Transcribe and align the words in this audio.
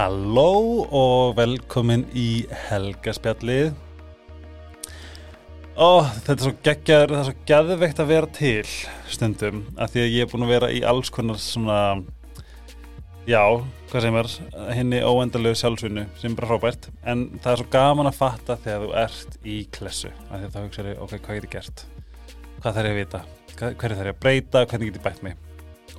Halló 0.00 0.86
og 0.96 1.34
velkomin 1.36 2.06
í 2.16 2.46
helgaspjallið. 2.70 3.74
Ó, 5.76 6.06
þetta 6.14 6.32
er 6.32 6.44
svo 6.46 6.52
geggjar, 6.64 7.12
það 7.12 7.18
er 7.18 7.26
svo 7.28 7.34
geðveikt 7.50 8.00
að 8.00 8.08
vera 8.08 8.30
til 8.38 8.70
stundum 9.12 9.58
af 9.76 9.92
því 9.92 10.00
að 10.06 10.14
ég 10.14 10.24
er 10.24 10.30
búin 10.32 10.46
að 10.46 10.52
vera 10.54 10.70
í 10.72 10.80
alls 10.88 11.12
konar 11.12 11.36
svona 11.44 11.76
já, 13.28 13.42
hvað 13.92 14.06
sem 14.06 14.18
er 14.22 14.30
henni 14.78 15.02
óendalegu 15.04 15.60
sjálfsvinnu 15.60 16.06
sem 16.22 16.38
bara 16.38 16.48
frábært 16.54 16.88
en 17.04 17.26
það 17.36 17.52
er 17.52 17.62
svo 17.62 17.68
gaman 17.76 18.08
að 18.08 18.18
fatta 18.22 18.56
þegar 18.64 18.86
þú 18.86 18.90
ert 19.04 19.38
í 19.44 19.58
klessu 19.76 20.14
af 20.30 20.32
því 20.38 20.42
að 20.48 20.56
þá 20.56 20.60
hugsaður 20.64 21.04
ok, 21.04 21.14
hvað 21.18 21.42
get 21.42 21.44
ég 21.50 21.54
gert? 21.58 21.84
Hvað 22.62 22.80
þarf 22.80 22.88
ég 22.88 22.96
að 22.96 23.00
vita, 23.04 23.22
Hvað- 23.52 23.78
hverju 23.84 24.00
þarf 24.00 24.12
ég 24.14 24.16
að 24.16 24.24
breyta? 24.24 24.64
Hvernig 24.64 24.94
get 24.94 25.02
ég 25.02 25.08
bætt 25.10 25.24
mig 25.28 25.36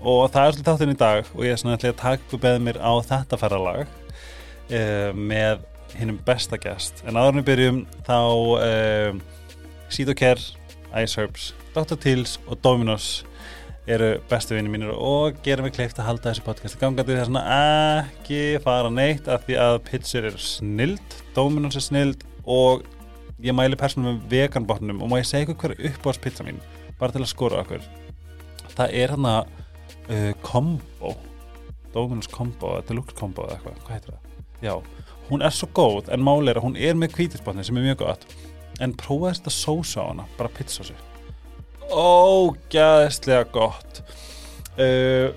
og 0.02 0.32
það 0.34 0.44
er 0.44 0.56
svolítið 0.56 0.70
þáttinn 0.72 0.94
í 0.94 1.00
dag 1.00 1.32
og 1.36 1.44
ég 1.46 1.54
er 1.54 1.62
svona 1.62 1.78
ætla 1.78 1.92
að 1.94 2.00
taka 2.02 2.38
upp 2.38 2.46
með 2.46 2.62
mér 2.66 2.80
á 2.82 2.94
þetta 3.06 3.40
ferralag 3.42 3.82
uh, 3.86 5.12
með 5.14 5.66
hinnum 5.98 6.20
besta 6.26 6.58
gest. 6.62 7.04
En 7.06 7.20
við 7.38 7.48
byrjum 7.50 7.84
þá 8.08 8.20
uh, 8.58 9.20
Sítokær, 9.92 10.40
Ice 11.02 11.20
Herbs 11.20 11.52
Dr. 11.76 11.96
Teals 11.96 12.40
og 12.48 12.60
Dominos 12.64 13.22
eru 13.90 14.14
bestu 14.30 14.56
vinni 14.56 14.72
mínir 14.72 14.92
og 14.94 15.40
gera 15.46 15.64
mig 15.64 15.74
kleift 15.76 16.00
að 16.00 16.10
halda 16.10 16.30
þessu 16.30 16.44
podcasti 16.46 16.80
gangandi. 16.82 17.16
Þess 17.18 17.32
að 17.40 18.02
ekki 18.02 18.42
fara 18.64 18.92
neitt 18.94 19.30
af 19.32 19.46
því 19.48 19.58
að 19.64 19.78
pizzur 19.88 20.28
eru 20.30 20.42
snild 20.42 21.16
Dominos 21.36 21.80
er 21.80 21.86
snild 21.86 22.26
og 22.44 22.86
ég 23.42 23.56
mæli 23.58 23.80
persónum 23.80 24.18
með 24.18 24.36
veganbotnum 24.36 25.02
og 25.02 25.12
má 25.12 25.18
ég 25.22 25.30
segja 25.30 25.48
ykkur 25.48 25.62
hver 25.62 25.76
er 25.78 25.96
uppáðspizza 25.96 26.46
mín? 26.46 26.62
Bara 27.00 27.16
til 27.16 27.24
að 27.24 27.32
skora 27.32 27.64
okkur. 27.64 27.84
Það 28.76 28.96
er 29.02 29.16
hann 29.16 29.28
að 29.28 29.56
uh, 30.10 30.32
combo. 30.46 31.16
Dominos 31.92 32.30
combo, 32.32 32.78
deluxe 32.88 33.16
combo 33.18 33.46
eða 33.48 33.58
eitthvað, 33.60 33.80
hvað 33.86 33.96
heitir 33.98 34.16
það? 34.16 34.42
Já, 34.62 34.74
hún 35.28 35.44
er 35.44 35.56
svo 35.56 35.68
góð 35.76 36.12
en 36.14 36.24
máli 36.24 36.54
er 36.54 36.62
að 36.62 36.70
hún 36.70 36.80
er 36.80 36.98
með 36.98 37.16
kvítisbotni 37.18 37.66
sem 37.68 37.78
er 37.82 37.90
mjög 37.90 38.04
gott. 38.06 38.28
En 38.82 38.96
prófaði 38.98 39.42
þetta 39.42 39.56
sósa 39.56 40.06
á 40.06 40.10
hana, 40.10 40.28
bara 40.38 40.54
pizzasósu 40.56 40.96
ógæðislega 41.92 43.44
gott. 43.52 44.02
Uh, 44.80 45.34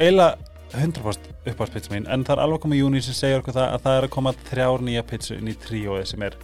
eiginlega 0.00 0.38
100% 0.72 1.28
uppáhaldspizza 1.42 1.92
mín 1.92 2.06
en 2.08 2.24
það 2.24 2.38
er 2.38 2.42
alveg 2.46 2.62
komið 2.62 2.80
júni 2.80 3.02
sem 3.04 3.16
segja 3.16 3.42
okkur 3.42 3.56
það 3.58 3.74
að 3.74 3.82
það 3.84 3.96
er 3.98 4.06
að 4.06 4.12
koma 4.14 4.32
þrjár 4.48 4.84
nýja 4.86 5.02
pizzu 5.10 5.36
inn 5.36 5.50
í 5.52 5.56
tríóið 5.60 6.06
sem 6.08 6.24
er 6.24 6.38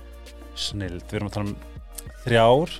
snild, 0.58 1.04
við 1.08 1.16
erum 1.16 1.30
að 1.30 1.36
tala 1.36 1.48
um 1.48 1.56
þrjár 2.26 2.74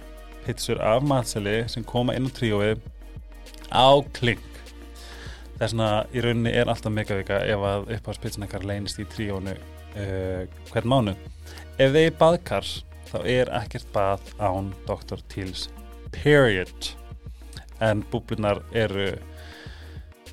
pizzur 0.44 0.82
af 0.84 1.06
matseli 1.08 1.56
sem 1.72 1.86
koma 1.88 2.16
inn 2.18 2.28
á 2.28 2.36
tríóið 2.36 2.84
á 3.72 3.88
kling 4.18 4.57
það 5.58 5.64
er 5.66 5.72
svona, 5.74 5.92
í 6.14 6.22
rauninni 6.24 6.52
er 6.54 6.70
alltaf 6.70 6.94
megavika 6.94 7.40
ef 7.44 7.64
að 7.66 7.88
uppáhaldspizzan 7.96 8.46
ekkar 8.46 8.66
leynist 8.68 9.00
í 9.02 9.06
tríónu 9.10 9.54
uh, 9.54 10.44
hvern 10.70 10.92
mánu 10.92 11.16
ef 11.78 11.98
er 11.98 12.14
baðkar 12.18 12.66
þá 13.08 13.18
er 13.24 13.50
ekkert 13.60 13.90
bað 13.94 14.32
án 14.38 14.72
Dr. 14.86 15.20
Teals 15.32 15.68
period. 16.12 16.92
En 17.80 18.02
búblunar 18.10 18.60
eru 18.76 19.12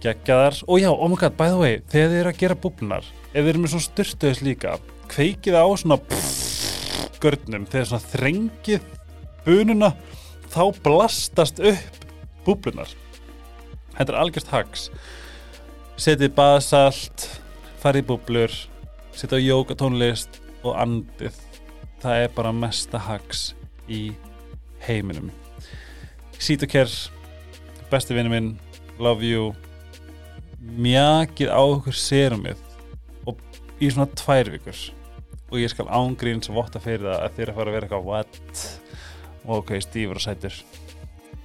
geggjaðar. 0.02 0.58
Og 0.68 0.82
já, 0.82 0.90
oh 0.92 1.10
my 1.10 1.18
god, 1.20 1.38
by 1.38 1.52
the 1.52 1.60
way 1.60 1.80
þegar 1.92 2.12
þið 2.12 2.20
eru 2.20 2.34
að 2.34 2.42
gera 2.42 2.60
búblunar 2.66 3.08
ef 3.32 3.38
þið 3.40 3.52
eru 3.52 3.64
með 3.64 3.74
svona 3.74 3.88
styrtuðis 3.90 4.44
líka 4.46 4.76
kveikið 5.12 5.58
á 5.58 5.66
svona 5.78 6.00
görnum 7.24 7.68
þegar 7.70 7.90
svona 7.92 8.10
þrengið 8.12 8.92
bununa 9.46 9.92
þá 10.54 10.62
blastast 10.86 11.62
upp 11.62 12.06
búblunar 12.46 12.92
þetta 13.98 14.12
er 14.12 14.22
algjörst 14.22 14.54
hags 14.54 14.90
setið 15.96 16.34
baðsalt 16.36 17.30
farið 17.80 18.10
búblur 18.10 18.56
setja 19.16 19.40
á 19.40 19.48
jókatónlist 19.48 20.42
og 20.66 20.76
andið. 20.76 21.36
Það 22.04 22.22
er 22.26 22.34
bara 22.36 22.52
mesta 22.56 23.00
hags 23.00 23.54
í 23.88 24.10
heiminum. 24.84 25.32
Sítokær 26.36 26.92
besti 27.90 28.18
vinnu 28.18 28.34
minn, 28.34 28.50
love 29.00 29.24
you. 29.24 29.54
Mjakið 30.60 31.54
á 31.54 31.62
okkur 31.62 31.96
serumið 31.96 32.60
og 33.30 33.40
í 33.80 33.90
svona 33.90 34.10
tvær 34.18 34.52
vikur. 34.52 34.84
Og 35.54 35.62
ég 35.62 35.72
skal 35.72 35.88
ángrín 35.94 36.44
sem 36.44 36.58
votta 36.58 36.82
fyrir 36.84 37.06
það 37.06 37.22
að 37.22 37.42
að 37.46 37.56
fara 37.56 37.70
að 37.70 37.78
vera 37.78 37.88
eitthvað 37.88 38.10
what? 38.10 38.66
Og 39.46 39.62
ok, 39.62 39.76
stífur 39.86 40.20
og 40.20 40.26
sætur. 40.26 40.60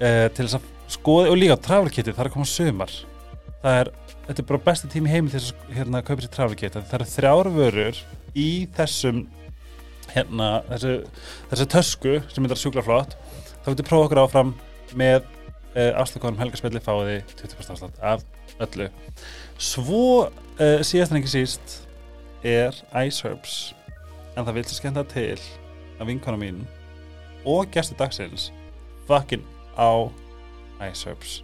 Uh, 0.00 0.27
til 0.33 0.47
þess 0.47 0.59
að 0.59 0.80
skoða 0.91 1.33
og 1.33 1.41
líka 1.41 1.59
travelkitið, 1.61 2.15
það 2.15 2.25
er 2.25 2.31
að 2.31 2.37
koma 2.37 2.51
sömar 2.51 2.95
það 3.61 3.81
er, 3.83 3.91
þetta 4.28 4.43
er 4.43 4.49
bara 4.49 4.65
besti 4.69 4.91
tími 4.91 5.12
heimi 5.12 5.33
þess 5.33 5.53
að 5.53 5.77
hérna, 5.78 6.05
kaupa 6.06 6.25
sér 6.25 6.34
travelkit 6.37 6.78
það 6.78 6.97
eru 6.99 7.11
þrjár 7.15 7.53
vörur 7.56 8.01
í 8.39 8.51
þessum 8.77 9.25
hérna, 10.15 10.49
þessu, 10.71 10.95
þessu 11.51 11.67
tösku 11.71 12.15
sem 12.33 12.47
er 12.47 12.59
sjúkla 12.59 12.84
flott. 12.87 13.17
Þá 13.62 13.73
getur 13.73 13.89
prófa 13.89 14.09
okkur 14.09 14.23
áfram 14.25 14.55
með 14.99 15.23
uh, 15.23 15.93
afslakonum 16.01 16.41
helgarspilli 16.41 16.83
fáiði 16.83 17.21
20% 17.39 17.75
afslátt 17.75 18.01
af 18.03 18.25
öllu. 18.65 18.89
Svo 19.61 20.05
uh, 20.27 20.81
síðast 20.87 21.15
en 21.15 21.21
ekki 21.21 21.34
síst 21.34 21.77
er 22.47 22.77
Ice 23.05 23.22
Herbs. 23.27 23.59
En 24.37 24.47
það 24.47 24.59
vil 24.59 24.67
svo 24.69 24.81
skemmta 24.81 25.05
til 25.11 25.37
að 26.01 26.12
vinkona 26.12 26.41
mín 26.41 26.65
og 27.49 27.71
gæstu 27.72 27.97
dagsins 27.99 28.51
fucking 29.09 29.45
á 29.77 30.09
Ice 30.89 31.09
Herbs 31.09 31.41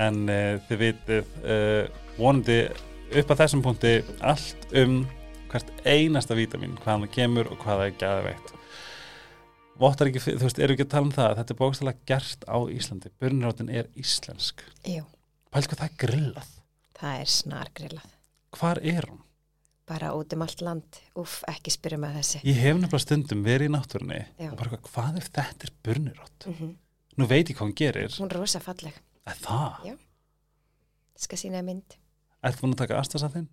en 0.00 0.24
uh, 0.26 0.56
þið 0.68 0.82
vitið 0.82 1.36
uh, 1.44 2.00
vonandi 2.18 2.58
upp 3.14 3.30
að 3.30 3.44
þessum 3.44 3.62
punkti 3.62 3.94
allt 4.24 4.74
um 4.80 5.04
hvert 5.52 5.70
einasta 5.86 6.34
vítamin 6.34 6.74
hvaðan 6.82 7.06
það 7.06 7.14
kemur 7.14 7.52
og 7.52 7.60
hvað 7.62 7.80
það 7.82 7.86
er 7.90 7.96
gæðveitt 8.02 8.52
Vottar 9.74 10.06
ekki, 10.06 10.20
þú 10.22 10.38
veist, 10.38 10.58
eru 10.62 10.74
ekki 10.76 10.84
að 10.86 10.90
tala 10.92 11.08
um 11.08 11.14
það 11.14 11.28
að 11.32 11.38
þetta 11.40 11.54
er 11.54 11.58
bókstæðlega 11.58 12.04
gert 12.06 12.44
á 12.46 12.56
Íslandi 12.70 13.10
Burnrótin 13.18 13.72
er 13.74 13.88
íslensk 13.98 14.62
Pæl 14.84 15.66
hvað 15.66 15.80
það 15.80 15.88
er 15.88 15.96
grillað 15.98 16.52
það 17.04 17.20
er 17.20 17.30
snargrillað. 17.34 18.12
Hvar 18.54 18.80
er 18.82 19.08
hún? 19.10 19.20
Bara 19.84 20.14
út 20.16 20.32
um 20.32 20.44
allt 20.46 20.62
land. 20.64 21.00
Úff, 21.20 21.42
ekki 21.50 21.74
spyrja 21.74 21.98
með 22.00 22.20
þessi. 22.20 22.40
Ég 22.48 22.60
hef 22.62 22.78
nefnilega 22.78 23.04
stundum 23.04 23.42
verið 23.44 23.68
í 23.68 23.74
náttúrunni 23.74 24.20
Já. 24.22 24.48
og 24.48 24.56
bara 24.60 24.78
hvað, 24.78 25.18
ef 25.20 25.28
þetta 25.28 25.68
er 25.68 25.74
burnirótt? 25.84 26.48
Mm 26.48 26.54
Nú 27.20 27.28
veit 27.30 27.50
ég 27.50 27.56
hvað 27.58 27.68
hún 27.68 27.76
gerir 27.78 28.16
Hún 28.18 28.30
er 28.30 28.36
rosa 28.40 28.60
falleg. 28.62 28.96
Er 29.24 29.38
það? 29.44 29.84
Já. 29.88 29.94
Skal 31.24 31.38
sína 31.38 31.62
mynd. 31.64 31.94
Ertu 32.44 32.64
búin 32.64 32.74
að 32.74 32.82
taka 32.84 32.98
astasaðinn? 33.00 33.46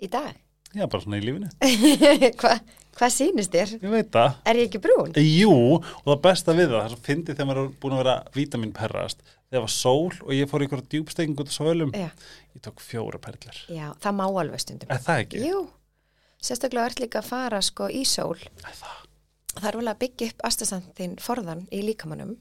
Í 0.00 0.08
dag? 0.10 0.38
Já, 0.70 0.84
bara 0.86 1.02
svona 1.02 1.18
í 1.18 1.24
lífinu 1.26 1.48
Hvað 2.40 2.60
hva 3.00 3.08
sýnist 3.10 3.50
þér? 3.54 3.72
Ég 3.82 3.90
veit 3.90 4.10
það 4.14 4.36
Er 4.50 4.60
ég 4.60 4.68
ekki 4.68 4.80
brún? 4.82 5.10
Jú, 5.18 5.54
og 5.80 6.06
það 6.06 6.20
besta 6.26 6.54
við 6.54 6.68
það, 6.70 6.84
það 6.84 6.94
er 6.94 7.02
fyndið 7.08 7.34
þegar 7.34 7.48
maður 7.48 7.62
er 7.62 7.72
búin 7.82 7.94
að 7.96 8.00
vera 8.04 8.14
vítaminperrast 8.36 9.24
þegar 9.50 9.64
var 9.66 9.74
sól 9.74 10.12
og 10.20 10.32
ég 10.36 10.50
fór 10.50 10.62
í 10.62 10.68
ykkur 10.68 10.82
djúbstekking 10.94 11.42
út 11.42 11.50
á 11.50 11.54
svölum, 11.54 11.90
Já. 11.90 12.10
ég 12.54 12.62
tók 12.62 12.82
fjóra 12.84 13.18
perlur 13.22 13.58
Já, 13.66 13.90
það 13.98 14.16
má 14.20 14.24
alveg 14.28 14.62
stundum. 14.62 14.90
Er 14.94 15.02
það 15.02 15.24
ekki? 15.24 15.42
Jú. 15.48 15.60
Sérstaklega 16.40 16.86
að 19.54 19.62
það? 19.62 19.68
Er 19.70 19.78
vel 19.80 19.90
að 19.92 20.00
byggja 20.02 20.28
upp 20.30 20.44
astasantin 20.48 21.16
forðan 21.22 21.64
í 21.74 21.80
líkamannum. 21.84 22.36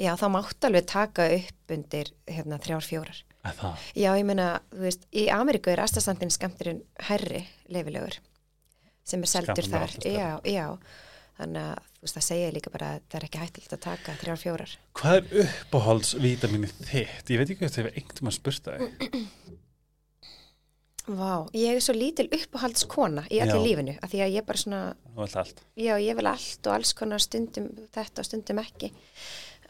Já, 0.00 0.12
þá 0.20 0.26
mátt 0.34 0.66
alveg 0.68 0.88
taka 0.90 1.28
upp 1.36 1.74
undir 1.76 2.10
hérna 2.30 2.58
þrjár 2.62 2.86
fjórar. 2.86 3.20
Það? 3.40 3.84
Já, 3.96 4.10
ég 4.18 4.26
meina, 4.28 4.48
þú 4.72 4.82
veist, 4.84 5.06
í 5.16 5.28
Ameríku 5.32 5.72
er 5.72 5.80
astasantin 5.84 6.32
skemmturinn 6.34 6.82
herri 7.08 7.46
leifilegur 7.72 8.18
sem 9.06 9.22
er 9.24 9.32
seldur 9.32 9.70
þar. 9.70 9.94
Já, 10.04 10.28
já. 10.44 10.66
Þannig 11.40 11.70
að 11.70 11.86
þú 11.86 12.04
veist, 12.04 12.16
það 12.18 12.26
segja 12.26 12.52
líka 12.52 12.72
bara 12.74 12.90
að 12.92 13.06
það 13.06 13.18
er 13.18 13.26
ekki 13.28 13.40
hættilegt 13.40 13.76
að 13.76 13.82
taka 13.86 14.16
þrjár 14.20 14.42
fjórar. 14.42 14.74
Hvað 15.00 15.16
er 15.16 15.46
uppáhaldsvítaminni 15.46 16.72
þitt? 16.82 17.32
Ég 17.32 17.40
veit 17.40 17.46
ekki 17.46 17.60
hvað 17.62 17.70
þetta 17.70 17.80
hefur 17.80 17.96
einhvern 17.96 18.28
veginn 18.28 18.36
spurt 18.36 18.68
það 18.68 18.84
Vá, 21.08 21.46
ég 21.56 21.76
er 21.76 21.84
svo 21.84 21.94
lítil 21.96 22.28
uppáhaldskona 22.28 23.24
í 23.30 23.40
allir 23.42 23.56
Já. 23.56 23.64
lífinu, 23.64 23.94
af 24.02 24.12
því 24.12 24.24
að 24.24 24.34
ég 24.36 24.46
bara 24.46 24.60
svona, 24.60 24.80
já, 25.76 25.94
ég 25.98 26.18
vil 26.18 26.26
allt 26.30 26.66
og 26.66 26.74
alls 26.74 26.92
konar 26.98 27.22
stundum 27.22 27.70
þetta 27.94 28.22
og 28.22 28.28
stundum 28.28 28.60
ekki. 28.62 28.92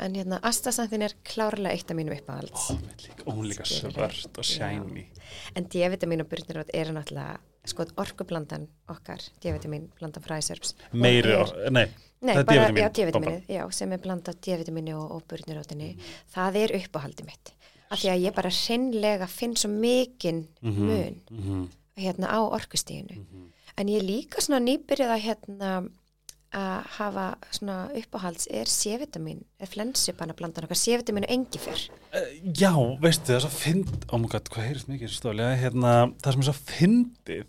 En 0.00 0.16
hérna, 0.16 0.40
astasantin 0.48 1.04
er 1.04 1.14
klárlega 1.28 1.76
eitt 1.76 1.90
af 1.92 1.96
mínum 1.98 2.16
uppáhalds. 2.16 2.70
Ó, 2.72 2.76
líka, 3.04 3.24
hún 3.28 3.48
líka 3.48 3.66
svört 3.68 4.38
og 4.40 4.44
shiny 4.48 5.06
En 5.54 5.66
D-vitamin 5.70 6.24
og 6.24 6.28
burnirót 6.30 6.70
eru 6.74 6.94
náttúrulega, 6.96 7.38
sko, 7.68 7.84
orkublandan 8.00 8.66
okkar, 8.88 9.20
D-vitamin 9.42 9.90
blandan 9.98 10.24
fræsörps. 10.24 10.74
Meiri, 10.92 11.36
nei, 11.70 11.86
Nei, 12.20 12.34
það 12.36 12.50
er 12.66 12.90
D-vitamin, 12.92 13.38
já, 13.48 13.60
já, 13.60 13.62
sem 13.72 13.92
er 13.96 14.00
blandað 14.02 14.40
D-vitamini 14.44 14.92
og, 14.96 15.06
og 15.16 15.22
burnirótinni. 15.30 15.94
Það 16.34 16.58
er 16.64 16.74
uppáhaldi 16.80 17.24
mitt. 17.24 17.54
Af 17.90 17.98
því 17.98 18.10
að 18.12 18.24
ég 18.26 18.34
bara 18.36 18.50
hreinlega 18.54 19.26
finn 19.28 19.56
svo 19.58 19.68
mikinn 19.72 20.44
mun 20.62 21.16
Mhm. 21.30 21.68
hérna 21.98 22.26
á 22.30 22.38
orkustíðinu. 22.50 23.24
En 23.78 23.86
ég 23.88 24.02
líka 24.02 24.40
svona 24.40 24.60
nýbyrjuð 24.62 25.10
að 25.16 25.24
hérna 25.24 25.88
að 26.52 26.84
hafa 26.98 27.36
svona 27.52 27.90
uppáhalds 27.94 28.48
er 28.50 28.66
C-vitamin, 28.66 29.44
er 29.60 29.66
flensubanna 29.70 30.34
blandan 30.34 30.64
okkar, 30.64 30.76
C-vitamin 30.76 31.22
og 31.24 31.30
engifer. 31.30 31.88
Eh, 32.12 32.40
Já, 32.54 32.72
veistu 33.00 33.26
það 33.30 33.36
er 33.36 33.40
svo 33.44 33.50
fynd 33.50 34.04
Oh 34.12 34.18
my 34.18 34.26
god, 34.26 34.48
hvað 34.50 34.66
heyrist 34.66 34.88
mikið 34.88 35.38
ja, 35.38 35.54
hérna, 35.56 36.12
Það 36.20 36.32
sem 36.32 36.40
er 36.40 36.48
svo 36.48 36.58
fyndið 36.66 37.46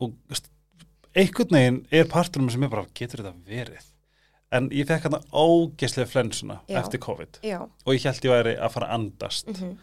og 0.00 0.12
einhvern 1.14 1.54
veginn 1.54 1.86
er 1.90 2.04
parturum 2.04 2.50
sem 2.50 2.62
er 2.66 2.68
bara, 2.68 2.86
getur 2.94 3.22
þetta 3.22 3.34
verið 3.48 3.90
en 4.54 4.68
ég 4.74 4.86
fekk 4.88 5.08
hann 5.08 5.16
ógeslega 5.32 6.10
flensuna 6.10 6.60
Já. 6.68 6.78
eftir 6.80 7.02
COVID. 7.02 7.40
Já, 7.42 7.58
og 7.62 7.94
ég 7.94 8.04
held 8.06 8.28
ég 8.28 8.34
væri 8.34 8.54
að 8.58 8.74
fara 8.76 8.90
að 8.90 8.94
andast. 8.98 9.48
Mhm, 9.50 9.74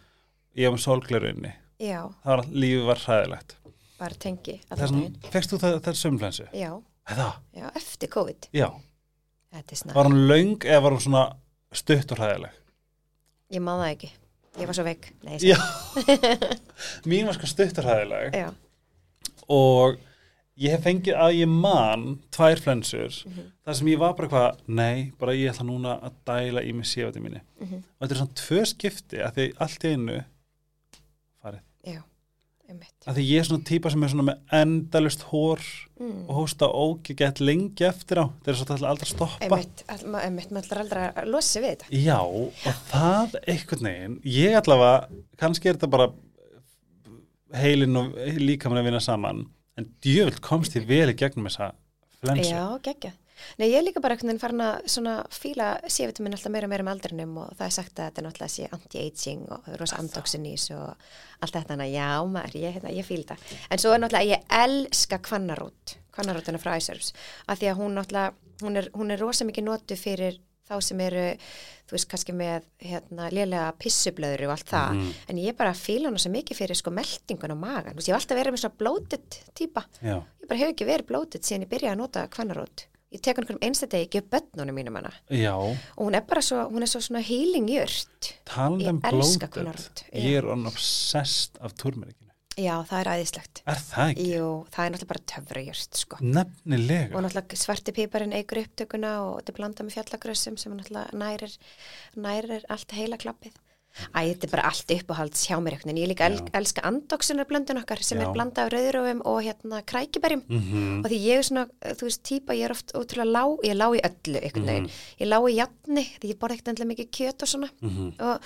ég 0.55 0.71
hef 0.71 0.87
inni 1.31 1.53
já, 1.81 1.99
það 2.23 2.37
var, 2.37 2.45
lífið 2.45 2.85
var 2.85 3.03
hræðilegt. 3.05 3.55
Bara 3.99 4.15
tengi 4.15 4.59
fekst 5.31 5.51
þú 5.51 5.59
það, 5.61 5.75
það 5.85 5.99
sömflensu? 5.99 6.47
Já, 6.53 6.71
já, 7.53 7.67
eftir 7.75 8.09
COVID. 8.09 8.47
Var 9.93 10.03
hann 10.03 10.27
löng 10.27 10.57
eða 10.65 10.81
var 10.81 10.91
hann 10.91 11.01
svona 11.01 11.25
stutt 11.73 12.11
og 12.11 12.17
hræðileg? 12.17 12.51
ég 13.51 13.63
má 13.63 13.73
það 13.75 13.89
ekki. 13.91 14.11
Ég 14.59 14.67
var 14.67 14.75
svo 14.75 14.83
veik. 14.83 15.07
Nei, 15.23 15.37
mín 17.09 17.27
var 17.29 17.37
sko 17.37 17.47
stutt 17.49 17.79
og 17.79 17.87
hræðileg. 17.87 18.35
Og 19.51 19.99
ég 20.61 20.75
hef 20.75 20.83
fengið 20.85 21.17
að 21.25 21.37
ég 21.39 21.49
man 21.51 22.05
tvær 22.33 22.61
flensur 22.61 23.17
Mhm. 23.25 23.49
þar 23.65 23.79
sem 23.79 23.87
ég 23.91 23.99
var 24.01 24.13
bara 24.17 24.27
eitthvað, 24.27 24.61
nei, 24.67 25.11
bara 25.19 25.33
ég 25.37 25.51
ætla 25.53 25.65
núna 25.67 25.97
að 26.01 26.13
dæla 26.27 26.63
í 26.65 26.73
mig 26.77 26.85
séfati 26.89 27.23
mínu 27.23 27.41
mhm, 27.61 27.81
og 27.81 28.07
þetta 28.07 28.15
er 28.15 28.21
svona 28.21 28.39
tvö 28.43 28.63
skipti 28.75 29.21
að 29.25 29.35
því 29.37 29.49
allt 29.65 29.83
í 29.85 29.93
einu 29.95 30.23
farið, 31.41 31.61
já, 31.87 32.01
að 33.07 33.17
því 33.17 33.23
ég 33.27 33.39
er 33.41 33.47
svona 33.49 33.65
típa 33.67 33.91
sem 33.91 34.03
er 34.05 34.11
svona 34.13 34.27
með 34.29 34.57
endalust 34.61 35.23
hór 35.31 35.61
mm. 35.99 36.19
og 36.29 36.35
hósta 36.37 36.69
ógegett 36.69 37.41
lengi 37.43 37.83
eftir 37.87 38.21
á. 38.23 38.25
Það 38.43 38.51
er 38.51 38.57
svo 38.59 38.67
þetta 38.69 38.89
aldrei 38.91 39.07
að 39.07 39.11
stoppa. 39.11 39.59
Einmitt, 40.21 40.51
maður 40.53 40.63
ætlar 40.63 40.83
aldrei 40.85 41.01
að 41.09 41.31
losa 41.33 41.63
við 41.63 41.73
þetta. 41.73 41.89
Já, 41.99 42.19
og 42.21 42.77
það 42.93 43.35
einhvern 43.41 43.89
veginn, 43.89 44.15
ég 44.37 44.55
allavega, 44.61 45.23
kannski 45.41 45.71
er 45.71 45.79
þetta 45.79 45.91
bara 45.97 46.07
heilin 47.59 47.99
og 47.99 48.15
líkamann 48.39 48.79
að 48.79 48.87
vinna 48.87 49.01
saman, 49.03 49.43
en 49.79 49.89
djöfult 50.03 50.41
komst 50.43 50.77
ég 50.77 50.87
vel 50.89 51.09
í 51.11 51.17
gegnum 51.17 51.49
þessa 51.49 51.71
flensu. 52.21 52.53
Já, 52.53 52.65
geggja. 52.85 53.15
Nei, 53.57 53.71
ég 53.71 53.79
er 53.79 53.85
líka 53.85 54.01
bara 54.03 54.13
einhvern 54.15 54.29
veginn 54.29 54.41
farin 54.41 54.63
að 54.65 54.89
svona 54.93 55.13
fíla 55.33 55.69
C-vitamin 55.87 56.35
alltaf 56.35 56.53
meira 56.53 56.67
og 56.67 56.73
meira 56.73 56.85
með 56.85 56.93
aldrinum 56.95 57.39
og 57.41 57.55
það 57.57 57.65
er 57.65 57.73
sagt 57.77 57.95
að 57.95 58.09
þetta 58.09 58.21
er 58.21 58.27
náttúrulega 58.27 58.53
sé 58.53 58.67
anti-aging 58.77 59.47
og 59.55 59.71
rosa 59.81 59.97
andoksinís 60.01 60.67
og 60.75 60.85
allt 61.41 61.55
þetta, 61.55 61.71
þannig 61.71 61.87
að 61.87 61.95
já, 61.95 62.09
maður, 62.35 62.59
ég, 62.61 62.75
hérna, 62.77 62.93
ég 62.93 63.07
fíl 63.07 63.23
það. 63.31 63.49
En 63.69 63.81
svo 63.81 63.95
er 63.95 64.03
náttúrulega, 64.03 64.35
ég 64.35 64.55
elska 64.61 65.21
kvannarút, 65.25 65.95
kvannarútuna 66.13 66.61
frá 66.61 66.75
Æsörfs, 66.77 67.15
af 67.47 67.61
því 67.61 67.71
að 67.71 67.81
hún 67.81 67.97
náttúrulega, 67.97 68.53
hún 68.61 68.81
er, 68.83 68.91
hún 68.93 69.15
er 69.15 69.25
rosa 69.25 69.47
mikið 69.49 69.67
notu 69.71 69.97
fyrir 69.97 70.37
þá 70.69 70.75
sem 70.83 70.99
eru, 71.03 71.23
þú 71.89 71.95
veist, 71.97 72.07
kannski 72.11 72.33
með 72.37 72.63
hérna, 72.79 73.29
lélega 73.33 73.71
pissublöður 73.81 74.45
og 74.47 74.53
allt 74.55 74.69
það, 74.71 74.93
Mhm. 74.95 75.13
en 75.29 75.37
ég 75.37 75.57
bara 75.57 75.73
fíla 75.73 76.05
hana 76.07 76.17
svo 76.17 76.31
mikið 76.31 76.55
fyrir 76.61 76.75
sko 76.75 76.91
meldingun 76.91 77.51
á 77.51 77.57
magan, 77.57 77.93
þú 77.93 77.95
veist, 77.97 78.07
ég 78.07 78.13
hef 78.15 78.21
alltaf 78.21 78.37
verið 78.37 78.53
með 78.53 78.63
svona 78.63 78.77
blótið 78.77 79.41
típa, 79.55 79.83
Já, 80.01 80.15
ég 80.41 80.47
bara 80.47 80.59
hef 80.59 80.69
ekki 80.75 80.85
verið 80.87 81.05
blótið 81.11 81.41
síðan 81.43 81.65
ég 81.65 81.69
byrjaði 81.69 81.91
að 81.93 81.97
nota 81.97 82.27
kvannarót 82.27 82.85
ég 83.11 83.19
tek 83.21 83.35
hann 83.35 83.45
hverjum 83.45 83.59
einstætti 83.67 84.07
ekki 84.07 84.17
upp 84.21 84.29
bönnunum 84.31 84.73
mínum 84.75 84.95
hana. 84.95 85.11
Já, 85.29 85.51
og 85.57 85.75
hún 85.97 86.15
er 86.15 86.21
bara 86.21 86.39
svo, 86.41 86.69
hún 86.71 86.81
er 86.81 86.87
svo 86.87 87.01
svona 87.01 87.19
healing 87.21 87.67
jört 87.67 88.33
talandi 88.45 88.87
um 88.87 89.01
Ég 89.01 89.11
elska 89.13 89.47
já. 89.49 90.03
ég 90.13 90.37
er 90.37 90.45
on 90.47 90.65
obsessed 90.65 91.57
af 91.59 91.73
turmerikinu. 91.75 92.20
Já, 92.57 92.75
það 92.89 92.99
er 92.99 93.09
æðislegt 93.15 93.61
Er 93.65 93.79
það 93.79 94.11
ekki? 94.11 94.27
Jú, 94.35 94.49
það 94.73 94.85
er 94.85 94.91
náttúrulega 94.91 95.11
bara 95.13 95.25
töfra 95.33 95.61
jört 95.65 95.95
sko. 96.01 96.17
Nefnilega. 96.21 97.15
og 97.15 97.23
náttúrulega 97.25 97.55
svarti 97.63 97.91
píparinn 97.95 98.33
eigur 98.33 98.61
upptökuna 98.65 99.11
og 99.25 99.33
þetta 99.41 99.51
er 99.53 99.59
blandað 99.61 99.85
með 99.87 99.97
fjallagrössum 99.97 100.57
sem 100.57 100.73
náttúrulega 100.77 101.13
nærir, 101.13 101.57
nærir 102.15 102.63
allt 102.69 102.91
heila 102.91 103.17
klappið 103.17 103.53
Æ, 104.15 104.23
þetta 104.31 104.45
er 104.47 104.51
bara 104.53 104.67
allt 104.69 104.91
uppáhalds 104.95 105.41
hjá 105.49 105.57
mér 105.59 105.73
einhvern 105.75 105.89
veginn. 105.91 105.97
Ég 105.99 106.07
líka 106.13 106.27
el, 106.29 106.37
elska 106.55 106.79
andoksunar 106.87 107.43
blöndun 107.49 107.81
okkar 107.81 107.99
sem 107.99 108.21
Já. 108.21 108.23
er 108.23 108.31
blandað 108.31 108.69
af 108.69 108.71
rauðröfum 108.71 109.19
og 109.27 109.41
hérna 109.43 109.81
krækiberjum 109.83 110.43
Mm 110.47 111.01
og 111.03 111.09
því 111.11 111.17
ég 111.25 111.41
er 111.41 111.43
svona, 111.43 111.65
þú 111.99 112.07
veist, 112.07 112.21
típa, 112.23 112.55
ég 112.55 112.69
er 112.69 112.71
oft 112.71 112.93
ótrúlega 112.95 113.27
lág, 113.35 113.57
ég 113.65 113.71
er 113.73 113.79
lág 113.81 113.97
í 113.99 114.01
öllu 114.07 114.39
einhvern 114.39 114.65
veginn, 114.71 114.87
Mhm. 114.87 115.01
ég 115.19 115.25
er 115.27 115.31
lág 115.33 115.43
í 115.51 115.55
jafni 115.59 116.03
því 116.21 116.31
ég 116.31 116.39
borða 116.39 116.55
ekkert 116.55 116.71
endilega 116.71 116.91
mikið 116.93 117.09
kjöt 117.11 117.41
og 117.43 117.47
svona 117.51 117.69
-hmm. 117.83 118.13
og, 118.21 118.39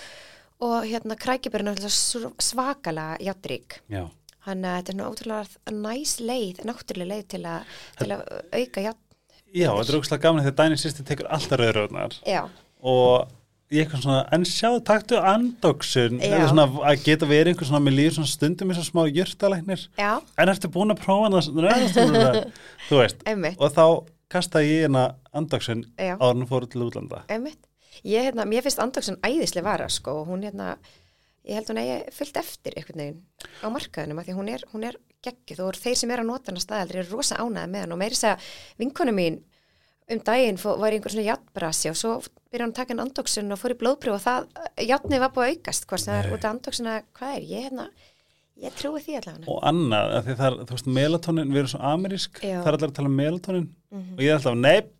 og 0.63 0.85
hérna 0.87 1.17
krækibörn 1.19 1.71
er 1.73 1.87
svakalega 1.89 3.17
jafnrík 3.23 3.79
Já, 3.91 4.05
þannig 4.45 4.69
að 4.71 4.77
þetta 4.77 4.93
er 4.95 5.07
ótrúlega 5.09 5.75
næs 5.75 6.17
leið, 6.23 6.61
náttúrulega 6.67 7.11
leið 7.13 7.25
til, 7.35 7.41
a, 7.49 7.55
til 7.99 8.11
að 8.15 8.27
auka 8.51 8.85
jafn 8.89 9.01
já, 9.55 9.69
þetta 9.71 9.89
er 9.91 9.99
ógslag 9.99 10.21
gaman 10.27 10.45
þegar 10.45 10.59
Dæni 10.61 10.79
sýsti 10.79 11.07
tekur 11.07 11.31
alltaf 11.31 11.59
rauðröðnar 11.59 12.19
já, 12.27 12.45
og 12.85 13.33
ég 13.73 13.85
eitthvað 13.85 14.03
svona, 14.05 14.23
en 14.35 14.43
sjá, 14.45 14.69
taktu 14.85 15.17
andoksun, 15.17 16.19
Já. 16.21 16.35
eða 16.37 16.49
svona 16.51 16.65
að 16.91 16.99
geta 17.07 17.27
verið 17.29 17.53
einhver 17.53 17.67
svona, 17.67 17.81
mér 17.81 17.95
líður 17.97 18.17
svona 18.19 18.29
stundum 18.29 18.69
eins 18.71 18.81
og 18.83 18.85
smá 18.87 19.01
jörtalæknir, 19.09 19.87
já, 19.97 20.11
en 20.37 20.51
ertu 20.53 20.69
búin 20.71 20.93
að 20.93 21.01
prófa 21.01 21.31
hana, 21.31 21.41
þú 22.89 22.99
veist, 23.01 23.25
einmitt. 23.25 23.57
Og 23.57 23.73
þá 23.73 23.85
kastaði 24.31 24.69
ég 24.69 24.85
hérna 24.85 25.05
andoksun 25.35 25.81
Já. 25.97 26.13
áður 26.19 26.43
en 26.43 26.47
fóru 26.49 26.69
til 26.69 26.85
útlanda. 26.85 27.23
einmitt, 27.29 27.59
ég 28.03 28.27
hérna, 28.27 28.45
mér 28.49 28.65
finnst 28.65 28.81
andoksun 28.83 29.19
æðislega 29.23 29.65
vara, 29.65 29.89
sko, 29.89 30.21
og 30.21 30.29
hún 30.31 30.45
hérna 30.47 30.75
ég 31.45 31.59
held 31.59 31.69
hún 31.69 31.81
eigi 31.81 31.97
fyllt 32.15 32.37
eftir 32.41 32.75
einhvern 32.75 33.01
veginn 33.01 33.19
á 33.61 33.67
markaðinum, 33.69 34.19
af 34.19 34.25
því 34.25 34.33
að 34.33 34.39
hún 34.39 34.53
er, 34.53 34.63
hún 34.73 34.87
er 34.89 34.97
geggjuð 35.25 35.61
og 35.65 35.77
þeir 35.81 35.99
sem 35.99 36.13
er 36.13 36.23
að 36.23 36.29
nota 36.31 36.51
hana 36.51 36.63
staðaldri 36.63 37.01
er 37.01 37.11
rosa 37.11 37.37
ánæði 37.41 37.71
með 37.73 37.85
hann 37.85 37.93
og 37.95 38.01
meiri 38.01 38.17
að 38.29 38.47
vinkonu 38.81 39.13
mín 39.15 39.37
um 40.05 40.21
daginn 40.25 40.59
fó, 40.61 40.75
var 40.77 40.93
einhver 40.93 41.13
svona 41.13 41.25
játbrasi 41.25 41.89
og 41.89 41.97
svo 41.97 42.17
byrja 42.51 42.65
hann 42.65 42.73
að 42.73 42.79
taka 42.81 42.93
en 42.93 43.03
andoksun 43.05 43.53
og 43.55 43.61
fór 43.61 43.73
í 43.73 43.79
blóðpröf 43.79 44.17
og 44.17 44.25
það, 44.25 44.49
játnið 44.85 45.23
var 45.23 45.33
búið 45.33 45.47
að 45.47 45.55
aukast 45.55 45.87
hvort 45.89 46.05
það 46.05 46.19
er 46.19 46.29
út 46.35 46.45
af 46.45 46.51
andoksun 46.53 46.91
að 46.91 47.07
hvað 47.17 47.37
er, 47.37 47.47
ég 47.49 47.65
hérna 47.65 47.87
ég 48.61 48.75
trúi 48.77 49.01
því 49.03 49.17
allavega. 49.19 49.49
Og 49.51 49.63
annað, 49.67 50.13
það 50.29 50.45
er, 50.47 50.57
þú 50.61 50.77
veist, 50.77 50.91
melatonin, 50.97 51.51
við 51.51 51.61
erum 51.61 51.71
svo 51.73 51.81
amerísk, 51.89 52.39
það 52.43 52.69
er 52.69 52.77
allir 52.77 52.87
að 52.91 52.95
tala 52.99 53.11
um 53.11 53.17
melatonin. 53.19 53.65
Mhm. 53.91 54.13
og 54.15 54.23
ég 54.23 54.31
er 54.31 54.39
alltaf, 54.39 54.59
nei, 54.61 54.91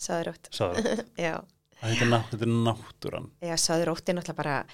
Sáðurótt, 0.00 0.48
sagði, 0.56 0.94
já, 1.26 1.34
þetta 1.80 2.04
er, 2.06 2.10
ná, 2.12 2.22
þetta 2.30 2.46
er 2.46 2.54
náttúran. 2.70 3.30
já 3.42 3.54
sáðurótt 3.56 4.08
er 4.08 4.14
náttúrulega 4.20 4.36
bara 4.36 4.64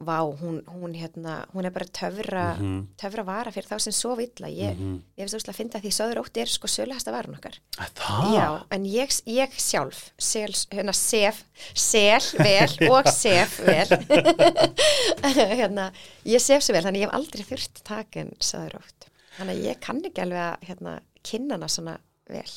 vá, 0.00 0.16
hún, 0.40 0.62
hún 0.64 0.94
hérna 0.96 1.44
hún 1.52 1.66
er 1.68 1.70
bara 1.70 1.84
töfra, 1.84 2.56
Mhm. 2.56 2.86
töfra 2.96 3.22
vara 3.22 3.50
fyrir 3.52 3.68
þá 3.68 3.78
sem 3.84 3.92
svo 3.92 4.14
illa, 4.18 4.48
ég, 4.48 4.78
Mhm. 4.78 5.02
ég 5.18 5.28
finnst 5.28 5.48
að 5.50 5.54
finna 5.58 5.80
því 5.82 5.90
sáðurótt 5.92 6.36
er 6.40 6.46
sko 6.46 6.66
sölahasta 6.66 7.12
varan 7.12 7.36
okkar 7.36 7.58
Það? 7.76 8.32
Já, 8.32 8.64
en 8.70 8.84
ég, 8.84 9.08
ég 9.26 9.50
sjálf 9.60 10.10
sel, 10.18 10.48
hérna 10.72 10.94
sef, 10.94 11.44
sel 11.74 12.20
vel 12.38 12.90
og 12.90 13.04
sef 13.22 13.58
vel 13.60 13.86
hérna, 15.60 15.90
ég 16.24 16.40
sef 16.40 16.62
svo 16.64 16.72
vel 16.74 16.84
þannig 16.86 17.02
ég 17.04 17.10
hef 17.10 17.14
aldrei 17.20 17.44
þurft 17.44 17.82
takin 17.84 18.32
sáðurótt, 18.40 19.08
þannig 19.38 19.56
að 19.60 19.64
ég 19.68 19.80
kann 19.84 20.00
ekki 20.02 20.24
alveg 20.24 20.44
að 20.46 20.68
hérna, 20.70 20.96
kynna 21.22 21.58
hana 21.58 21.68
svona 21.68 21.98
vel 22.30 22.48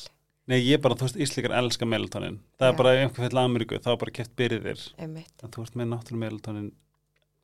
Nei, 0.50 0.58
ég 0.60 0.80
bara, 0.84 0.94
þú 1.00 1.06
veist, 1.06 1.16
Íslikar 1.24 1.54
elska 1.56 1.86
melatonin. 1.88 2.38
Það 2.60 2.66
Já. 2.68 2.72
er 2.74 2.78
bara 2.82 2.90
ef 2.94 3.02
einhver 3.06 3.22
fyrir 3.24 3.40
Ameríku, 3.40 3.78
þá 3.80 3.90
er 3.94 4.00
bara 4.02 4.12
keft 4.18 4.34
byrðir. 4.36 4.82
einmitt. 5.00 5.32
En 5.42 5.52
þú 5.54 5.62
ert 5.64 5.76
með 5.80 5.88
náttúrulega 5.94 6.24
melatonin 6.26 6.66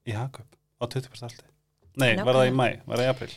í 0.04 0.16
Hakup 0.16 0.57
á 0.80 0.85
20% 0.85 1.28
alltaf. 1.30 1.47
Nei, 2.00 2.11
var 2.21 2.37
það 2.37 2.50
í 2.50 2.57
mæ, 2.61 2.66
var 2.87 3.00
það 3.00 3.07
í 3.07 3.12
april. 3.14 3.30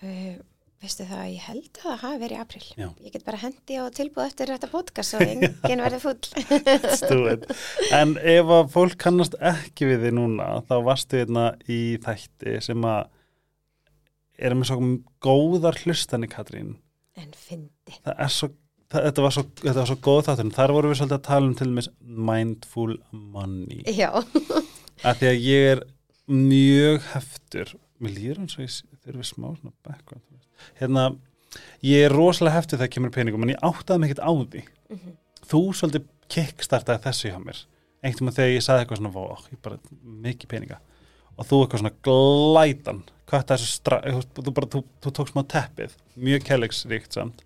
Uh, 0.00 0.34
veistu 0.82 1.04
það, 1.06 1.22
ég 1.30 1.46
held 1.46 1.68
að 1.70 1.84
það 1.84 2.02
hafi 2.02 2.18
verið 2.24 2.34
í 2.34 2.40
april. 2.42 2.62
Já. 2.82 2.88
Ég 3.06 3.14
get 3.14 3.24
bara 3.28 3.40
hendi 3.44 3.78
á 3.78 3.84
tilbúð 3.94 4.26
eftir 4.26 4.50
þetta 4.54 4.70
podcast 4.72 5.14
og 5.18 5.22
enginn 5.30 5.84
verði 5.86 6.00
full. 6.02 6.18
Stúið. 6.98 7.46
En 8.00 8.16
ef 8.18 8.52
að 8.58 8.70
fólk 8.74 8.98
kannast 9.06 9.38
ekki 9.38 9.86
við 9.92 10.06
þið 10.08 10.16
núna, 10.18 10.50
þá 10.66 10.74
varstu 10.90 11.20
hérna 11.22 11.46
í 11.70 11.80
þætti 12.02 12.58
sem 12.66 12.86
að 12.90 13.06
er 14.40 14.54
með 14.56 14.70
svo 14.70 14.78
góðar 15.22 15.76
hlustani, 15.84 16.26
Katrín. 16.32 16.74
en 17.20 17.30
fyndi. 17.36 17.98
Það 18.06 18.22
er 18.24 18.30
svo, 18.32 18.48
þetta, 18.90 19.24
var 19.24 19.34
svo 19.34 19.44
þetta 19.60 19.78
var 19.80 19.90
svo 19.90 19.98
góð 20.06 20.20
þátturinn. 20.28 20.54
Þar 20.56 20.74
vorum 20.76 20.92
við 20.92 21.00
svolítið 21.00 21.18
að 21.18 21.26
tala 21.28 21.46
um 21.48 21.54
til 21.58 21.68
dæmis 21.70 21.90
mindful 22.30 22.90
money. 23.12 23.80
Já, 23.86 24.10
Af 25.08 25.20
því 25.20 25.30
að 25.30 25.46
ég 25.46 25.70
er 25.74 25.82
mjög 26.30 27.06
heftur. 27.14 27.74
Mér 28.00 28.16
líður 28.16 28.42
eins 28.44 28.56
og 28.58 28.64
ég 28.64 28.76
þurfi 29.04 29.26
smá 29.28 29.48
svona 29.54 29.74
background. 29.86 30.26
Hérna, 30.80 31.06
ég 31.84 32.06
er 32.06 32.14
rosalega 32.14 32.58
heftur 32.58 32.80
þegar 32.80 32.92
kemur 32.94 33.12
að 33.12 33.16
peningum, 33.18 33.44
en 33.46 33.54
ég 33.54 33.64
áttaði 33.64 34.08
ekkert 34.08 34.24
á 34.24 34.32
því. 34.32 34.62
Mhm. 34.92 35.16
Þú 35.50 35.62
svolítið 35.74 36.08
kickstartaði 36.30 37.02
þessu 37.06 37.32
hjá 37.32 37.40
mér. 37.42 37.64
Einhvern 38.04 38.30
veginn 38.30 38.36
þegar 38.36 38.54
ég 38.54 38.64
saði 38.64 38.84
eitthvað 38.84 39.00
svona, 39.00 39.12
"Vá, 39.12 39.24
ég 39.52 39.62
bara 39.62 39.78
mikið 40.04 40.48
peninga. 40.48 40.78
Og 41.38 41.46
þú 41.46 41.56
eitthvað 41.64 41.80
svona 41.80 41.98
glætan, 42.06 43.02
hvað 43.30 43.42
þetta 43.44 43.56
þessu 43.60 43.70
stra... 43.76 43.98
Þú, 44.36 44.52
bara, 44.56 44.68
þú, 44.74 44.82
þú 45.04 45.12
tók 45.18 45.30
smá 45.30 45.42
teppið, 45.54 45.94
mjög 46.28 46.44
kærleiksríkt 46.48 47.16
samt. 47.16 47.44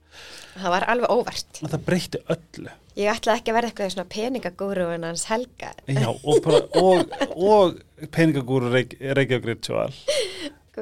það 0.56 0.72
var 0.74 0.86
alveg 0.94 1.12
óvart. 1.14 1.60
Og 1.62 1.72
það 1.74 1.84
breytti 1.88 2.22
öllu. 2.34 2.72
Ég 2.94 3.10
ætlaði 3.10 3.40
ekki 3.40 3.50
að 3.50 3.56
verða 3.58 3.70
eitthvað 3.72 3.92
svona 3.96 4.10
peningagúru 4.14 4.84
en 4.94 5.06
hans 5.08 5.24
helga. 5.26 5.72
Já, 5.90 6.08
og, 6.14 6.48
og, 6.78 7.16
og 7.34 8.08
peningagúru 8.14 8.70
reik, 8.70 8.94
Reykjavík 9.00 9.48
Ritual. 9.50 9.90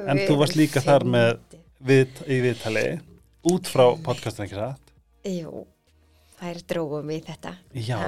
En 0.03 0.21
þú 0.27 0.37
varst 0.41 0.57
líka 0.59 0.81
þar 0.85 1.05
með- 1.09 1.57
við, 1.83 2.21
í 2.29 2.37
viðtali 2.45 2.85
út 3.49 3.67
frá 3.67 3.89
podcastin 4.05 4.45
ekki 4.45 4.59
satt. 4.59 4.93
Jú, 5.27 5.65
það 6.43 6.49
er 6.51 6.61
dróum 6.73 7.09
í 7.13 7.17
þetta. 7.23 7.51
Já, 7.87 7.99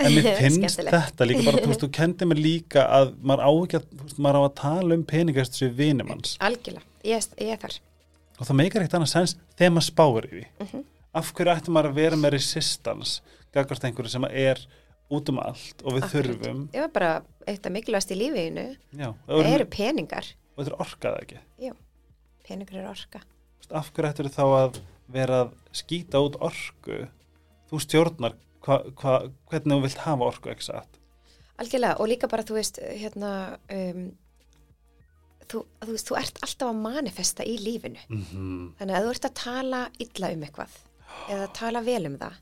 en 0.00 0.16
mér 0.16 0.28
finnst 0.40 0.80
þetta 0.80 1.28
líka 1.28 1.44
bara, 1.46 1.60
þú 1.62 1.70
veist, 1.72 1.84
þú 1.84 1.90
kendi 1.98 2.28
mér 2.30 2.40
líka 2.42 2.86
að 2.98 3.12
maður 3.22 3.44
á 3.46 3.50
ekki 3.62 3.78
að, 3.80 3.86
þú 3.92 4.06
veist, 4.08 4.20
maður 4.26 4.38
á 4.40 4.42
að 4.48 4.54
tala 4.62 4.98
um 4.98 5.04
peningast 5.12 5.58
sem 5.60 5.74
vinum 5.76 6.10
hans. 6.14 6.34
Algjörlega, 6.40 6.86
ég, 7.04 7.28
ég 7.44 7.60
þar. 7.62 7.76
og 8.36 8.44
það 8.50 8.58
meikar 8.62 8.82
eitt 8.84 8.94
annað 8.98 9.12
sens 9.14 9.36
þegar 9.56 9.72
maður 9.76 9.86
spáir 9.90 10.26
í 10.26 10.32
því 10.34 10.44
Mhm. 10.66 10.82
af 11.16 11.30
hverju 11.32 11.52
ættum 11.56 11.72
maður 11.78 11.90
að 11.92 11.94
vera 12.02 12.16
með 12.20 12.34
resistance 12.36 13.20
gagvart 13.54 13.84
einhverju 13.88 14.10
sem 14.12 14.24
er 14.28 14.58
út 15.08 15.28
um 15.32 15.38
allt 15.40 15.80
og 15.86 15.94
við 15.96 16.02
Akkurat. 16.04 16.26
þurfum 16.26 16.58
Ég 16.74 16.80
var 16.84 16.90
bara 16.92 17.12
eitt 17.48 17.64
af 17.66 17.72
mikilvægast 17.72 18.10
í 18.12 18.18
lífiðinu 18.20 18.66
já, 18.98 19.08
Það 19.28 19.48
eru, 19.54 19.64
peningar 19.72 20.26
og 20.56 20.64
þetta 20.64 20.74
er 20.74 20.80
orkað 20.84 21.16
ekki 21.22 21.38
Peningar 22.46 22.76
eru 22.82 22.90
orka 22.92 23.20
af 23.74 23.88
hverju 23.96 24.10
ættur 24.12 24.28
þá 24.30 24.44
að 24.60 24.76
vera 25.10 25.38
að 25.46 25.54
skýta 25.74 26.20
út 26.22 26.36
orku 26.46 26.98
þú 27.70 27.80
stjórnar 27.82 28.36
hva, 28.66 28.78
hva, 28.98 29.16
hvernig 29.50 29.74
þú 29.76 29.82
vilt 29.86 30.04
hafa 30.04 30.30
orku 30.30 30.54
satt? 30.64 31.00
Algjörlega 31.62 31.98
og 32.02 32.10
líka 32.10 32.28
bara 32.28 32.44
þú 32.44 32.58
veist 32.58 32.80
hérna 32.82 33.32
um, 33.72 34.08
þú, 35.48 35.62
þú 35.84 35.92
veist, 35.92 36.08
þú 36.10 36.18
ert 36.20 36.40
alltaf 36.42 36.72
að 36.72 36.80
manifesta 36.82 37.46
í 37.46 37.56
lífinu. 37.62 38.02
Mm 38.08 38.24
-hmm. 38.32 38.72
þannig 38.78 38.96
að 38.96 39.04
þú 39.04 39.10
ert 39.10 39.24
að 39.24 39.38
tala 39.42 39.90
illa 39.98 40.32
um 40.32 40.42
eitthvað 40.42 40.72
eða 41.30 41.52
tala 41.52 41.80
vel 41.80 42.06
um 42.06 42.18
það 42.18 42.34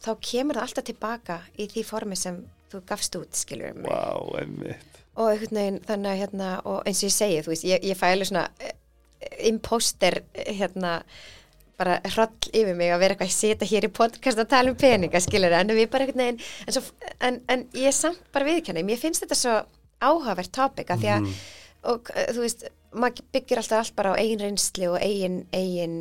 þá 0.00 0.10
kemur 0.20 0.56
það 0.56 0.62
alltaf 0.62 0.84
tilbaka 0.84 1.40
í 1.58 1.66
því 1.68 1.84
formi 1.84 2.16
sem 2.16 2.40
þú 2.70 2.80
gafst 2.86 3.16
út 3.16 3.36
skilur 3.36 3.74
mig. 3.74 3.90
Wow, 3.90 4.32
og 5.18 5.32
einhvern 5.32 5.58
veginn 5.58 5.80
þannig 5.86 6.10
að 6.10 6.20
hérna 6.22 6.48
og 6.64 6.82
eins 6.86 7.02
og 7.02 7.08
ég 7.08 7.16
segi 7.16 7.42
þú 7.42 7.52
veist, 7.52 7.64
ég, 7.64 7.84
ég 7.84 7.98
fæ 7.98 8.06
alveg 8.12 8.30
svona 8.30 8.46
eh, 8.60 8.76
imposter 9.50 10.22
eh, 10.32 10.52
hérna 10.56 11.02
bara 11.80 11.96
hroll 12.12 12.50
yfir 12.52 12.76
mig 12.78 12.92
að 12.92 13.00
vera 13.02 13.16
eitthvað 13.16 13.30
að 13.32 13.38
setja 13.40 13.70
hér 13.72 13.86
í 13.88 13.92
podcast 13.96 14.38
að 14.42 14.50
tala 14.52 14.70
um 14.74 14.76
peninga 14.80 15.20
skilur 15.24 15.54
en 15.56 15.72
við 15.74 15.88
bara 15.92 16.04
einhvern 16.06 16.22
veginn 16.24 16.40
en, 16.66 16.74
svo, 16.76 16.82
en, 17.20 17.40
en 17.48 17.64
ég 17.80 17.96
samt 17.96 18.20
bara 18.34 18.48
viðkennið 18.50 18.86
mér 18.90 19.00
finnst 19.00 19.24
þetta 19.24 19.38
svo 19.40 19.56
áhugavert 20.00 20.52
topic 20.52 20.92
að 20.94 21.02
því 21.04 21.10
að 21.16 21.20
Mhm. 21.24 21.34
og 21.90 22.10
eh, 22.14 22.26
þú 22.36 22.40
veist, 22.44 22.64
maður 22.92 23.22
byggir 23.32 23.58
alltaf 23.62 23.78
allt 23.80 23.96
bara 23.96 24.12
á 24.12 24.20
eigin 24.20 24.40
reynsli 24.44 24.86
og 24.90 24.98
eigin, 25.00 25.46
eigin 25.56 25.98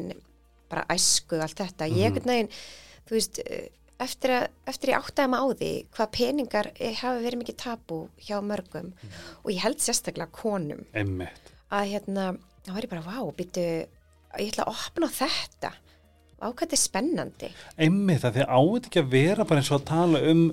bara 0.70 0.84
æsku 0.92 1.38
og 1.38 1.44
allt 1.48 1.56
þetta 1.64 1.88
ég 1.88 1.96
Mhm. 1.96 2.06
einhvern 2.06 2.32
veginn, 2.34 2.50
þú 3.08 3.16
veist 3.16 3.40
eftir 4.00 4.30
að, 4.32 4.48
eftir 4.68 4.90
ég 4.94 5.00
áttaði 5.04 5.30
maður 5.34 5.56
á 5.56 5.58
því 5.60 5.72
hvað 5.96 6.12
peningar 6.16 6.72
eh, 6.80 6.94
hafi 6.96 7.24
verið 7.26 7.42
mikið 7.44 7.58
tabu 7.64 8.02
hjá 8.28 8.38
mörgum 8.44 8.92
Mhm. 8.92 9.12
og 9.44 9.52
ég 9.52 9.60
held 9.64 9.78
sérstaklega 9.80 10.32
konum 10.32 10.86
einmitt 10.94 11.52
að 11.72 11.90
hérna, 11.94 12.38
þá 12.66 12.72
var 12.74 12.82
ég 12.82 12.90
bara, 12.90 13.02
vá, 13.02 13.18
býtu 13.36 13.88
ég 14.38 14.52
ætla 14.54 14.68
að 14.68 14.74
opna 14.76 15.10
þetta. 15.14 15.72
Á 16.40 16.48
hvað 16.48 16.62
þetta 16.64 16.78
er 16.78 16.82
spennandi. 16.84 17.52
Einmitt 17.76 18.26
að 18.28 18.38
því 18.38 18.46
áður 18.48 18.86
ekki 18.88 19.02
að 19.02 19.14
vera 19.16 19.46
bara 19.48 19.62
eins 19.62 19.72
og 19.74 19.82
að 19.82 19.88
tala 19.90 20.22
um 20.32 20.44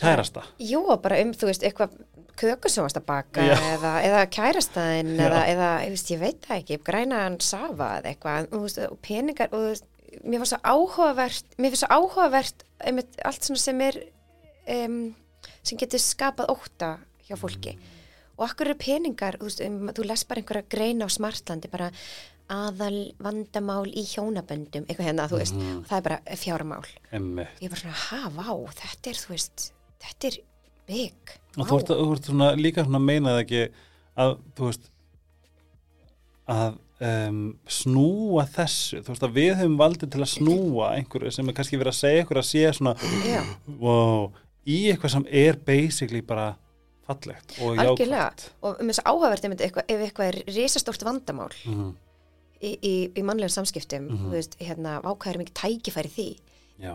kærasta? 0.00 0.44
Jú, 0.62 0.80
og 0.88 1.02
bara 1.04 1.20
um, 1.22 1.34
þú 1.36 1.50
veist, 1.50 1.66
eitthvað 1.66 1.94
köku 2.40 2.72
sem 2.72 2.84
varst 2.84 2.98
að 2.98 3.06
baka 3.10 3.44
eða, 3.44 3.92
eða 4.06 4.24
kærastæðin 4.32 5.12
Já. 5.18 5.24
eða, 5.26 5.40
eða 5.52 5.70
ég, 5.84 5.94
veist, 5.94 6.12
ég 6.14 6.22
veit 6.22 6.46
það 6.46 6.62
ekki, 6.62 6.80
grænaðan 6.86 7.38
safa 7.44 7.90
eða 7.98 8.12
eitthvað, 8.14 8.48
veist, 8.64 8.80
og 8.86 9.00
peningar 9.04 9.52
og 9.52 9.66
veist, 9.66 9.86
mér 10.24 10.42
var 10.42 10.50
svo 10.50 10.58
áhugavert 10.64 11.54
mér 11.58 11.74
finnst 11.74 11.84
svo 11.84 11.90
áhugavert 11.92 12.64
einmitt, 12.80 13.20
allt 13.28 13.50
sem 13.50 13.84
er 13.84 14.00
um, 14.78 14.98
sem 15.60 15.80
getur 15.80 16.02
skapað 16.02 16.54
ótta 16.54 16.94
hjá 17.28 17.36
fólki. 17.38 17.76
Og 18.40 18.46
akkur 18.48 18.70
eru 18.70 18.80
peningar, 18.80 19.36
þú 19.36 19.50
veist, 19.50 19.62
um, 19.66 19.92
þú 19.94 20.08
les 20.08 20.24
bara 20.26 20.40
einhverja 20.40 20.70
greina 20.72 21.06
á 21.06 21.10
smartlandi 21.12 21.70
bara 21.72 21.90
aðal 22.50 22.98
vandamál 23.22 23.86
í 23.88 24.02
hjónaböndum. 24.10 24.86
Eitthvað 24.86 25.06
hérna, 25.08 25.28
þú 25.30 25.38
veist, 25.40 25.54
Mhm. 25.54 25.76
og 25.78 25.86
það 25.86 25.96
er 25.96 26.02
bara 26.02 26.20
fjármál. 26.36 26.84
Einmitt. 27.12 27.48
Ég 27.60 27.64
er 27.64 27.68
bara 27.68 27.80
svona, 27.80 28.00
ha, 28.10 28.30
vá, 28.30 28.72
þetta 28.74 29.10
er, 29.10 29.14
þú 29.14 29.28
veist, 29.28 29.72
þetta 30.00 30.26
er 30.26 30.38
big. 30.86 31.14
og 31.58 31.66
þú 31.66 31.78
ert, 31.78 31.88
þú 31.88 32.12
ert 32.16 32.24
svona, 32.24 32.54
líka 32.56 32.84
svona 32.84 32.98
meinað 32.98 33.40
ekki 33.44 33.62
að 34.16 34.38
þú 34.56 34.64
veist 34.70 34.90
að 36.48 36.78
um, 37.00 37.58
snúa 37.66 38.46
þessu. 38.46 39.02
Þú 39.02 39.06
veist 39.14 39.22
að 39.22 39.36
við 39.38 39.54
höfum 39.56 39.78
valdið 39.80 40.10
til 40.10 40.20
að 40.20 40.32
snúa 40.34 40.90
einhverju 40.98 41.32
sem 41.32 41.48
er 41.48 41.52
kannski 41.52 41.78
verið 41.80 41.94
að 41.94 42.00
segja 42.00 42.24
einhverju 42.24 42.42
að 42.42 42.50
sé 42.50 42.72
svona 42.76 42.94
Já, 43.24 43.42
wow, 43.78 44.32
í 44.66 44.92
eitthvað 44.92 45.10
sem 45.10 45.26
er 45.30 45.56
basically 45.56 46.20
bara 46.20 46.56
fallegt 47.06 47.56
og 47.60 47.76
jákvæmt 47.76 48.50
og 48.62 48.80
um 48.80 48.88
þess 48.88 49.00
að 49.02 49.56
eitthvað, 49.58 49.84
ef 49.88 50.04
eitthvað 50.06 50.28
er 50.28 50.42
risastórt 50.46 51.02
vandamál. 51.02 51.52
Mm 51.66 51.96
í, 52.62 52.70
í, 52.82 52.94
í 53.16 53.22
mannlegum 53.24 53.54
samskiptum, 53.56 54.08
Mhm. 54.10 54.24
þú 54.26 54.30
veist, 54.36 54.56
hérna, 54.60 55.00
ákvæður 55.02 55.38
mikið 55.44 55.54
tækifæri 55.62 56.10
því. 56.16 56.28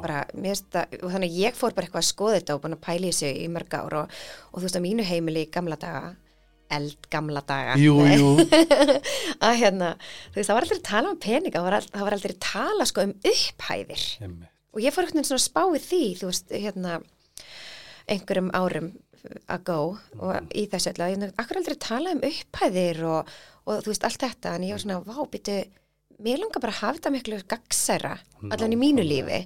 Bara, 0.02 0.26
mér 0.34 0.56
finnst 0.56 0.70
það, 0.74 0.94
og 1.04 1.12
þannig 1.14 1.30
að 1.30 1.40
ég 1.46 1.54
fór 1.60 1.74
bara 1.78 1.86
eitthvað 1.86 2.02
að 2.02 2.10
skoða 2.10 2.36
þetta 2.40 2.54
og 2.56 2.62
búin 2.64 2.74
að 2.74 2.82
pæla 2.88 3.06
í 3.06 3.10
þessu 3.14 3.28
í 3.38 3.48
mörg 3.54 3.74
ár 3.78 3.94
og, 4.00 4.10
og 4.54 4.58
þú 4.60 4.64
veist, 4.66 4.78
á 4.78 4.82
mínu 4.82 5.04
heimili 5.06 5.44
í 5.46 5.52
gamla 5.54 5.76
daga, 5.78 6.16
eld 6.74 7.06
gamla 7.14 7.44
daga, 7.46 7.76
jú, 7.78 7.94
jú 8.02 8.32
að 9.46 9.54
hérna, 9.62 9.92
veist, 10.34 10.50
það 10.50 10.56
var 10.58 10.66
aldrei 10.66 10.80
að 10.80 10.88
tala 10.90 11.12
um 11.14 11.20
peninga, 11.22 11.60
það 11.60 11.68
var, 11.68 11.74
al- 11.78 11.92
það 11.94 12.08
var 12.08 12.16
aldrei 12.18 12.34
að 12.34 12.40
tala 12.48 12.86
sko 12.90 13.02
um 13.06 13.14
upphæðir. 13.22 14.06
einmitt. 14.26 14.50
og 14.74 14.82
ég 14.82 14.92
fór 14.98 15.06
veginn 15.06 15.24
svona 15.30 15.44
að 15.44 15.46
spá 15.46 15.62
í 15.70 15.84
því 15.86 16.02
þú 16.18 16.32
veist, 16.32 16.50
hérna 16.66 16.98
einhverjum 18.10 18.50
árum 18.58 18.90
ago 19.48 19.98
og 20.20 20.54
í 20.56 20.68
þessu 20.72 20.92
öllu, 20.94 21.04
að 21.08 21.16
ég 21.16 21.34
akkur 21.42 21.58
aldrei 21.62 21.78
tala 21.82 22.12
um 22.16 22.22
upphæðir 22.30 23.02
og, 23.10 23.34
og 23.66 23.82
þú 23.86 23.92
veist 23.94 24.04
allt 24.08 24.22
þetta, 24.28 24.56
en 24.56 24.68
ég 24.70 24.76
var 24.78 24.84
svona, 24.86 25.00
vá, 25.06 25.18
býtu 25.32 25.58
mér 26.26 26.40
langar 26.40 26.62
bara 26.64 26.72
að 26.76 26.82
hafa 26.84 26.98
þetta 27.00 27.12
miklu 27.18 27.42
gagsæra 27.52 28.14
allan 28.54 28.74
í 28.76 28.80
mínu 28.80 29.04
lífi. 29.04 29.42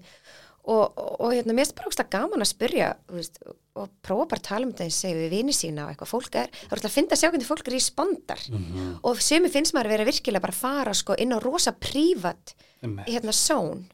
Og, 0.70 0.92
og, 1.00 1.14
og 1.24 1.32
hérna, 1.34 1.54
mér 1.56 1.64
finnst 1.66 1.76
bara 1.80 1.90
ógst 1.90 2.02
að 2.04 2.10
gaman 2.14 2.44
að 2.44 2.50
spyrja 2.52 2.90
veist, 3.10 3.40
og 3.80 3.88
prófa 4.06 4.26
bara 4.36 4.42
að 4.44 4.48
tala 4.50 4.68
um 4.68 4.74
þetta 4.76 4.86
og 4.92 4.94
segja 4.94 5.18
við 5.18 5.32
vini 5.34 5.54
sína 5.56 5.86
og 5.88 5.94
eitthvað 5.96 6.12
fólk 6.12 6.36
er, 6.38 6.52
það 6.52 6.68
er 6.68 6.76
alltaf 6.78 6.90
að 6.92 6.98
finna 6.98 7.16
að 7.16 7.22
sjá 7.24 7.30
hvernig 7.32 7.48
fólk 7.50 7.70
er 7.72 7.78
í 7.78 7.80
spondar 7.82 8.44
Mhm. 8.52 8.90
og 9.08 9.22
sumi 9.24 9.50
finnst 9.50 9.74
maður 9.74 9.88
að 9.90 9.94
vera 9.96 10.08
virkilega 10.12 10.44
bara 10.44 10.54
að 10.54 10.60
fara 10.62 10.94
sko 10.94 11.16
inn 11.18 11.34
á 11.34 11.40
rosa 11.42 11.72
prívat 11.74 12.54
einmitt. 12.84 13.08
hérna 13.08 13.34
són 13.34 13.86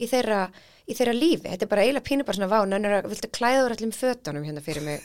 í 0.00 0.08
þeirra, 0.10 0.40
í 0.88 0.94
þeirra 0.98 1.14
lífi. 1.14 1.46
Þetta 1.52 1.62
er 1.68 1.70
bara 1.76 1.82
eiginlega 1.86 2.08
pínu 2.08 2.24
bara 2.26 2.36
svona 2.40 2.50
vá, 2.50 2.58
nönnur 2.66 2.96
að 2.98 3.08
viltu 3.12 3.30
klæða 3.36 3.62
úr 3.68 3.76
allum 3.76 3.92
fötunum 3.94 4.44
hérna 4.48 4.64
fyrir 4.66 4.82
mig 4.82 5.00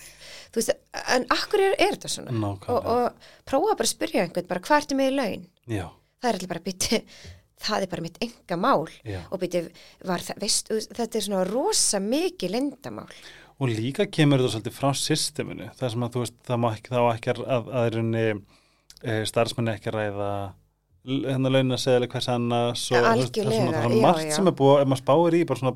þú 0.52 0.60
veist, 0.62 0.72
en 1.16 1.26
akkur 1.32 1.64
er, 1.66 1.76
er 1.80 1.96
þetta 1.98 2.12
svona? 2.12 2.32
Og, 2.32 2.40
Nákvæmlega. 2.44 2.96
og 2.96 3.46
prófa 3.48 3.76
bara 3.80 3.88
að 3.88 3.94
spyrja 3.96 4.24
einhvern 4.26 4.50
bara 4.52 4.64
hvað 4.68 4.82
ertu 4.84 4.98
með 5.00 5.12
í 5.12 5.16
laun? 5.20 5.46
Já, 5.72 5.86
það 6.22 6.30
er 6.34 6.40
allir 6.40 6.52
bara 6.52 6.66
bytti 6.70 7.02
það 7.62 7.84
er 7.86 7.92
bara 7.92 8.02
mitt 8.08 8.18
enga 8.26 8.58
mál 8.58 8.88
já. 9.06 9.20
Og 9.32 9.40
bytti, 9.44 9.60
var 10.10 10.24
það, 10.26 10.40
veist, 10.42 10.68
þú 10.72 10.80
veist, 10.80 10.96
þetta 10.98 11.20
er 11.20 11.26
svona 11.28 11.44
rosa 11.52 12.00
mikið 12.02 12.56
lindamál 12.56 13.12
Og 13.62 13.70
líka 13.70 14.08
kemur 14.10 14.42
þetta 14.42 14.56
svolítið 14.56 14.74
frá 14.74 14.90
systeminu, 14.98 15.68
það 15.78 15.92
sem 15.94 16.04
að 16.08 16.16
þú 16.16 16.22
veist, 16.24 16.38
það 16.48 16.58
má 16.64 16.68
ekki, 16.74 16.90
það 16.96 17.10
ekki 17.12 17.30
að, 17.36 17.42
að, 17.54 17.68
að 17.78 17.90
runni, 17.94 18.24
e, 19.06 19.18
starfsmenni 19.30 19.76
ekki 19.76 19.92
að 19.92 19.98
ræða 20.00 20.30
l- 21.06 21.28
hérna 21.30 21.52
launa 21.54 21.78
segja 21.78 22.08
hvers 22.10 22.30
annars 22.34 22.88
og 22.90 22.98
Ja, 22.98 23.12
veist, 23.20 23.38
það 23.38 23.52
er 23.52 23.60
svona, 23.60 23.84
já, 23.86 24.02
margt 24.08 24.26
já. 24.26 24.34
sem 24.40 24.50
er 24.50 24.56
búið, 24.58 24.82
ef 24.82 24.90
maður 24.90 25.04
spáir 25.04 25.38
í 25.38 25.44
bara 25.52 25.62
svona 25.62 25.76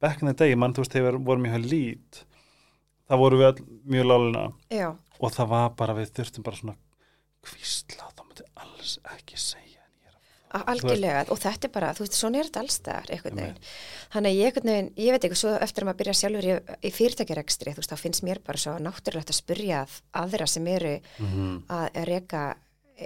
back 0.00 0.22
in 0.24 0.30
the 0.32 0.34
day, 0.40 0.56
mann 0.56 0.72
þú 0.72 0.86
veist, 0.86 0.96
þegar 0.96 1.20
vorum 1.28 1.44
mjög 1.44 1.68
lít, 1.68 2.22
það 3.08 3.22
voru 3.24 3.38
við 3.40 3.46
all 3.50 3.64
mjög 3.94 4.06
láluna 4.12 4.44
já, 4.70 4.88
og 5.20 5.32
það 5.34 5.48
var 5.54 5.70
bara, 5.78 5.94
við 5.98 6.12
þurftum 6.18 6.44
bara 6.46 6.56
svona 6.60 6.76
kvísla, 7.48 8.10
það 8.14 8.26
mátti 8.28 8.46
alls 8.64 8.98
ekki 9.16 9.36
segja 9.40 9.64
algjörlega. 10.48 11.26
Og 11.32 11.36
þetta 11.42 11.68
er 11.68 11.72
bara, 11.74 11.90
þú 11.92 12.04
veist, 12.06 12.14
svona 12.16 12.38
er 12.40 12.46
þetta 12.48 12.60
allstaðar 12.64 13.10
einhvern 13.12 13.36
veginn, 13.42 13.58
þannig 14.14 14.30
að 14.30 14.38
ég 14.38 14.46
einhvern 14.48 14.70
veginn 14.72 14.88
ég 15.04 15.12
veit 15.12 15.26
ekki, 15.28 15.36
svo 15.42 15.50
eftir 15.58 15.84
að 15.84 15.88
maður 15.90 15.98
byrja 16.00 16.14
sjálfur 16.22 16.48
í, 16.48 16.54
í 16.88 16.92
fyrirtækjarekstri, 16.96 17.74
þú 17.76 17.82
veist, 17.82 17.92
þá 17.92 18.00
finnst 18.00 18.24
mér 18.24 18.40
bara 18.46 18.62
svo 18.62 18.76
náttúrulegt 18.80 19.32
að 19.34 19.38
spyrja 19.42 19.82
að 19.84 19.98
aðra 20.22 20.46
sem 20.48 20.66
eru 20.72 20.94
Mhm. 21.18 21.50
að 21.68 22.00
reka 22.08 22.42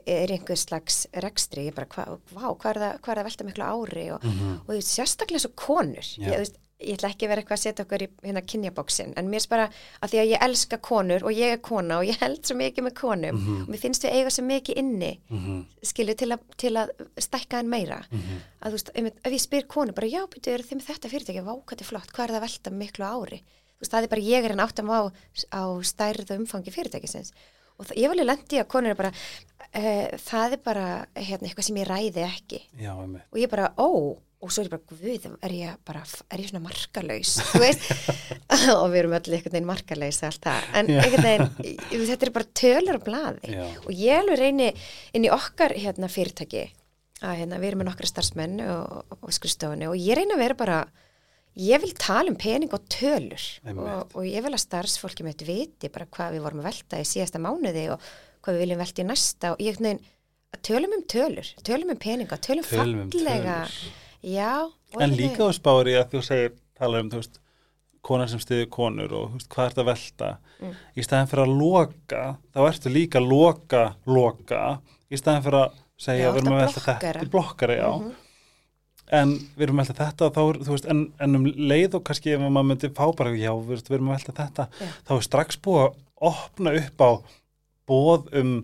er 0.06 0.30
einhver 0.32 0.56
slags 0.56 1.02
rekstri. 1.21 1.66
Ég 1.68 1.75
bara, 1.75 1.87
hva, 1.87 2.18
vá, 2.32 2.47
hvað 2.56 2.71
er 2.71 2.78
það, 2.80 3.00
hvað 3.02 3.11
er 3.12 3.18
það 3.18 3.23
að 3.25 3.28
velta 3.28 3.44
miklu 3.44 3.64
ári 3.66 4.06
og, 4.14 4.23
Mhm. 4.25 4.52
og 4.62 4.66
þú 4.71 4.76
veist, 4.78 4.94
sérstaklega 4.97 5.40
svo 5.42 5.50
konur. 5.56 6.06
Já. 6.16 6.28
ég, 6.30 6.32
þú 6.32 6.38
veist, 6.47 6.56
ég 6.84 6.96
ætla 6.98 7.08
ekki 7.12 7.26
að 7.26 7.28
vera 7.32 7.42
eitthvað 7.42 7.58
að 7.58 7.62
setja 7.62 7.84
okkur 7.84 8.02
í 8.02 8.08
hérna 8.26 8.42
kynjabóksin, 8.42 9.12
en 9.16 9.28
mér 9.30 9.42
er 9.44 9.48
bara 9.50 9.66
að 10.02 10.10
því 10.12 10.18
að 10.22 10.30
ég 10.32 10.42
elska 10.46 10.78
konur 10.78 11.24
og 11.24 11.32
ég 11.32 11.52
er 11.52 11.58
kona 11.58 11.98
og 11.98 12.04
ég 12.08 12.18
held 12.20 12.42
svo 12.44 12.56
mikið 12.56 12.84
með 12.88 12.94
konum 13.00 13.36
Mhm. 13.36 13.62
og 13.62 13.68
mér 13.68 13.78
finnst 13.84 14.02
við 14.04 14.12
eiga 14.18 14.30
svo 14.30 14.44
mikið 14.44 14.76
inni 14.82 15.12
Mhm. 15.30 15.64
skilju 15.82 16.14
til, 16.16 16.36
til 16.56 16.72
að 16.74 16.90
stækka 17.16 17.58
en 17.60 17.68
meira 17.68 18.02
Mhm. 18.10 18.38
að 18.62 18.68
þú 18.68 18.72
veist, 18.72 18.90
ef 19.24 19.32
ég 19.32 19.40
spyr 19.40 19.66
konu 19.68 19.92
bara 19.92 20.06
já, 20.06 20.22
eru 20.22 20.62
þið 20.62 20.76
með 20.78 20.86
þetta 20.90 21.08
fyrirtæki, 21.10 21.42
vá, 21.44 21.54
hvað 21.54 21.76
þetta 21.76 21.80
er 21.80 21.90
flott 21.92 22.12
hvað 22.12 22.24
er 22.24 22.30
það 22.30 22.40
að 22.40 22.46
velta 22.48 22.70
miklu 22.70 23.04
ári 23.04 23.38
þú 23.42 23.80
veist, 23.82 23.92
það 23.92 24.02
er 24.02 24.08
bara 24.08 24.22
ég 24.22 24.44
er 24.44 24.50
en 24.52 24.58
áttam 24.66 24.90
á, 24.90 25.00
á 25.52 25.62
stærð 25.82 26.30
og 26.30 26.38
umfangi 26.40 26.70
fyrirtækisins 26.70 27.32
og 27.79 27.88
það, 27.88 27.97
ég 27.99 28.11
var 28.11 28.17
alveg 28.19 28.29
lendi 28.31 28.61
að 28.61 28.69
konur 28.73 28.93
er 28.93 28.99
bara 28.99 29.12
uh, 29.12 30.19
það 30.26 30.59
er 30.59 30.61
bara 30.67 30.85
hérna, 31.17 31.49
eitthvað 31.49 31.69
sem 31.69 31.81
ég 31.81 31.88
ræði 31.88 32.26
ekki. 32.26 32.61
Já, 32.83 32.93
og 32.99 33.41
ég 33.41 33.50
bara, 33.52 33.71
ó, 33.79 33.88
og 34.43 34.50
svo 34.50 34.64
er 34.64 34.69
ég 34.69 34.75
bara 34.75 34.91
guð, 34.91 35.31
er 35.47 35.55
ég 35.55 35.81
bara, 35.87 36.02
er 36.35 36.43
ég 36.43 36.50
svona 36.50 36.64
veist, 37.62 37.88
og 38.81 38.87
við 38.93 39.00
erum 39.05 39.17
öll 39.19 39.23
einhvern 39.23 39.57
veginn 39.57 39.71
og 39.71 40.47
það. 40.49 40.69
En 40.81 40.93
veginn, 41.29 41.50
þetta 42.11 42.29
er 42.29 42.35
bara 42.37 42.52
tölur 42.62 42.99
á 42.99 43.07
blaði. 43.07 43.57
Já. 43.57 43.64
og 43.85 43.93
ég 43.97 44.19
alveg 44.23 44.41
reyni 44.43 44.71
inn 45.14 45.29
í 45.29 45.33
okkar 45.33 45.76
hérna 45.79 46.11
fyrirtæki 46.12 46.67
að 47.23 47.38
hérna, 47.38 47.61
við 47.62 47.71
erum 47.71 47.85
með 47.85 47.91
nokkra 47.93 48.11
starfsmenn 48.11 48.61
og, 48.67 48.99
og, 49.07 49.19
og 49.23 49.35
skrifstofunni 49.37 49.87
og 49.87 49.99
ég 49.99 50.19
reyni 50.19 50.35
að 50.35 50.43
vera 50.43 50.59
bara 50.59 50.79
ég 51.59 51.82
vil 51.82 51.92
tala 52.00 52.30
um 52.32 52.37
pening 52.40 52.73
og 52.73 52.85
tölur 52.92 53.42
og, 53.75 54.14
og 54.16 54.25
ég 54.25 54.42
vil 54.44 54.54
að 54.54 54.62
starfsfólki 54.64 55.25
mitt 55.26 55.42
viti 55.47 55.90
bara 55.92 56.06
hvað 56.09 56.37
við 56.37 56.44
vorum 56.47 56.62
að 56.62 56.71
velta 56.71 57.00
í 57.02 57.09
síðasta 57.09 57.40
mánuði 57.42 57.88
og 57.92 58.06
hvað 58.42 58.56
við 58.56 58.64
viljum 58.64 58.80
velta 58.82 59.02
í 59.02 59.09
næsta 59.09 59.52
og 59.54 59.61
ég, 59.62 59.78
nein, 59.85 60.00
tölum 60.64 60.97
um 60.97 61.04
tölur, 61.09 61.52
tölum 61.66 61.92
um 61.94 62.00
peninga, 62.00 62.38
tölum, 62.42 62.64
Tölum 62.66 63.04
um 63.04 63.12
fallega. 63.12 63.59
tölur. 63.66 64.00
Já. 64.23 64.71
En 65.00 65.14
líka 65.16 65.47
á 65.47 65.50
spári 65.54 65.94
að 65.99 66.11
þú 66.14 66.23
segir, 66.26 66.52
tala 66.78 67.00
um, 67.02 67.11
þú 67.11 67.21
veist, 67.23 67.38
konar 68.02 68.28
sem 68.30 68.40
stiður 68.42 68.68
konur 68.75 69.12
og 69.18 69.37
veist, 69.37 69.49
hvað 69.52 69.71
ert 69.71 69.80
að 69.82 69.88
velta. 69.92 70.30
Mm. 70.61 70.75
Í 70.99 71.04
staðin 71.06 71.30
fyrir 71.30 71.44
að 71.47 71.54
loka, 71.61 72.23
þá 72.54 72.61
ertu 72.68 72.92
líka 72.92 73.23
að 73.23 73.30
loka, 73.30 73.85
loka, 74.06 74.62
í 75.11 75.21
staðin 75.21 75.47
fyrir 75.47 75.61
að 75.62 75.80
segja, 76.02 76.26
Já, 76.26 76.30
erum 76.32 76.38
ertu 76.38 76.52
að 76.52 76.59
að 76.59 76.66
velta 76.66 76.85
þetta, 77.06 77.30
blokkara, 77.37 77.78
já. 77.78 77.88
Mhm. 77.92 78.12
En 79.12 79.33
við 79.59 79.66
erum 79.66 79.81
að 79.83 79.90
velta 79.90 80.07
þetta 80.09 80.28
þá 80.33 80.42
er, 80.49 80.59
veist, 80.71 80.87
en, 80.88 81.00
en 81.21 81.37
um 81.37 81.42
leið 81.45 81.97
og 81.99 82.04
kannski 82.09 82.33
ef 82.33 82.40
maður 82.45 82.69
myndi 82.71 82.88
fá 82.97 83.04
bara, 83.19 83.33
já, 83.37 83.50
við, 83.69 83.83
erum 83.92 84.09
að 84.12 84.16
velta 84.19 84.37
þetta, 84.38 84.69
Já. 84.81 84.87
þá 85.09 85.12
er 85.19 85.26
strax 85.26 85.59
búið 85.66 85.83
að 85.83 85.99
opna 86.33 86.73
upp 86.81 87.04
á 87.04 87.11
bóð 87.92 88.31
um 88.40 88.54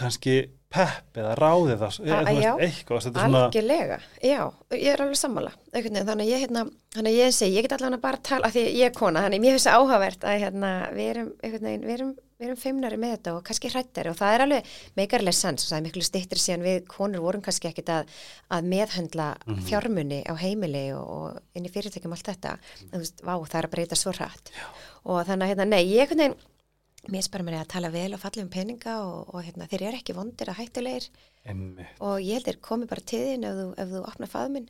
kannski 0.00 0.34
pepp 0.70 1.18
eða 1.18 1.32
ráð 1.38 1.72
eða 1.74 1.88
A- 1.90 2.02
eða, 2.06 2.18
þú 2.30 2.42
já. 2.42 2.50
veist, 2.60 2.78
eitthvað, 2.80 3.16
Algjörlega, 3.40 3.96
já, 4.22 4.40
ég 4.78 4.92
er 4.92 5.02
alveg 5.02 5.18
sammála 5.18 5.52
þannig 5.74 6.10
að 6.14 6.30
ég, 6.30 6.42
hérna, 6.44 6.62
þannig 6.94 7.10
að 7.10 7.18
ég 7.18 7.34
segi, 7.34 7.56
ég 7.58 7.66
get 7.66 7.74
allavega 7.74 8.02
bara 8.04 8.20
að 8.20 8.26
tala, 8.28 8.50
því 8.54 8.62
ég 8.78 8.86
er 8.86 8.94
kona 8.94 9.24
þannig 9.24 9.40
að 9.40 9.44
mér 9.46 9.56
finnst 9.56 9.66
það 9.70 9.78
áhugavert 9.80 10.26
að 10.30 10.42
hérna, 10.44 10.70
við 10.94 11.10
erum 11.14 11.32
við 11.42 11.94
erum, 11.96 12.12
við 12.40 12.48
erum 12.48 12.60
feimnari 12.60 12.98
með 13.00 13.14
þetta 13.14 13.32
og 13.36 13.42
kannski 13.44 13.70
hrættari 13.70 14.10
og 14.10 14.16
það 14.18 14.34
er 14.34 14.44
alveg 14.46 14.68
meikarlega 14.96 15.36
sens 15.36 15.66
og 15.66 15.72
það 15.72 15.78
er 15.78 15.86
miklu 15.86 16.04
stýttir 16.06 16.40
síðan 16.40 16.64
við 16.64 16.78
konur 16.88 17.24
vorum 17.24 17.44
kannski 17.44 17.68
ekkit 17.68 17.92
að, 17.92 18.14
að 18.56 18.70
meðhendla 18.72 19.26
fjármunni 19.68 20.22
á 20.24 20.34
heimili 20.40 20.86
og, 20.96 21.10
og 21.16 21.58
inn 21.58 21.68
í 21.68 21.72
fyrirtækjum 21.74 22.16
allt 22.16 22.30
þetta, 22.32 22.54
en 22.88 22.94
þú 22.94 23.02
veist, 23.04 23.20
vá, 23.20 23.34
það 23.44 23.58
er 23.60 23.68
að 23.68 23.74
breyta 23.76 24.00
svo 24.00 24.16
hrætt 24.16 24.54
og 25.04 25.20
þannig 25.28 25.44
að, 25.44 25.52
hérna, 25.52 25.68
nei, 25.68 25.82
ég 25.90 26.06
einhvern 26.06 26.24
veginn 26.24 27.12
mér 27.12 27.24
spara 27.24 27.44
mér 27.44 27.60
að 27.60 27.70
tala 27.72 27.92
vel 27.92 28.10
og 28.12 28.20
falla 28.20 28.44
um 28.44 28.50
peninga 28.52 28.98
og, 29.04 29.30
og 29.34 29.44
hérna, 29.44 29.68
þeir 29.68 29.86
eru 29.88 30.00
ekki 30.00 30.16
vondir 30.16 30.50
að 30.52 30.58
hættulegir. 30.60 31.06
Og 32.04 32.18
ég 32.20 32.36
held 32.36 32.50
þeir 32.50 32.58
komi 32.60 32.88
bara 32.90 33.04
til 33.08 33.22
þín 33.24 33.46
ef 33.48 33.56
þú, 33.56 33.64
ef 33.80 33.94
þú 33.94 34.02
opnar 34.04 34.30
faðminn 34.32 34.68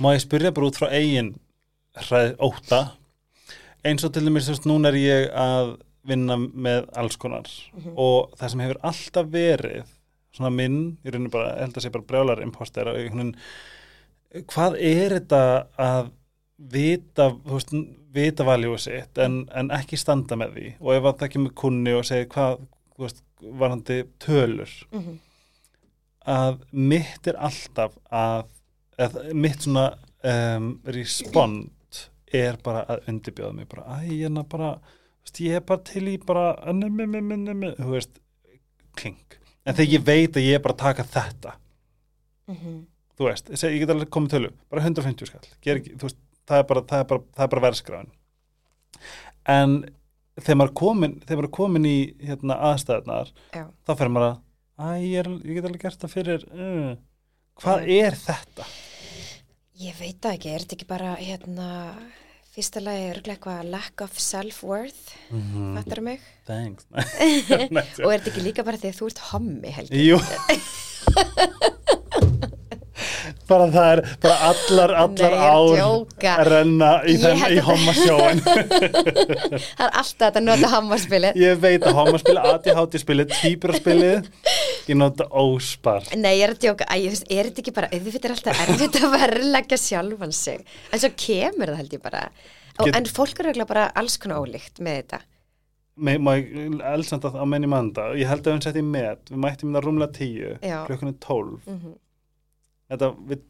Má 0.00 0.14
ég 0.14 0.22
spyrja 0.24 0.52
bara 0.56 0.70
út 0.70 0.78
frá 0.80 0.88
eigin 0.96 1.34
hræð, 1.98 2.30
óta 2.40 2.80
eins 3.86 4.04
og 4.06 4.14
til 4.14 4.24
dæmis, 4.26 4.48
núna 4.66 4.90
er 4.90 4.98
ég 5.00 5.28
að 5.36 5.74
vinna 6.08 6.36
með 6.38 6.88
alls 6.96 7.16
konar 7.20 7.48
og 7.94 8.34
það 8.38 8.52
sem 8.52 8.64
hefur 8.64 8.80
alltaf 8.90 9.32
verið 9.32 9.94
svona 10.34 10.50
minn, 10.54 10.98
ég 11.04 11.14
raunir 11.14 11.32
bara 11.32 11.54
ég 11.56 11.66
held 11.66 11.78
að 11.78 11.84
sé 11.84 11.92
bara 11.94 12.08
brjálar 12.08 12.42
imposter 12.44 12.90
hvað 14.48 14.76
er 14.84 15.14
þetta 15.16 15.42
að 15.80 16.10
vita, 16.58 17.30
þú 17.30 17.54
veist, 17.54 17.72
vita 18.14 18.44
valjóðu 18.46 18.80
sitt 18.82 19.20
en, 19.22 19.40
en 19.54 19.70
ekki 19.74 19.98
standa 20.00 20.36
með 20.38 20.56
því 20.56 20.66
og 20.80 20.92
ef 20.96 21.08
að 21.08 21.16
það 21.22 21.32
kemur 21.34 21.54
kunni 21.62 21.94
og 21.94 22.04
segir 22.08 22.28
hvað, 22.34 22.60
þú 22.96 23.06
veist, 23.06 23.24
varandi 23.62 23.98
tölur 24.18 24.72
mm 24.90 25.00
-hmm. 25.00 25.18
að 26.26 26.60
mitt 26.72 27.26
er 27.26 27.36
alltaf 27.36 27.98
að, 28.10 28.44
að 28.98 29.32
mitt 29.32 29.62
svona 29.62 29.92
um, 30.24 30.80
respond 30.84 31.70
er 32.32 32.58
bara 32.64 32.84
að 32.88 33.08
undirbjóða 33.08 33.52
mig 33.52 33.68
bara, 33.68 33.82
æ, 33.82 33.96
hérna 34.08 34.42
bara 34.42 34.72
þú 34.74 34.78
veist, 34.78 34.97
ég 35.44 35.58
er 35.58 35.64
bara 35.68 35.84
til 35.86 36.04
í 36.08 36.16
bara 36.22 36.46
þú 37.78 37.90
veist 37.94 38.20
kling, 38.98 39.38
en 39.64 39.76
þegar 39.78 39.92
ég 39.92 40.06
veit 40.06 40.38
að 40.38 40.46
ég 40.48 40.58
er 40.58 40.64
bara 40.64 40.76
að 40.76 40.84
taka 40.84 41.06
þetta, 41.16 41.54
þú 43.18 43.28
veist 43.28 43.52
ég, 43.52 43.62
ég 43.76 43.84
get 43.84 43.94
alveg 43.94 44.10
komið 44.14 44.34
tölu, 44.36 44.50
bara 44.72 44.86
150 44.86 45.30
skall 45.30 45.52
Ger 45.64 45.82
veist, 46.02 46.18
það 46.48 46.62
er 46.62 46.68
bara, 46.72 47.04
bara, 47.12 47.48
bara 47.54 47.64
verðskráin 47.68 48.10
en 49.48 49.78
þegar 50.38 50.60
maður 50.60 50.70
er 50.70 50.76
komin, 50.80 51.16
komin 51.54 51.88
í 51.88 51.98
hérna, 52.24 52.58
aðstæðnar 52.72 53.32
Já. 53.54 53.66
þá 53.86 53.92
fer 53.98 54.12
maður 54.12 54.32
að 54.32 54.44
Æ, 54.78 54.86
ég, 55.02 55.16
er, 55.24 55.28
ég 55.42 55.56
get 55.56 55.64
alveg 55.66 55.82
gert 55.82 56.02
það 56.04 56.12
fyrir 56.12 56.44
uh, 56.54 56.90
hvað 57.58 57.88
er 57.90 58.14
þetta? 58.14 58.66
Ég 59.78 59.96
veit 59.98 60.20
það 60.22 60.36
ekki, 60.36 60.52
er 60.54 60.62
þetta 60.62 60.76
ekki 60.76 60.86
bara 60.90 61.14
hérna, 61.18 61.70
fyrsta 62.58 62.80
lagi 62.82 63.04
er 63.12 63.20
eitthvað 63.22 63.68
lack 63.70 64.02
of 64.02 64.16
self-worth, 64.18 65.12
Mm 65.30 65.76
fattar 65.78 66.00
mig? 66.02 66.18
Thanks 66.48 66.88
Og 68.02 68.10
er 68.10 68.18
þetta 68.18 68.30
ekki 68.32 68.42
líka 68.42 68.64
bara 68.66 68.74
því 68.80 68.88
að 68.90 68.98
þú 68.98 69.04
ert 69.12 69.20
hommi, 69.30 69.70
Helgi? 69.78 69.94
Jú 70.08 70.18
bara 73.48 73.66
það 73.74 73.90
er 73.92 74.02
bara 74.22 74.36
allar, 74.50 74.94
allar 75.04 75.36
ár 75.38 76.46
renna 76.48 76.90
í, 77.08 77.16
í 77.54 77.60
hommasjóin 77.64 78.42
Það 78.48 79.84
er 79.86 79.92
alltaf 79.92 80.24
þetta 80.28 80.42
nota 80.44 80.70
hammarspilið. 80.72 81.38
ég 81.40 81.60
veit 81.62 81.86
að 81.86 81.96
hommaspili, 81.98 82.42
ADHD-spilið 82.52 83.32
týpuraspilið 83.38 84.28
ég 84.88 84.96
nota 84.98 85.26
óspar. 85.36 86.06
Nei, 86.16 86.38
ég 86.38 86.46
er 86.48 86.54
að 86.54 86.62
djóka, 86.64 86.86
Æ, 86.88 86.96
ég 87.04 87.16
er 87.38 87.48
þetta 87.50 87.62
ekki 87.64 87.74
bara, 87.76 87.90
auðvitað 87.92 88.28
er 88.28 88.34
alltaf 88.36 88.62
erfitt 88.64 89.00
að 89.00 89.16
verðleggja 89.16 89.80
sjálfan 89.82 90.32
sig. 90.36 90.62
En 90.92 91.02
svo 91.02 91.10
kemur 91.24 91.72
það 91.72 91.82
held 91.82 91.96
ég 91.98 92.04
bara. 92.04 92.22
Get- 92.78 92.96
En 92.96 93.04
fólk 93.10 93.40
eru 93.42 93.66
bara 93.68 93.88
alls 93.98 94.16
konar 94.22 94.40
ólíkt 94.44 94.80
með 94.80 95.02
þetta. 95.02 95.20
Má- 95.98 96.36
ég 96.38 96.78
elsamt 96.94 97.24
að 97.26 97.40
á 97.42 97.44
menni 97.44 97.66
manda? 97.66 98.12
Ég 98.14 98.28
held 98.30 98.46
að 98.46 98.54
við 98.54 98.66
setjum 98.68 98.92
með, 98.94 99.16
við 99.32 99.40
mættum 99.42 99.72
það 99.74 99.86
rúmlega 99.88 100.14
tíu. 100.14 100.52
Er 100.62 101.16
tólf. 101.18 101.66
Mm 101.66 101.80
þetta, 102.92 103.10
við, 103.30 103.44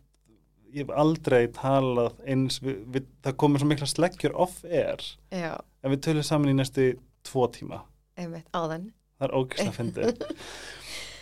ég 0.75 0.85
hef 0.85 0.95
aldrei 1.05 1.41
talað 1.57 2.19
eins, 2.29 2.59
við, 2.65 2.81
við, 2.95 3.07
það 3.27 3.39
komur 3.45 3.63
svo 3.63 3.71
mikla 3.71 3.91
sleggjur 3.91 4.37
off-air 4.47 5.05
Já, 5.35 5.55
en 5.83 5.95
við 5.95 6.03
tölum 6.09 6.27
saman 6.27 6.53
í 6.53 6.59
næstu 6.59 6.91
tvo 7.27 7.49
tíma. 7.53 7.83
Einmitt, 8.19 8.49
það 8.53 9.29
er 9.29 9.35
ógæslega 9.35 9.73
að 9.73 9.79
fyndi 9.79 10.11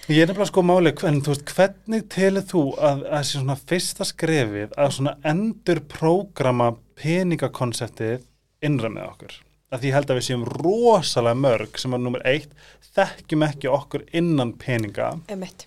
ég 0.07 0.23
er 0.23 0.31
nefnilega 0.31 0.49
sko 0.53 0.63
máli 0.63 0.93
en 1.09 1.19
þú 1.25 1.33
veist, 1.33 1.53
hvernig 1.57 2.07
telur 2.13 2.45
þú 2.47 2.63
að 2.79 3.03
að 3.11 3.25
sé 3.27 3.41
svona 3.41 3.57
fyrsta 3.59 4.07
skrefið 4.07 4.77
að 4.79 4.93
svona 4.99 5.17
endur 5.27 5.83
prógrama 5.91 6.71
peningakonseptið 7.01 8.23
innra 8.67 8.91
með 8.93 9.09
okkur? 9.11 9.39
Að 9.75 9.83
því 9.83 9.95
held 9.97 10.11
að 10.13 10.19
við 10.21 10.27
séum 10.29 10.45
rosalega 10.63 11.41
mörg 11.43 11.81
sem 11.83 11.97
er 11.97 12.03
nummer 12.05 12.23
eitt, 12.29 12.53
þekkjum 12.95 13.45
ekki 13.49 13.73
okkur 13.73 14.05
innan 14.15 14.55
peninga. 14.61 15.17
Einmitt. 15.27 15.67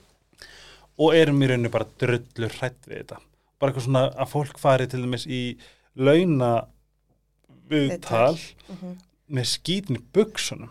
Og 1.00 1.16
erum 1.16 1.40
í 1.44 1.48
rauninu 1.50 1.72
bara 1.74 1.88
drullur 2.02 2.56
hrætt 2.60 2.88
við 2.90 3.02
þetta. 3.04 3.20
Bara 3.60 3.72
eitthvað 3.72 3.86
svona 3.88 4.04
að 4.16 4.32
fólk 4.34 4.60
fari 4.60 4.88
til 4.92 5.02
dæmis 5.04 5.26
í 5.28 5.42
launa 6.00 6.54
viðtal 7.70 8.38
Mhm. 8.70 8.98
með 9.30 9.46
skítin 9.56 9.98
í 9.98 10.04
buksunum. 10.14 10.70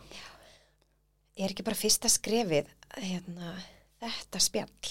er 1.38 1.52
ekki 1.52 1.62
bara 1.62 1.76
fyrsta 1.78 2.08
skrefið 2.10 2.66
hérna, 2.98 3.52
þetta 4.02 4.40
spjall 4.42 4.88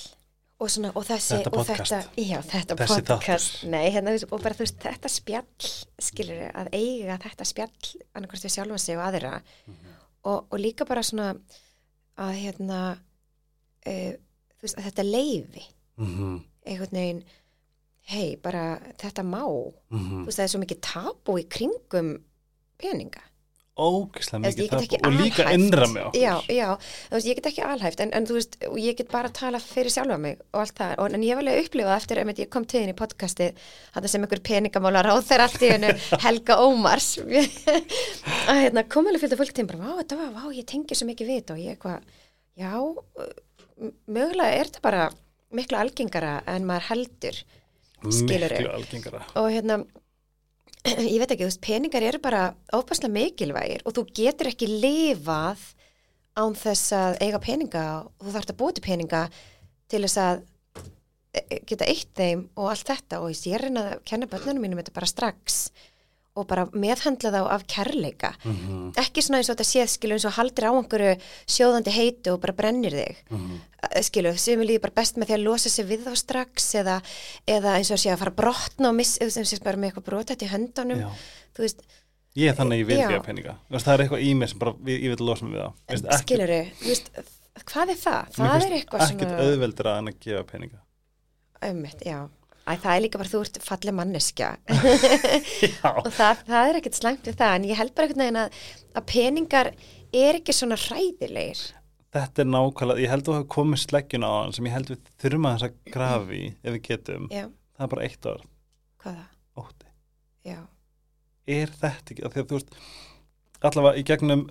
og, 0.60 0.69
svona, 0.69 0.91
og 0.95 1.04
þessi 1.04 1.36
Þetta 1.43 1.47
og 1.52 1.58
podcast. 1.58 1.91
þetta, 1.91 2.23
já, 2.23 2.38
þetta 2.41 2.76
podcast. 2.88 3.65
Nei, 3.67 3.89
hérna, 3.91 4.13
og 4.32 4.41
bara 4.41 4.56
þú 4.56 4.63
veist, 4.63 4.80
þetta 4.80 5.10
spjall 5.12 5.71
skilur 6.00 6.52
að 6.56 6.69
eiga 6.71 7.17
þetta 7.19 7.45
spjall 7.45 7.91
annarkvæmst 8.15 8.47
við 8.47 8.56
sjálfa 8.56 8.80
sig 8.80 8.95
og 8.97 9.04
aðra 9.10 9.41
og, 10.23 10.47
og 10.52 10.58
líka 10.60 10.88
bara 10.88 11.04
svona 11.04 11.36
að 12.17 12.34
hérna 12.39 12.80
uh, 13.86 14.13
veist, 14.65 14.80
þetta 14.88 15.04
leifi 15.04 15.65
Mm 15.98 16.13
-hmm. 16.13 16.41
einhvern 16.65 16.93
veginn 16.93 17.24
hei, 18.08 18.36
bara 18.41 18.80
þetta 19.02 19.24
má. 19.24 19.46
Mm 19.91 20.04
þú 20.22 20.26
veist, 20.28 20.38
það 20.39 20.43
er 20.46 20.54
svo 20.54 20.62
mikið 20.63 20.84
tabu 20.93 21.39
í 21.39 21.48
kringum 21.50 22.13
peninga. 22.78 23.24
Ógislega 23.78 24.41
mikið 24.41 24.70
það 24.72 25.08
og 25.08 25.13
líka 25.13 25.43
innra 25.54 25.86
með 25.86 26.06
okkur. 26.08 26.22
já, 26.22 26.34
já, 26.50 26.70
þú 27.10 27.13
veist, 27.13 27.28
ég 27.28 27.36
get 27.36 27.46
ekki 27.46 27.62
alhæft 27.62 28.00
en, 28.00 28.13
en 28.13 28.26
þú 28.26 28.34
veist, 28.34 28.58
ég 28.78 28.98
get 28.98 29.12
bara 29.12 29.30
að 29.30 29.34
tala 29.34 29.60
fyrir 29.60 29.91
sjálfa 29.93 30.17
mig 30.17 30.39
og 30.54 30.62
allt 30.62 30.78
það, 30.80 30.93
og, 30.98 31.13
en 31.13 31.24
ég 31.24 31.30
hef 31.30 31.41
alveg 31.43 31.65
upplifað 31.65 31.98
eftir 31.98 32.17
að 32.17 32.39
ég 32.39 32.50
kom 32.50 32.65
til 32.65 32.82
þín 32.82 32.93
í 32.93 32.98
podcasti 32.98 33.52
þetta 33.93 34.08
sem 34.08 34.24
einhver 34.26 34.41
peningamálar 34.50 35.12
á 35.13 35.15
þeir 35.22 35.41
allt 35.46 35.62
í 35.62 35.70
hennu 35.76 35.93
Helga 36.26 36.58
Ómars. 36.58 37.17
Að 38.50 38.62
hérna, 38.63 38.88
kom 38.89 39.06
alveg 39.06 39.22
fyrir 39.22 39.38
fólk 39.38 39.54
til 39.54 39.67
bara, 39.70 39.84
vá, 39.84 40.02
þetta 40.02 40.17
var, 40.17 40.32
vá, 40.34 40.43
ég 40.58 40.65
tengi 40.65 40.96
svo 40.96 41.06
mikið 41.06 41.34
þetta. 41.36 41.54
Og 41.54 41.60
ég 41.62 41.78
eitthvað, 41.78 42.02
já 42.58 42.74
mögulega 44.08 44.58
er 44.58 44.70
þetta 44.70 44.84
bara 44.84 45.08
miklu 45.58 45.80
algengara 45.80 46.34
en 46.50 46.68
maður 46.68 46.90
heldur 46.92 47.40
skilurðu. 48.04 48.62
Miklu 48.62 48.76
algengara. 48.76 49.24
og 49.40 49.50
hérna 49.54 49.80
ég 51.13 51.18
veit 51.20 51.32
ekki, 51.34 51.44
þú 51.44 51.50
veist, 51.50 51.63
peningar 51.63 52.06
eru 52.06 52.20
bara 52.24 52.44
ofbærslega 52.76 53.13
mikilvægir 53.16 53.84
og 53.88 53.96
þú 53.98 54.06
getur 54.20 54.52
ekki 54.52 54.70
lifað 54.70 55.63
án 56.38 56.56
þess 56.58 56.94
að 56.94 57.18
eiga 57.26 57.42
peninga 57.44 57.86
og 58.04 58.28
þú 58.28 58.36
þarfst 58.36 58.54
að 58.54 58.60
búa 58.60 58.76
til 58.76 58.86
peninga 58.86 59.24
til 59.90 60.04
þess 60.06 60.20
að 60.22 60.44
e- 61.34 61.62
geta 61.70 61.88
eitt 61.90 62.12
þeim 62.18 62.46
og 62.56 62.72
allt 62.72 62.92
þetta 62.92 63.22
og 63.24 63.34
ég 63.34 63.62
reyna 63.63 63.88
að 63.94 64.04
kenna 64.08 64.30
börnunum 64.32 64.68
mínum 64.68 64.82
þetta 64.82 64.96
bara 64.96 65.10
strax 65.10 65.63
og 66.38 66.47
bara 66.50 66.67
meðhandla 66.73 67.32
þá 67.34 67.39
af 67.56 67.65
kærleika 67.67 68.34
Mm 68.45 68.76
ekki 68.97 69.21
svona 69.21 69.41
eins 69.41 69.50
og 69.52 69.58
þetta 69.58 69.67
séð 69.67 69.89
skilu 69.93 70.15
eins 70.15 70.26
og 70.26 70.36
haldir 70.38 70.67
á 70.69 70.71
einhverju 70.73 71.15
sjóðandi 71.50 71.93
heitu 71.93 72.34
og 72.34 72.39
bara 72.43 72.54
brennir 72.58 72.95
þig 72.95 73.17
-hmm. 73.30 73.58
Eh, 73.91 74.02
skilu, 74.02 74.32
sem 74.38 74.60
er 74.62 74.65
líka 74.65 74.82
bara 74.88 74.93
best 74.95 75.17
með 75.17 75.28
því 75.30 75.34
að 75.36 75.43
losa 75.43 75.69
sig 75.69 75.86
við 75.86 76.08
þá 76.08 76.15
strax 76.17 76.76
eða, 76.76 77.02
eða 77.47 77.76
eins 77.78 77.91
og 77.91 78.00
sé 78.02 78.10
að 78.12 78.17
fara 78.17 78.32
að 78.32 78.36
brotna 78.36 78.89
og 78.89 78.95
missa, 78.95 79.30
sem 79.30 79.43
sé 79.45 79.60
bara 79.63 79.78
með 79.78 79.91
eitthvað 79.91 80.04
brotat 80.10 80.41
í 80.41 80.50
höndunum 80.50 81.00
Já. 81.00 81.10
þú 81.56 81.62
veist, 81.62 81.82
Ég 82.38 82.50
er 82.50 82.56
þannig 82.56 82.76
að 82.76 82.82
ég 82.82 82.86
vil 82.86 82.97
Já. 82.97 83.08
gefa 83.10 83.23
peninga. 83.26 83.54
Það 83.71 83.93
er 83.93 84.04
eitthvað 84.04 84.21
í 84.21 84.34
mér 84.38 84.50
sem 84.52 84.60
bara, 84.60 84.73
ég, 84.86 85.04
ég 85.04 85.10
vil 85.15 85.26
losa 85.26 85.45
mig 85.45 85.54
við 85.58 85.62
það. 85.63 85.73
Ekki- 85.88 86.17
skiluru 86.21 86.60
þú 86.82 86.88
veist, 86.88 87.10
hvað 87.65 87.89
er 87.89 88.00
það? 88.02 88.34
Það 88.38 88.65
er 88.65 88.76
eitthvað 88.78 89.02
ekkert 89.02 89.30
svona 89.30 89.45
auðveldra 89.47 89.97
en 89.97 90.08
að 90.08 90.19
gefa 90.19 90.43
peninga 90.52 90.80
Ömmit, 91.65 92.04
já. 92.06 92.30
Æ, 92.68 92.74
það 92.84 92.94
er 92.94 93.02
líka 93.06 93.20
bara 93.22 93.32
þú 93.32 93.40
ert 93.46 93.58
falleg 93.64 93.96
manneskja. 93.96 94.48
Já, 95.64 95.92
og 95.94 96.10
það, 96.12 96.42
það 96.50 96.70
er 96.72 96.80
ekkert 96.82 96.98
slæmt 97.00 97.28
við 97.30 97.38
það 97.40 97.54
en 97.56 97.68
ég 97.70 97.80
held 97.80 97.94
bara 97.96 98.08
einhvern 98.10 98.24
veginn 98.26 98.40
að, 98.42 98.58
að 99.00 99.06
peningar 99.14 99.70
er 100.18 100.40
ekki 100.42 100.56
svona 100.56 100.78
hræðilegir. 100.82 101.62
Þetta 102.18 102.44
er 102.44 102.50
nákvæmlega 102.52 103.04
ég 103.04 103.12
held 103.14 103.24
að 103.24 103.30
þú 103.30 103.36
hefur 103.38 103.50
komið 103.56 103.82
sleggjun 103.84 104.26
á 104.28 104.32
hann 104.32 104.56
sem 104.56 104.68
ég 104.68 104.76
held 104.76 104.92
við 104.92 105.10
þurfum 105.24 105.48
að 105.48 105.56
þess 105.58 105.68
að 105.68 105.94
grafi 105.96 106.42
ef 106.64 106.76
við 106.76 106.82
getum, 106.88 107.28
Já, 107.32 107.44
það 107.78 107.86
er 107.88 107.92
bara 107.94 108.06
eitt 108.08 108.28
orð 108.32 108.46
hvað 109.04 109.18
það? 109.18 109.30
ótti, 109.64 109.90
Já, 110.48 110.60
er 111.58 111.74
þetta 111.82 112.14
ekki 112.16 112.26
af 112.28 112.34
því 112.36 112.44
að 112.44 112.50
þú 112.52 112.60
veist, 112.60 112.78
allavega 113.70 114.02
í 114.02 114.06
gegnum 114.12 114.44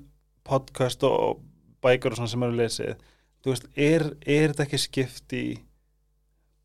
podcast 0.47 1.07
og 1.09 1.41
bækur 1.85 2.15
og 2.15 2.21
svona 2.21 2.33
sem 2.33 2.47
eru 2.47 2.59
lesið, 2.61 3.05
þú 3.45 3.53
veist 3.55 3.69
er, 3.89 4.07
er 4.25 4.53
þetta 4.53 4.67
ekki 4.69 4.83
skipt 4.85 5.37
í 5.37 5.45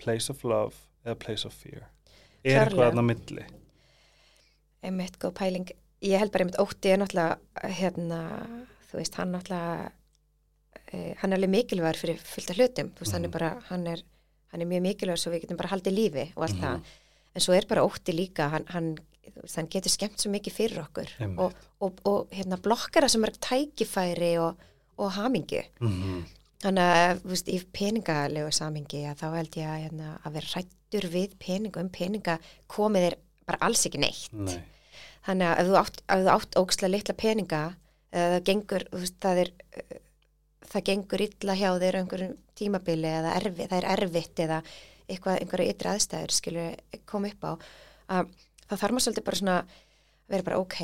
place 0.04 0.32
of 0.34 0.44
love 0.48 0.76
eða 1.06 1.18
place 1.20 1.46
of 1.48 1.54
fear. 1.54 1.88
Er 2.44 2.52
Klárlega. 2.52 2.66
eitthvað 2.66 2.92
þarna 2.92 3.02
á 3.02 3.10
milli? 3.12 3.46
Einmitt 4.84 5.18
góð 5.22 5.34
pæling. 5.38 5.72
Ég 6.02 6.18
held 6.18 6.32
bara 6.34 6.46
einmitt 6.46 6.58
ótti 6.62 6.90
er 6.90 6.98
náttúrulega 6.98 7.74
hérna, 7.78 8.20
þú 8.90 8.98
veist, 9.02 9.18
hann 9.20 9.32
náttúrulega 9.36 9.92
eh, 10.92 11.14
hann 11.22 11.32
er 11.32 11.38
alveg 11.38 11.52
mikilvægur 11.54 12.00
fyrir 12.02 12.18
fullt 12.26 12.50
af 12.52 12.58
hlutum, 12.58 12.90
þú 12.98 13.06
veist, 13.06 13.14
hann 13.14 13.24
er 13.26 13.30
Mhm. 13.30 13.32
bara 13.38 13.52
hann 13.70 13.88
er, 13.88 14.02
hann 14.52 14.62
er 14.62 14.66
mjög 14.66 14.82
mikilvægur 14.82 15.18
svo 15.22 15.32
við 15.32 15.42
getum 15.46 15.58
bara 15.58 15.70
haldið 15.70 15.94
lífi 15.96 16.26
og 16.36 16.44
allt 16.44 16.56
Mhm. 16.56 16.62
það, 16.64 16.82
en 17.36 17.42
svo 17.42 17.54
er 17.56 17.66
bara 17.70 17.82
ótti 17.86 18.14
líka 18.14 18.50
hann, 18.50 18.66
hann, 18.68 18.98
hann 19.56 19.68
getur 19.68 19.90
skemmt 19.90 20.18
svo 20.20 20.32
mikið 20.32 20.54
fyrir 20.54 20.80
okkur 20.84 21.38
og, 21.40 21.54
og, 21.80 22.00
og 22.06 22.28
hérna 22.32 22.58
blokkara 22.60 23.08
sem 23.10 23.24
er 23.24 23.32
tækifæri 23.32 24.38
og, 24.40 24.58
og 24.98 25.12
hamingi 25.12 25.64
mm 25.80 26.26
Þannig 26.62 26.92
að, 27.02 27.22
veist, 27.32 27.48
í 27.50 27.58
peningalegu 27.74 28.52
samingi 28.54 29.02
að 29.10 29.24
þá 29.24 29.28
held 29.34 29.58
ég 29.58 29.70
að, 29.70 29.80
hérna, 29.86 30.12
að 30.22 30.36
vera 30.38 30.52
hrættur 30.52 31.08
við 31.10 31.34
peninga, 31.42 31.82
um 31.82 31.90
peninga 31.94 32.38
komið 32.70 33.08
er 33.08 33.18
bara 33.50 33.62
alls 33.66 33.88
ekki 33.90 34.02
neitt. 34.02 34.30
Nei, 34.36 34.60
Þannig 35.26 35.48
að 35.48 35.62
ef 35.62 35.68
þú 35.70 35.78
átt, 35.82 36.00
ef 36.06 36.22
þú 36.22 36.32
átt 36.36 36.58
ókslega 36.62 36.94
litla 36.96 37.16
peninga, 37.18 37.62
það 38.14 38.38
gengur, 38.50 38.86
veist, 38.94 39.18
það 39.24 39.42
er, 39.44 39.52
eh, 39.78 40.00
það 40.72 40.86
gengur 40.90 41.26
illa 41.26 41.58
hjá 41.58 41.70
þér 41.84 41.98
á 41.98 42.02
einhverjum 42.02 42.36
tímabili 42.58 43.12
eða 43.12 43.36
erfi, 43.40 43.68
það 43.68 43.78
er 43.80 43.90
erfitt 43.96 44.44
eða 44.46 44.62
eitthvað, 45.08 45.40
einhverja 45.42 45.74
ytri 45.76 45.92
aðstæður 45.92 46.36
skilur 46.36 47.02
koma 47.10 47.32
upp 47.32 47.48
á, 47.48 47.52
að 48.18 48.36
það 48.68 48.84
þarf 48.84 48.96
maður 48.96 49.06
svolítið 49.08 49.28
bara 49.30 49.42
svona 49.42 49.58
að 49.62 49.74
vera 50.32 50.48
bara 50.48 50.62
ok, 50.62 50.80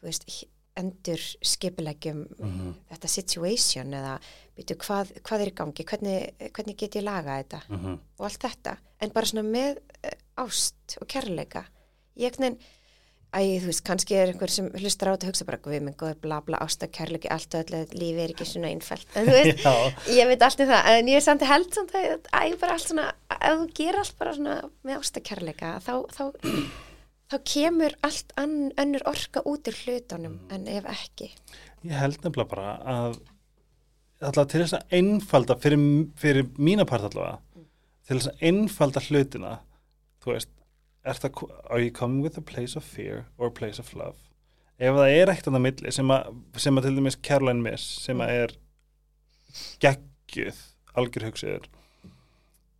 þú 0.00 0.08
veist, 0.08 0.28
endur 0.76 1.22
skipulegjum 1.42 2.26
Mhm. 2.38 2.74
þetta 2.92 3.08
situation 3.08 3.94
eða 3.96 4.18
byrju, 4.56 4.76
hvað, 4.86 5.12
hvað 5.22 5.40
er 5.46 5.50
í 5.52 5.54
gangi, 5.54 5.84
hvernig, 5.84 6.50
hvernig 6.52 6.76
get 6.76 6.96
ég 7.00 7.02
laga 7.04 7.38
þetta? 7.42 7.62
Mm 7.70 7.98
og 8.18 8.24
allt 8.30 8.40
þetta. 8.40 8.76
En 9.00 9.10
bara 9.10 9.26
svona 9.26 9.44
með 9.48 9.78
eh, 10.02 10.16
ást 10.38 10.96
og 11.00 11.06
kærleika. 11.08 11.64
Ég 12.16 12.32
ekkert 12.32 12.58
Æ, 13.36 13.58
þú 13.60 13.66
veist, 13.68 13.82
kannski 13.84 14.14
er 14.16 14.30
einhver 14.32 14.48
sem 14.48 14.68
hlustar 14.78 15.10
á 15.12 15.18
þetta 15.18 15.26
og 15.26 15.32
hugsa 15.34 15.44
bara, 15.44 15.58
við 15.58 15.82
minn 15.82 15.94
góði 15.98 16.14
bla 16.22 16.38
bla 16.40 16.56
ásta 16.62 16.86
kærleiki, 16.88 17.28
allt 17.28 17.52
og 17.58 17.66
öllu, 17.66 17.80
lífi 17.92 18.22
er 18.22 18.32
ekki 18.32 18.46
svona 18.48 18.70
einfælt. 18.70 19.04
En 19.18 19.26
þú 19.26 19.34
veist, 19.36 19.66
ég 20.08 20.26
veit 20.30 20.42
allt 20.46 20.60
um 20.62 20.68
það. 20.70 20.86
En 20.94 21.06
ég 21.10 21.16
er 21.18 21.20
samt 21.26 21.42
held 21.42 21.74
samt 21.74 21.92
að 21.98 22.30
æ, 22.32 22.56
bara 22.62 22.72
allt 22.78 22.86
svona, 22.88 23.12
ef 23.34 23.58
þú 23.58 23.66
gerir 23.76 23.98
allt 24.00 24.16
bara 24.22 24.32
svona 24.38 24.54
með 24.86 25.00
ásta 25.02 25.20
kærleika, 25.26 25.74
þá, 25.84 25.92
þá 26.16 26.22
þá 27.30 27.36
kemur 27.50 27.94
allt 28.06 28.34
ann, 28.38 28.70
önnur 28.78 29.04
orka 29.10 29.42
út 29.48 29.66
úr 29.68 29.78
hlutunum 29.84 30.38
en 30.54 30.66
ef 30.70 30.86
ekki? 30.90 31.30
Ég 31.86 31.96
held 31.98 32.20
nefnilega 32.22 32.50
bara 32.52 32.74
að 32.82 33.18
allavega 34.22 34.50
til 34.52 34.62
þess 34.62 34.76
að 34.78 34.94
einfalda 34.98 35.56
fyrir, 35.60 35.80
fyrir 36.16 36.46
mína 36.58 36.86
part 36.88 37.08
allavega 37.08 37.64
til 38.06 38.18
þess 38.20 38.30
að 38.30 38.44
einfalda 38.50 39.02
hlutina 39.08 39.56
þú 40.22 40.32
veist, 40.32 40.52
er 41.06 41.18
það 41.22 41.42
are 41.70 41.82
you 41.82 41.92
coming 41.94 42.22
with 42.22 42.38
a 42.38 42.44
place 42.44 42.78
of 42.78 42.86
fear 42.86 43.26
or 43.36 43.50
a 43.50 43.54
place 43.54 43.82
of 43.82 43.92
love? 43.94 44.16
Ef 44.78 44.92
það 44.92 45.16
er 45.16 45.32
eitt 45.32 45.46
annað 45.48 45.64
milli 45.66 45.92
sem 45.94 46.10
að, 46.12 46.32
sem 46.60 46.78
að 46.78 46.88
til 46.88 46.96
dæmis 46.98 47.18
Caroline 47.24 47.64
Miss 47.64 48.04
sem 48.04 48.20
að 48.20 48.34
er 48.42 48.56
geggjuð 49.82 50.62
algjör 50.96 51.28
hugsiður 51.30 51.68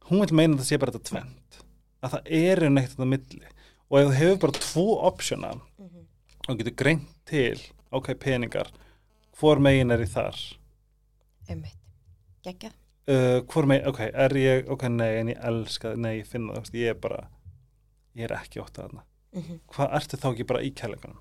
hún 0.08 0.22
vil 0.22 0.38
meina 0.38 0.54
að 0.54 0.62
það 0.62 0.68
sé 0.70 0.80
bara 0.80 0.94
þetta 0.94 1.10
tvent 1.10 1.60
að 2.04 2.14
það 2.14 2.32
er 2.38 2.64
einn 2.66 2.80
eitt 2.80 2.96
annað 2.96 3.12
milli 3.14 3.54
og 3.90 3.98
ef 4.00 4.08
þú 4.08 4.16
hefur 4.18 4.40
bara 4.42 4.62
tvo 4.64 4.86
optiona 5.08 5.52
og 6.46 6.58
getur 6.58 6.76
greint 6.78 7.08
til 7.26 7.60
ok, 7.94 8.12
peningar 8.18 8.70
hvor 9.36 9.60
megin 9.62 9.92
er 9.92 10.02
í 10.02 10.08
þar? 10.08 10.38
Einmitt, 11.50 11.78
geggjað. 12.46 12.76
Uh, 13.06 13.42
hvor 13.52 13.68
megin, 13.68 13.86
ok, 13.90 14.00
er 14.08 14.36
ég 14.40 14.70
ok, 14.72 14.86
nei, 14.90 15.10
en 15.20 15.32
ég 15.34 15.42
elska, 15.50 15.92
nei, 16.00 16.16
ég 16.20 16.30
finna 16.30 16.56
það 16.56 16.80
ég 16.80 16.94
er 16.94 17.02
bara, 17.02 17.20
ég 18.16 18.26
er 18.26 18.36
ekki 18.40 18.62
óttað 18.62 18.88
þarna. 18.88 19.04
Mm 19.36 19.60
hvað 19.68 19.94
ertu 19.98 20.16
þá 20.16 20.26
ekki 20.30 20.48
bara 20.48 20.62
í 20.64 20.72
kærleikunum? 20.72 21.20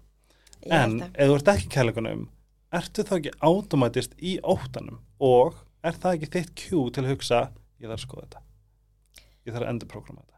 Ég 0.64 0.72
en 0.72 1.02
að 1.04 1.20
ef 1.20 1.30
þú 1.30 1.36
ert 1.36 1.52
ekki 1.54 1.68
í 1.68 1.74
kærleikunum 1.76 2.24
ertu 2.72 3.04
þá 3.04 3.16
ekki 3.18 3.34
automatist 3.42 4.16
í 4.18 4.38
óttanum? 4.42 5.02
Og 5.20 5.58
er 5.84 6.00
það 6.00 6.16
ekki 6.16 6.32
þitt 6.38 6.56
kjú 6.56 6.86
til 6.90 7.04
að 7.04 7.12
hugsa, 7.12 7.42
ég 7.80 7.90
þarf 7.90 8.00
að 8.00 8.06
skoða 8.08 8.26
þetta. 8.26 8.42
Ég 9.46 9.54
þarf 9.54 9.66
að 9.66 9.70
endur 9.74 9.92
prógrama 9.92 10.24
þetta 10.24 10.35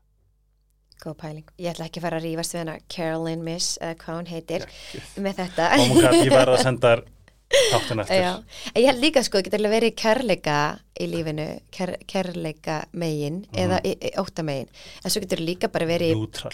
Góð 1.03 1.13
pæling. 1.21 1.45
Ég 1.61 1.69
ætla 1.73 1.85
ekki 1.85 1.99
að 2.01 2.05
fara 2.07 2.17
að 2.19 2.23
rífast 2.25 2.53
við 2.55 2.61
hana 2.63 2.77
Caroline 2.89 3.43
Miss, 3.45 3.77
eða 3.81 3.95
hvað 4.01 4.15
hún 4.17 4.29
heitir, 4.31 4.65
Geggjuð. 4.65 5.11
með 5.27 5.35
þetta. 5.43 5.67
oh 5.77 5.87
my 5.93 6.01
god, 6.01 6.15
ég 6.25 6.31
verð 6.33 6.55
að 6.55 6.63
senda 6.63 6.91
þér 6.95 7.03
þáttin 7.71 8.01
eftir 8.03 8.17
Já, 8.25 8.31
ég 8.75 8.87
held 8.89 9.03
líka 9.03 9.23
sko, 9.23 9.41
getur 9.45 9.59
alveg 9.61 9.75
verið 9.77 9.93
kærleika 10.01 10.55
í 10.99 11.05
lífinu, 11.11 11.45
kær, 11.71 11.93
kærleika 12.09 12.79
megin 12.93 13.43
Mhm. 13.45 13.61
eða 13.63 13.77
í, 13.85 13.93
í, 14.01 14.11
ótta 14.19 14.43
megin. 14.43 14.67
En 15.03 15.13
svo 15.13 15.21
getur 15.23 15.39
líka 15.45 15.69
bara 15.71 15.85
verið, 15.85 16.15
neutral 16.17 16.51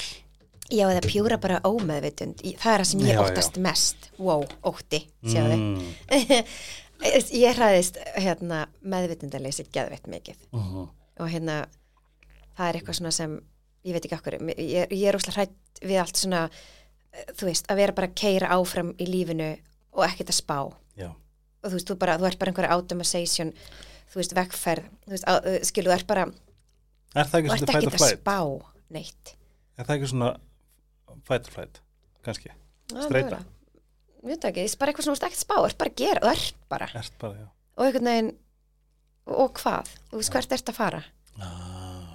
já, 0.74 0.86
eða 0.90 1.02
pjúra 1.08 1.38
bara 1.42 1.62
ómeðvitund. 1.64 2.42
Það 2.58 2.74
er 2.74 2.84
það 2.84 2.90
sem 2.92 3.00
ég 3.00 3.08
Já, 3.08 3.14
já. 3.16 3.24
óttast 3.30 3.58
mest. 3.62 4.10
Wow, 4.20 4.44
ótti, 4.64 5.04
sjáðu. 5.24 5.58
mm. 5.60 6.44
ég 7.44 7.56
hræðist 7.58 7.98
hérna, 8.20 8.66
meðvitundaleysi 8.84 9.66
geðveitt 9.72 10.08
mikið. 10.12 10.36
uh 10.54 10.84
Og 11.22 11.28
hérna, 11.30 11.66
það 12.58 12.70
er 12.70 12.78
eitthvað 12.80 12.96
svona 12.98 13.12
sem, 13.14 13.34
ég 13.84 13.96
veit 13.96 14.06
ekki 14.08 14.18
okkur, 14.18 14.40
ég, 14.58 14.94
ég 14.94 15.08
er 15.10 15.18
óslega 15.18 15.42
hrætt 15.42 15.84
við 15.84 16.00
allt 16.02 16.20
svona, 16.20 16.44
eh, 17.12 17.26
þú 17.36 17.50
veist, 17.50 17.68
að 17.72 17.82
vera 17.84 17.96
bara 17.98 18.10
að 18.12 18.18
keira 18.22 18.52
áfram 18.56 18.94
í 18.98 19.08
lífinu 19.10 19.50
og 19.94 20.06
ekkert 20.08 20.32
að 20.34 20.40
spá. 20.40 20.60
já, 21.00 21.10
og 21.10 21.68
þú 21.70 21.76
veist, 21.78 21.90
þú, 21.90 21.98
bara, 22.00 22.18
þú 22.18 22.30
ert 22.30 22.40
bara 22.40 22.54
einhverja 22.54 22.78
automation 22.78 23.54
þú 24.14 24.22
veist, 24.22 24.36
vegferð 24.38 24.90
þú 25.06 25.16
veist, 25.16 25.26
á, 25.28 25.34
uh, 25.40 25.60
skilu, 25.66 25.90
þú 25.90 25.96
ert 25.98 26.08
bara 26.10 26.28
er 27.14 27.30
þú 27.30 27.40
ert 27.54 27.88
or 27.90 27.94
að 27.94 27.98
flight? 27.98 28.22
spá 28.22 28.38
neitt. 28.94 29.34
Er 29.78 29.88
það 29.88 29.96
ekki 29.98 30.12
svona 30.12 30.30
fight 31.26 31.50
or 31.50 31.56
flight 31.56 31.82
kannski, 32.24 32.54
Streita. 32.94 33.42
Ég 34.24 34.30
veit 34.32 34.46
ekki, 34.48 34.64
það 34.64 34.74
er 34.76 34.80
bara 34.80 34.94
eitthvað 34.94 35.08
svona, 35.08 35.18
þú 35.18 35.24
ert 35.24 35.28
ekki 35.28 35.40
að 35.40 35.44
spá, 35.44 35.56
þú 35.58 35.68
ert 35.68 35.80
bara 35.82 35.92
að 35.94 36.00
gera, 36.04 36.24
þú 36.24 36.32
ert 36.32 36.62
bara. 36.72 36.90
Ert 37.02 37.18
bara, 37.20 37.42
já. 37.42 37.48
Og 37.74 37.86
einhvern 37.88 38.10
veginn, 38.12 38.32
og 39.34 39.60
hvað? 39.60 39.92
Þú 40.12 40.22
veist, 40.22 40.34
hvert 40.38 40.56
ert 40.58 40.72
að 40.72 40.78
fara, 40.78 41.02
ah, 41.42 42.14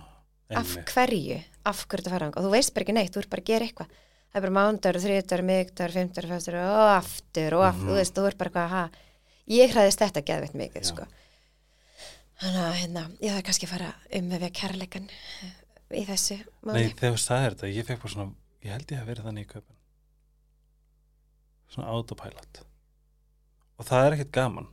af 0.62 0.74
hverju 0.92 1.40
af 1.68 1.84
hverju 1.88 2.06
að 2.08 2.14
fara, 2.16 2.28
og 2.34 2.44
þú 2.46 2.50
veist 2.54 2.74
bara 2.74 2.84
ekki 2.86 2.94
neitt 2.96 3.12
þú 3.14 3.22
ert 3.22 3.30
bara 3.34 3.42
að 3.44 3.50
gera 3.52 3.68
eitthvað, 3.68 3.92
það 4.28 4.38
er 4.40 4.44
bara 4.46 4.56
mándagur 4.58 5.00
þriðdagur, 5.04 5.44
miðdagur, 5.50 5.94
fimmdagur, 5.98 6.28
festur 6.34 6.58
og 6.62 6.90
aftur 6.96 7.56
og 7.58 7.64
aftur, 7.68 7.84
Mhm. 7.84 7.88
þú 7.88 7.98
veist, 8.00 8.14
þú 8.18 8.26
ert 8.28 8.38
bara 8.38 8.50
eitthvað 8.50 8.68
ha, 8.74 8.82
ég 9.48 9.72
hræðist 9.72 10.02
þetta 10.04 10.24
geðveitt 10.28 10.54
mikið, 10.54 10.82
Já. 10.82 10.88
sko. 10.92 11.06
Þannig 12.38 12.62
að, 12.62 12.74
hérna, 12.78 13.02
ég 13.20 13.32
þarf 13.34 13.44
kannski 13.48 13.66
að 13.66 13.72
fara 13.74 13.94
um 14.14 14.28
með 14.30 14.40
við 14.46 14.52
kærleikan 14.54 15.08
í 15.90 16.04
þessu 16.06 16.36
máli. 16.62 16.74
Nei, 16.84 16.92
þegar 16.94 17.14
þú 17.16 17.22
sagðir 17.24 17.54
þetta, 17.56 17.74
ég 17.74 17.86
fekk 17.88 18.02
bara 18.04 18.12
svona 18.14 18.34
ég 18.62 18.70
held 18.72 18.86
ég 18.92 19.00
að 19.02 19.08
verið 19.08 19.24
þannig 19.26 19.46
í 19.46 19.52
köpun 19.52 19.76
svona 21.72 21.88
autopilot. 21.92 22.60
Og 23.78 23.86
það 23.88 24.06
er 24.06 24.16
ekkert 24.16 24.32
gaman. 24.32 24.68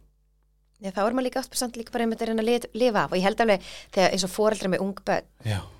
Já, 0.83 0.91
þá 0.91 1.01
er 1.07 1.15
maður 1.15 1.27
líka 1.29 1.39
oft 1.41 1.55
samt 1.57 1.77
líka 1.79 1.91
bara 1.93 2.05
einmitt 2.05 2.21
að 2.21 2.27
reyna 2.31 2.43
að 2.43 2.67
lifa 2.75 3.03
af. 3.05 3.11
Og 3.11 3.17
ég 3.19 3.23
held 3.25 3.41
alveg 3.45 3.61
þegar 3.95 4.11
eins 4.15 4.25
og 4.27 4.33
foreldra 4.33 4.71
með 4.73 4.83
ung 4.85 4.95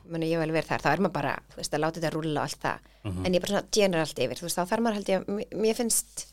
meni 0.09 0.29
ég 0.31 0.39
vel 0.41 0.51
verið 0.53 0.69
þar, 0.71 0.81
þá 0.85 0.89
er 0.93 1.01
maður 1.05 1.13
bara, 1.17 1.33
þú 1.51 1.59
veist, 1.61 1.73
að 1.73 1.83
láta 1.83 1.99
þetta 2.01 2.13
rúlla 2.15 2.41
og 2.41 2.47
allt 2.49 2.61
það, 2.61 2.79
Mhm. 3.05 3.25
en 3.25 3.31
ég 3.33 3.35
er 3.35 3.45
bara 3.45 3.53
svona 3.53 3.71
generalt 3.71 4.19
yfir, 4.25 4.37
þú 4.39 4.45
veist, 4.47 4.57
þá 4.57 4.65
þarf 4.71 4.83
maður 4.85 4.93
held 4.99 5.05
ég, 5.13 5.19
að- 5.19 5.29
mér- 5.35 5.75
finnst 5.75 6.25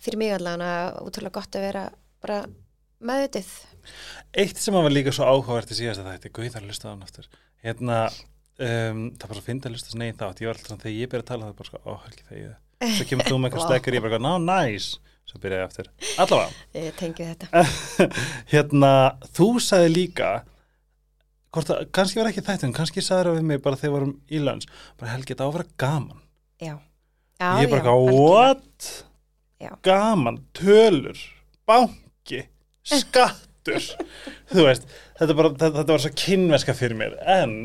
fyrir 0.00 0.18
mig 0.18 0.32
allavega 0.32 1.02
útrúlega 1.02 1.32
gott 1.32 1.50
að 1.56 1.60
vera 1.66 1.90
bara 2.22 2.46
meðvitið. 3.02 3.46
eitt 4.34 4.56
sem 4.58 4.74
var 4.74 4.90
líka 4.90 5.12
svo 5.12 5.24
áhugavert 5.24 5.70
í 5.70 5.74
síðast 5.78 6.00
að 6.02 6.18
þetta, 6.18 6.32
guð 6.32 6.52
þar 6.52 6.62
að 6.62 6.68
lusta 6.68 6.88
á 6.88 6.92
hann 6.92 7.02
aftur 7.02 7.26
hérna, 7.64 7.98
um, 8.58 9.10
það 9.16 9.28
svo 9.36 9.42
fyndi 9.46 9.68
að 9.68 9.72
lusta 9.76 9.90
snei 9.90 10.12
þátt, 10.12 10.40
ég 10.40 10.46
var 10.46 10.54
alltaf 10.56 10.66
svona, 10.72 10.82
þegar 10.82 11.00
ég 11.00 11.08
byrja 11.12 11.22
að 11.22 11.30
tala 11.30 11.44
það 11.44 11.48
er 11.48 11.58
bara 11.60 11.68
sko, 11.70 11.78
ó, 11.86 11.92
helgi 12.04 12.24
þegið 12.30 12.54
svo 12.96 13.04
kemur 13.08 13.24
þú 13.24 13.36
með 13.40 13.50
eitthvað 13.50 13.62
Vá. 13.62 13.68
stekkar, 13.70 13.94
ég 13.96 14.02
bara, 14.02 14.18
ná, 14.18 14.32
næs 14.42 14.98
svo 15.26 15.40
byrja 15.40 15.60
ég 15.60 15.66
aftur, 15.68 15.86
allavega 16.22 16.52
Ég 16.74 16.92
tengi 16.96 17.24
þetta. 17.24 17.46
hérna, 18.52 18.92
þú 19.36 19.48
sagði 19.60 19.90
líka 19.94 20.30
hvort 21.56 21.72
að, 21.74 21.82
kannski 21.96 22.20
var 22.20 22.30
ekki 22.30 22.44
þetta 22.46 22.68
en 22.68 22.74
kannski 22.76 23.04
sagði 23.04 23.30
það 23.32 23.38
við 23.40 23.48
mig 23.50 23.62
bara 23.64 23.78
þegar 23.80 23.90
við 23.92 23.96
vorum 23.96 24.14
í 24.28 24.42
lönns 24.44 24.68
bara 25.00 25.12
helgi, 25.14 25.32
þetta 25.34 25.46
á 25.46 25.48
að 25.48 25.56
vera 25.58 25.68
gaman 25.84 26.22
Já. 26.62 26.74
Já, 27.36 27.48
ég 27.60 27.66
er 27.66 27.72
bara 27.74 27.84
já, 27.84 27.96
what? 28.16 28.92
Já. 29.60 29.72
gaman, 29.84 30.38
tölur 30.56 31.18
banki, 31.68 32.44
skattur 32.86 33.82
þú 34.52 34.64
veist, 34.68 34.86
þetta, 35.18 35.34
bara, 35.36 35.50
þetta, 35.56 35.74
þetta 35.82 35.92
var 35.96 36.04
svo 36.06 36.14
kynveska 36.22 36.76
fyrir 36.76 36.96
mér 37.02 37.18
en 37.24 37.58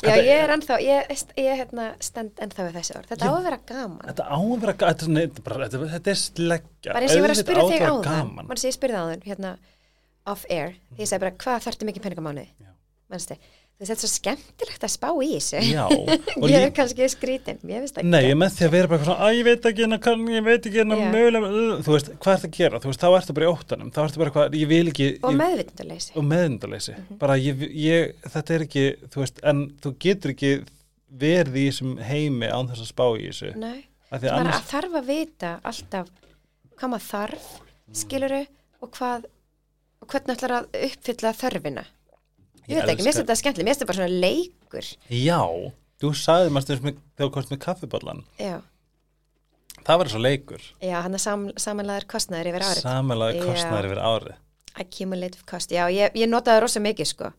Já, 0.00 0.14
Þetta- 0.14 0.24
ég 0.24 0.38
er 0.46 0.50
ennþá, 0.54 0.76
ég, 0.80 1.10
ég 1.36 1.58
hérna, 1.60 1.86
stend 2.00 2.38
ennþá 2.40 2.64
við 2.70 2.76
þessi 2.78 2.94
orð. 2.96 3.08
Þetta 3.10 3.26
á 3.28 3.32
að 3.36 3.42
vera 3.44 3.58
gaman. 3.68 3.98
þetta 4.08 4.24
á 4.32 4.36
að 4.40 4.54
vera 4.62 4.72
ga- 4.80 4.92
þetta, 4.94 5.08
þetta, 5.12 5.34
er 5.36 5.42
bara- 5.44 6.14
sleggja 6.22 6.94
Bara 6.94 7.02
eins 7.04 7.12
og 7.12 7.18
ég 7.18 7.24
var 7.26 7.32
að 7.34 7.40
spyrja 7.42 7.60
á 7.60 7.68
þig 7.68 7.74
vera 7.82 7.90
áðan, 7.90 8.06
gaman. 8.06 8.46
mann 8.48 8.56
sé 8.62 8.70
ég 8.70 8.76
spyrja 8.78 9.02
áðan, 9.02 9.26
hérna, 9.28 9.50
off 10.32 10.46
air, 10.48 10.72
því 10.96 11.04
ég 11.04 11.10
segi 11.10 11.20
bara, 11.20 11.34
hvað 11.44 11.66
þarftu 11.66 11.88
mikið 11.90 12.06
peningamánuði? 12.06 12.48
Já. 12.64 12.70
Veist, 13.10 13.32
þetta 13.80 13.94
er 13.94 14.00
svo 14.02 14.08
skemmtilegt 14.12 14.82
að 14.84 14.90
spá 14.92 15.06
í 15.24 15.28
þessu. 15.32 15.60
Já, 15.64 15.84
ég 16.52 16.56
er 16.66 16.72
kannski 16.76 17.06
skrítin, 17.10 17.60
ég 17.66 17.80
veist 17.82 17.96
ekki. 17.96 18.10
Nei, 18.12 18.20
ég 18.28 18.36
með 18.38 18.50
því 18.58 18.66
að 18.66 18.74
vera 18.76 18.90
bara 18.92 19.06
svona, 19.06 19.24
að 19.26 19.36
ég 19.38 19.46
veit 19.48 19.68
ekki 19.70 19.82
hérna, 19.84 19.98
kann, 20.04 20.26
ég 20.30 20.44
veit 20.46 20.68
ekki 20.68 20.80
hérna, 20.82 20.98
mögulega, 21.14 21.50
þú 21.86 21.94
veist, 21.96 22.10
hvað 22.20 22.34
ertu 22.36 22.48
að 22.50 22.56
gera, 22.58 22.80
þú 22.84 22.90
veist, 22.90 23.00
þá 23.02 23.08
ertu 23.18 23.36
bara 23.38 23.46
í 23.46 23.50
óttanum, 23.54 23.92
þá 23.94 24.00
ertu 24.04 24.20
bara 24.22 24.30
eitthvað, 24.32 24.58
ég 24.60 24.70
vil 24.70 24.92
ekki, 24.92 25.08
Og 25.22 25.32
ég, 25.32 25.38
meðvitundaleysi. 25.40 26.12
og 26.14 26.26
meðundaleysi, 26.28 26.96
bara 27.24 27.38
ég, 27.40 27.64
ég, 27.80 28.12
þetta 28.36 28.56
er 28.58 28.66
ekki, 28.66 28.84
þú 29.14 29.24
veist, 29.24 29.42
en 29.50 29.64
þú 29.80 29.94
getur 30.06 30.34
ekki 30.36 30.52
verið 31.24 31.56
í 31.56 31.66
þessum 31.70 31.96
heimi 32.10 32.48
án 32.52 32.68
þess 32.70 32.84
að 32.84 32.92
spá 32.92 33.06
í 33.16 33.26
þessu, 33.30 33.54
Nei, 33.58 33.80
af 34.10 34.20
því 34.20 34.26
að 34.28 34.30
bara 34.30 34.40
annars, 34.44 34.60
að 34.60 34.70
þarf 34.74 34.92
að 35.00 35.08
vita 35.08 35.54
alltaf 35.72 36.12
hvað 36.76 36.92
maður 36.92 37.08
þarf, 37.08 37.48
skiluru, 38.04 38.42
og 38.84 38.88
hvað, 38.94 39.26
og 40.04 40.08
þörfina. 42.60 42.74
Ég, 42.76 42.80
veit 42.80 42.92
ekki, 42.94 43.02
mér 43.04 43.10
finnst 43.10 43.22
þetta 43.22 43.38
skemmtileg, 43.40 43.64
mér 43.66 43.72
finnst 43.74 43.82
þetta 43.82 43.90
bara 43.92 44.00
svona 44.00 44.20
leikur. 44.24 44.90
Já, 45.10 45.40
þú 46.00 46.12
sagði 46.20 46.52
maður 46.54 46.66
stundum 46.68 47.00
þegar 47.16 47.26
þú 47.26 47.32
komst 47.36 47.50
með 47.54 47.60
kaffiballan, 47.66 48.22
Já, 48.40 48.56
það 49.86 50.00
var 50.02 50.10
svo 50.12 50.20
leikur, 50.20 50.64
já, 50.84 50.96
hann 51.04 51.16
er 51.16 51.22
sam, 51.22 51.46
samanlegaður 51.60 52.06
kostnæður 52.14 52.50
yfir 52.52 52.64
árið. 52.66 52.82
samanlega 52.84 53.38
Já. 53.38 53.44
kostnæður 53.48 53.88
yfir 53.90 54.02
árið. 54.10 54.34
Accumulative 54.80 55.44
cost, 55.50 55.72
já, 55.74 55.84
ég, 55.90 56.12
ég 56.14 56.28
notaði 56.30 56.60
rosa 56.62 56.80
mikið, 56.80 57.08
sko. 57.10 57.30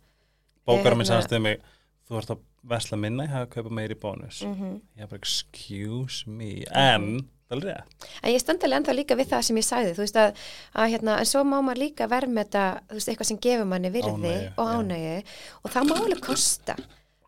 Bókarum 0.67 0.99
minn 0.99 1.07
sagðist 1.09 1.31
við 1.31 1.43
mig, 1.45 1.61
þú 2.09 2.17
ert 2.19 2.33
að 2.35 2.41
vesla 2.73 2.97
minna, 2.99 3.23
ég 3.25 3.31
hafa 3.33 3.47
að 3.47 3.53
kaupa 3.55 3.71
meiri 3.77 3.95
bónus. 3.97 4.41
Mm 4.45 4.75
Ég 4.97 5.05
er 5.05 5.07
bara, 5.09 5.21
excuse 5.23 6.27
me, 6.29 6.65
en, 6.75 7.07
alveg 7.55 7.75
rétt. 7.75 8.07
En 8.23 8.31
ég 8.33 8.41
stöndilega 8.43 8.79
ennþá 8.81 8.95
líka 8.97 9.17
við 9.19 9.29
það 9.31 9.45
sem 9.47 9.59
ég 9.61 9.67
sagði, 9.67 9.91
þú 9.97 10.03
veist 10.05 10.19
að, 10.21 10.41
að 10.83 10.91
hérna, 10.95 11.17
en 11.21 11.29
svo 11.31 11.43
má 11.47 11.57
maður 11.61 11.81
líka 11.83 12.07
verðmeta, 12.11 12.63
þú 12.89 12.97
veist, 12.99 13.11
eitthvað 13.13 13.29
sem 13.31 13.41
gefur 13.47 13.69
manni 13.71 13.91
virði 13.93 14.13
Ánægju, 14.15 14.53
og 14.57 14.71
já. 14.71 14.79
ánægju 14.79 15.17
og 15.63 15.75
það 15.75 15.89
má 15.91 15.93
alveg 16.01 16.23
kosta, 16.25 16.75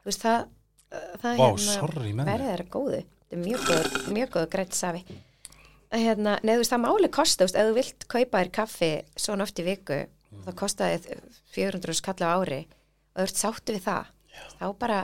þú 0.01 0.09
veist, 0.11 0.23
það, 0.25 0.47
það 1.23 1.43
Vá, 1.43 1.47
sorry 1.67 2.09
með 2.13 2.15
mig. 2.23 2.31
verðið 2.33 2.53
er 2.57 2.65
góðu, 2.77 3.03
þetta 3.03 3.37
er 3.37 3.43
mjög 3.47 3.69
góð, 3.69 4.01
mjög 4.17 4.33
góð 4.37 4.49
grænt 4.57 4.77
safi. 4.79 5.03
Hérna, 5.93 6.39
nei, 6.41 6.55
þú 6.55 6.61
veist, 6.63 6.71
það 6.73 6.81
má 6.81 6.89
alveg 6.89 7.11
kosta, 7.13 7.43
þú 7.43 7.47
veist, 7.49 7.59
ef 7.61 7.67
þú 7.69 7.73
vilt 7.77 8.05
kaupa 8.09 8.39
þér 8.41 8.51
kaffi 8.57 8.91
svona 9.27 9.45
oft 9.45 9.59
í 9.61 9.67
viku, 9.67 10.01
Mm. 10.33 10.47
þá 10.47 10.55
kostaði 10.57 11.17
400 11.53 11.93
skall 11.93 12.25
á 12.25 12.33
ári 12.41 12.63
og 13.13 13.19
þú 13.19 13.25
ert 13.27 13.37
sáttu 13.37 13.73
við 13.75 13.83
það, 13.85 14.07
þá 14.57 14.63
bara, 14.81 14.95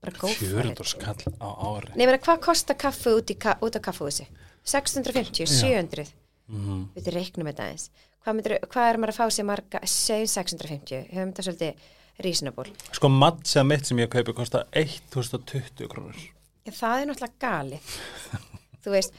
bara 0.00 0.12
it. 0.14 0.38
400 0.40 0.86
skall 0.88 1.34
á 1.36 1.48
ári. 1.68 1.90
Nei, 2.00 2.06
menn, 2.08 2.16
hvað 2.24 2.40
kostar 2.46 2.78
kaffi 2.80 3.12
út, 3.12 3.28
í, 3.28 3.36
út 3.36 3.76
á 3.76 3.80
kaffahúsi? 3.84 4.24
650, 4.64 5.46
700 5.46 6.06
Mm 6.48 6.88
við 6.94 7.06
reiknum 7.14 7.48
þetta 7.48 7.66
eins 7.72 7.86
hvað, 8.24 8.34
myndir, 8.36 8.54
hvað 8.68 8.88
er 8.90 8.98
maður 9.00 9.12
að 9.14 9.16
fá 9.16 9.26
sér 9.32 9.46
marga? 9.48 9.80
Segjum 9.88 10.28
650, 10.28 11.06
höfum 11.14 11.30
þetta 11.32 11.44
svolítið 11.46 11.86
reasonable, 12.24 12.72
Sko 12.92 13.08
mattsja 13.10 13.64
mitt 13.66 13.86
sem 13.88 13.98
ég 13.98 14.10
kaupi 14.12 14.34
kostar 14.36 14.66
1020 14.76 15.88
krónur. 15.90 16.18
Já, 16.64 16.72
það 16.72 17.00
er 17.00 17.08
náttúrulega 17.10 17.40
galið. 17.42 17.94
Þú 18.84 18.92
veist 18.94 19.16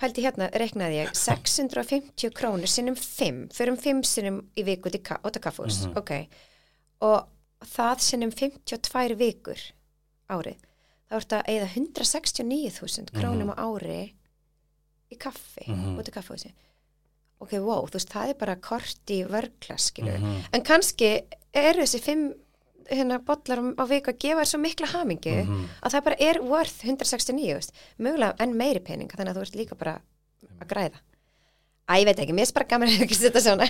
pældi 0.00 0.24
hérna, 0.24 0.48
reiknaði 0.58 0.98
ég 1.02 1.12
650 1.14 2.32
krónur 2.34 2.68
sinnum 2.72 2.96
5 2.98 3.52
fyrir 3.54 3.72
um 3.74 3.78
5 3.84 4.02
sinnum 4.08 4.40
í 4.58 4.64
viku 4.66 4.88
út 4.90 5.38
á 5.38 5.40
kaffús 5.44 5.84
Mhm. 5.86 5.96
ok, 6.00 6.12
og 7.04 7.28
það 7.76 8.02
sinnum 8.08 8.32
52 8.32 9.14
vikur 9.20 9.60
árið, 10.32 10.56
þá 11.08 11.14
ertu 11.20 11.36
að 11.38 11.48
eigða 11.52 11.68
169.000 11.76 13.12
krónum 13.14 13.52
á 13.52 13.60
ári 13.62 14.14
í 15.12 15.18
kaffi 15.18 15.66
Mhm. 15.68 15.98
út 15.98 16.08
í 16.08 16.12
kaffúsi 16.14 16.52
ok, 17.40 17.52
wow, 17.60 17.84
þú 17.86 17.92
veist, 17.98 18.08
það 18.14 18.28
er 18.30 18.34
bara 18.34 18.56
kort 18.56 19.06
í 19.10 19.24
vörglas, 19.26 19.90
skilur 19.90 20.18
Mhm. 20.18 20.44
en 20.52 20.62
kannski 20.62 21.22
eru 21.52 21.82
þessi 21.82 22.00
5 22.00 22.34
hérna 22.90 23.18
bollar 23.24 23.58
á- 23.76 23.88
viku 23.88 24.12
að 24.12 24.18
gefa 24.18 24.40
þér 24.42 24.50
svo 24.52 24.60
mikla 24.60 24.86
hamingu 24.86 25.44
Mhm. 25.44 25.68
að 25.82 25.90
það 25.92 26.04
bara 26.04 26.16
er 26.20 26.42
worth 26.42 26.82
169 26.84 27.54
veist, 27.54 27.72
mögulega 27.98 28.36
enn 28.38 28.54
meiri 28.56 28.80
pening 28.80 29.08
þannig 29.08 29.32
að 29.32 29.36
þú 29.36 29.40
ert 29.42 29.54
líka 29.56 29.78
bara 29.78 30.00
að 30.60 30.68
græða 30.68 31.00
Æ, 31.88 32.00
ég 32.00 32.04
veit 32.06 32.16
ekki, 32.18 32.32
mér 32.32 32.48
er 32.48 32.52
bara 32.54 32.64
gaman 32.66 32.88
að 32.88 33.00
ekki 33.04 33.16
þetta 33.28 33.40
svona 33.40 33.68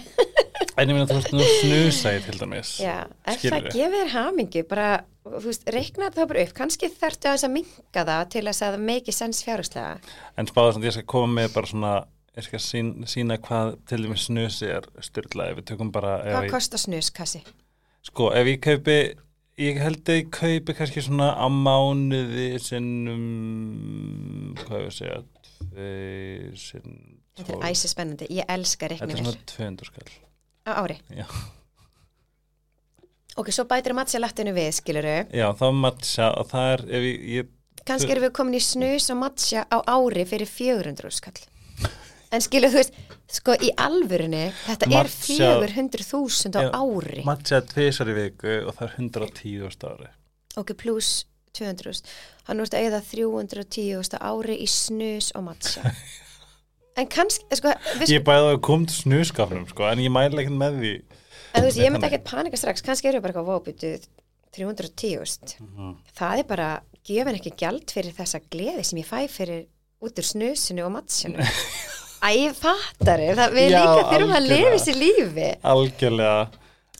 En 0.74 0.90
ég 0.90 0.96
meina 0.96 1.06
þú 1.06 1.16
veist 1.20 1.34
nú 1.34 1.44
snusa 1.60 2.12
ég 2.16 2.24
til 2.26 2.38
dæmis. 2.40 2.70
Já, 2.82 2.94
ef 3.30 3.42
það 3.44 3.68
gefur 3.70 3.92
þér 4.00 4.08
hamingu 4.14 4.62
bara, 4.66 4.88
þú 5.22 5.42
veist, 5.44 5.68
reikna 5.70 6.08
það 6.14 6.30
bara 6.32 6.42
upp 6.48 6.54
kannski 6.56 6.88
þarftu 6.90 7.30
aðeins 7.30 7.46
að 7.46 7.52
minka 7.54 8.02
það 8.08 8.22
til 8.34 8.42
þess 8.48 8.64
að 8.66 8.74
það 8.74 8.86
make 8.88 9.14
sense 9.14 9.46
fjárhúslega 9.46 9.92
En 10.40 10.50
spáða 10.50 10.72
svona, 10.74 10.88
ég 10.88 10.96
skal 10.96 11.06
koma 11.14 11.30
með 11.38 11.52
bara 11.54 11.70
svona, 11.70 11.92
ég 12.34 12.48
skal 12.48 12.62
sín, 12.66 12.90
sína 13.06 13.38
hvað 13.44 13.76
til 13.86 14.00
dæmis 14.02 14.26
snusi 14.26 14.66
er 14.74 14.88
styrla. 15.06 15.46
Ef 15.52 15.60
við 15.60 15.68
tökum 15.70 15.92
bara, 15.94 16.16
Hvað 16.26 16.50
kostar 16.56 16.82
snuskassi? 16.82 17.44
sko, 18.04 18.32
ef 18.34 18.50
ég 18.50 18.58
kaupi, 18.66 18.98
ég 19.62 19.78
held 19.80 20.02
að 20.10 20.18
ég 20.24 20.34
kaupi 20.34 20.74
kannski 20.74 21.06
svona 21.06 21.30
á 21.38 21.46
mánuði 21.46 22.50
sinnum, 22.60 24.54
hvað 24.64 24.82
ég 24.82 24.90
að 24.90 24.98
segja, 24.98 25.22
tveir 25.70 26.58
sinn, 26.58 26.98
Þetta 27.34 27.56
er 27.56 27.64
æsi 27.70 27.88
spennandi, 27.90 28.26
ég 28.30 28.46
elska 28.46 28.86
Þetta 28.92 29.10
er 29.10 29.22
svona 29.22 29.38
200 29.50 29.88
skall. 29.88 30.12
Á 30.64 30.72
ári. 30.82 30.98
Já. 31.12 31.26
Ok, 33.36 33.50
svo 33.50 33.64
bætir 33.66 33.94
matja 33.98 34.20
lattinu 34.22 34.52
við, 34.54 34.70
skiluru 34.76 35.14
Já, 35.34 35.48
þá 35.58 35.64
matcha 35.74 36.28
og 36.38 36.46
það 36.52 36.68
er, 36.74 36.82
ef 36.98 37.06
ég, 37.08 37.24
ég 37.34 37.82
kannski 37.84 38.14
erum 38.14 38.24
við 38.28 38.32
komin 38.38 38.54
í 38.56 38.62
snus 38.62 39.08
og 39.10 39.18
matcha 39.24 39.64
á 39.66 39.76
ári 39.90 40.22
fyrir 40.30 40.46
400 40.48 41.10
skall 41.16 41.42
en 42.34 42.42
skilu 42.42 42.70
þú 42.70 42.78
veist 42.78 42.94
sko 43.34 43.56
í 43.62 43.72
alvörunni, 43.78 44.44
þetta 44.68 44.86
er 44.86 45.10
Matcha- 45.10 45.50
400.000 45.66 46.54
á 46.54 46.62
Já, 46.62 46.70
ári. 46.78 47.24
Matcha 47.26 47.60
tvisar 47.66 48.10
í 48.10 48.14
viku 48.20 48.54
og 48.68 48.74
það 48.78 48.86
er 48.86 48.94
110 49.02 49.90
ári. 49.90 50.08
ok, 50.62 50.72
pluss 50.78 51.24
200 51.58 52.02
hann 52.48 52.62
úrst 52.62 52.74
að 52.78 52.86
eða 52.88 53.02
310 53.10 54.14
á 54.14 54.30
ári 54.30 54.60
í 54.62 54.66
snus 54.70 55.32
og 55.34 55.42
matcha 55.50 55.82
en 56.96 57.08
kannski, 57.10 57.44
sko 57.58 57.72
við, 58.00 58.12
Ég 58.14 58.24
bæði 58.26 58.52
að 58.54 58.60
kom 58.68 58.84
til 58.86 58.96
snuskafnum, 59.02 59.64
sko, 59.70 59.86
en 59.90 59.98
ég 60.04 60.12
mæla 60.14 60.42
ekki 60.44 60.54
með 60.54 60.78
því. 60.80 60.92
en 61.54 61.62
þú 61.62 61.66
veist, 61.68 61.78
ég 61.82 61.92
myndi 61.94 62.06
ekkert 62.10 62.24
panika 62.30 62.56
strax 62.60 62.82
kannski 62.86 63.10
við 63.10 63.20
bara 63.22 63.32
eitthvað 63.32 63.50
vóputu 63.50 63.94
310 64.54 65.56
Mhm. 65.60 65.94
það 66.16 66.38
er 66.38 66.44
bara 66.48 66.68
gefin 67.04 67.34
ekki 67.38 67.52
gjald 67.58 67.90
fyrir 67.90 68.14
þessa 68.16 68.40
gleði 68.50 68.84
sem 68.84 68.98
ég 69.02 69.06
fæ 69.08 69.28
fyrir 69.28 69.66
út 70.02 70.14
úr 70.20 70.24
snusinu 70.28 70.84
og 70.86 70.92
matchinu 70.92 71.38
Æ, 72.24 72.54
fattar 72.56 73.20
það, 73.20 73.50
við 73.52 73.66
Já, 73.74 73.80
líka 73.84 74.04
þurfum 74.08 74.36
að 74.38 74.46
lifa 74.48 74.70
þessi 74.78 74.94
lífi 74.96 75.48
Algjörlega. 75.62 76.48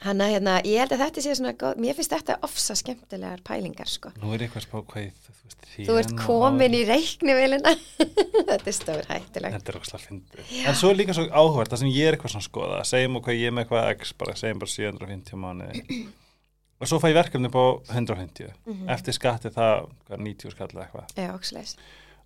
Hanna, 0.05 0.27
hérna, 0.29 0.59
ég 0.69 0.83
held 0.83 0.93
að 0.93 1.03
þetta 1.07 1.23
sé 1.25 1.35
svona 1.39 1.55
góð, 1.57 1.79
mér 1.81 1.97
finnst 1.97 2.13
þetta 2.13 2.35
ofsa 2.45 2.75
skemmtilegar 2.77 3.41
pælingar, 3.47 3.89
sko. 3.89 4.11
Nú 4.21 4.35
er 4.35 4.45
eitthvað 4.45 4.61
að 4.61 4.67
spá 4.67 4.77
hvað 4.81 5.07
ég, 5.07 5.15
þú 5.25 5.37
veist, 5.45 5.69
Þú 5.75 5.95
ert 5.99 6.13
komin 6.21 6.77
í 6.77 6.83
reiknivélina. 6.87 7.73
þetta 8.51 8.69
er 8.71 8.77
stór 8.77 9.09
hættulegt. 9.09 9.57
Þetta 9.57 9.73
er 9.73 9.79
okkur 9.81 9.91
slag 9.91 10.05
fyndið. 10.05 10.53
En 10.69 10.77
svo 10.79 10.91
er 10.93 11.01
líka 11.01 11.17
svo 11.17 11.25
áhugvært, 11.31 11.73
það 11.73 11.83
sem 11.83 11.91
ég 11.95 12.11
er 12.11 12.19
eitthvað 12.19 12.35
svona 12.35 12.45
að 12.45 12.51
skoða, 12.51 12.83
segjum 12.91 13.19
okkur 13.21 13.35
ég 13.35 13.49
er 13.49 13.57
með 13.57 13.65
eitthvað 13.65 13.91
x, 13.97 14.13
bara 14.21 14.37
segjum 14.39 14.61
bara 14.63 14.75
750 14.75 15.43
mánuði. 15.43 15.99
Og 16.85 16.91
svo 16.91 16.99
fæ 17.01 17.09
ég 17.11 17.17
verkefni 17.17 17.49
upp 17.49 17.57
á 17.57 17.67
150. 17.97 18.55
Mhm. 18.69 18.89
Eftir 18.93 19.17
skatti 19.17 19.53
það, 19.55 19.87
hvað, 20.07 20.25
90 20.29 20.55
skall 20.55 20.71
eða 20.75 20.85
eitthvað. 20.85 21.13
Já, 21.17 21.29
oksleis. 21.33 21.77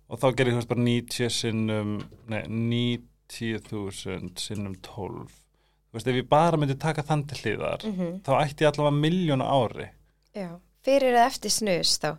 Og 0.09 0.19
þá 0.19 0.27
gerir 0.35 0.55
þú 0.55 0.59
veist, 0.59 0.71
bara 0.73 0.85
90 0.89 1.29
sinnum, 1.31 1.91
nei, 2.27 2.41
90.000 3.29 4.33
sinnum 4.41 4.75
12. 4.83 5.29
Þú 5.29 5.48
veist, 5.97 6.07
ef 6.11 6.15
ég 6.19 6.27
bara 6.29 6.57
myndi 6.61 6.75
taka 6.79 7.01
þann 7.05 7.23
til 7.29 7.37
hliðar, 7.43 7.85
Mm 7.87 8.19
þá 8.25 8.31
ætti 8.43 8.65
ég 8.65 8.71
allavega 8.73 8.97
miljón 9.01 9.41
á 9.41 9.47
ári 9.49 9.87
Já, 10.35 10.49
fyrir 10.85 11.15
eða 11.15 11.25
eftir 11.31 11.51
snus 11.51 11.95
þá. 11.99 12.11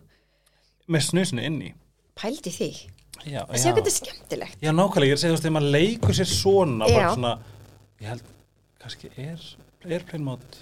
með 0.91 1.05
snusinu 1.07 1.43
inni. 1.47 1.69
Pældi 2.19 2.51
því. 2.51 2.71
Já, 3.25 3.45
Það 3.47 3.55
sé 3.61 3.69
hvað 3.69 3.77
þetta 3.77 3.91
er 3.91 3.95
skemmtilegt. 3.95 4.57
Já, 4.61 4.71
nákvæmlega, 4.75 5.07
ég 5.07 5.13
er 5.13 5.17
að 5.17 5.21
segja 5.21 5.31
þú 5.31 5.35
veist, 5.37 5.45
þegar 5.45 5.55
maður 5.55 5.71
leikur 5.77 6.17
sér 6.17 6.29
svona, 6.31 6.89
bara 6.89 7.13
svona, 7.15 7.31
ég 8.01 8.07
held, 8.11 8.23
kannski 8.81 9.11
er, 9.17 9.47
airplane 9.87 10.23
mode, 10.25 10.59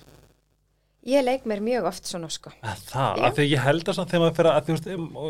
Ég 1.09 1.23
leik 1.23 1.45
mér 1.47 1.61
mjög 1.63 1.85
oft 1.87 2.05
svona, 2.05 2.27
sko. 2.29 2.51
að 2.61 2.81
það, 2.91 3.21
að 3.23 3.37
því 3.37 3.43
ég 3.53 3.61
held 3.63 3.87
að 3.87 3.95
svona 3.95 4.09
þegar 4.11 4.21
maður 4.25 4.35
fyrir 4.35 4.49
að, 4.51 4.65
þú 4.67 4.73
veist, 4.75 4.89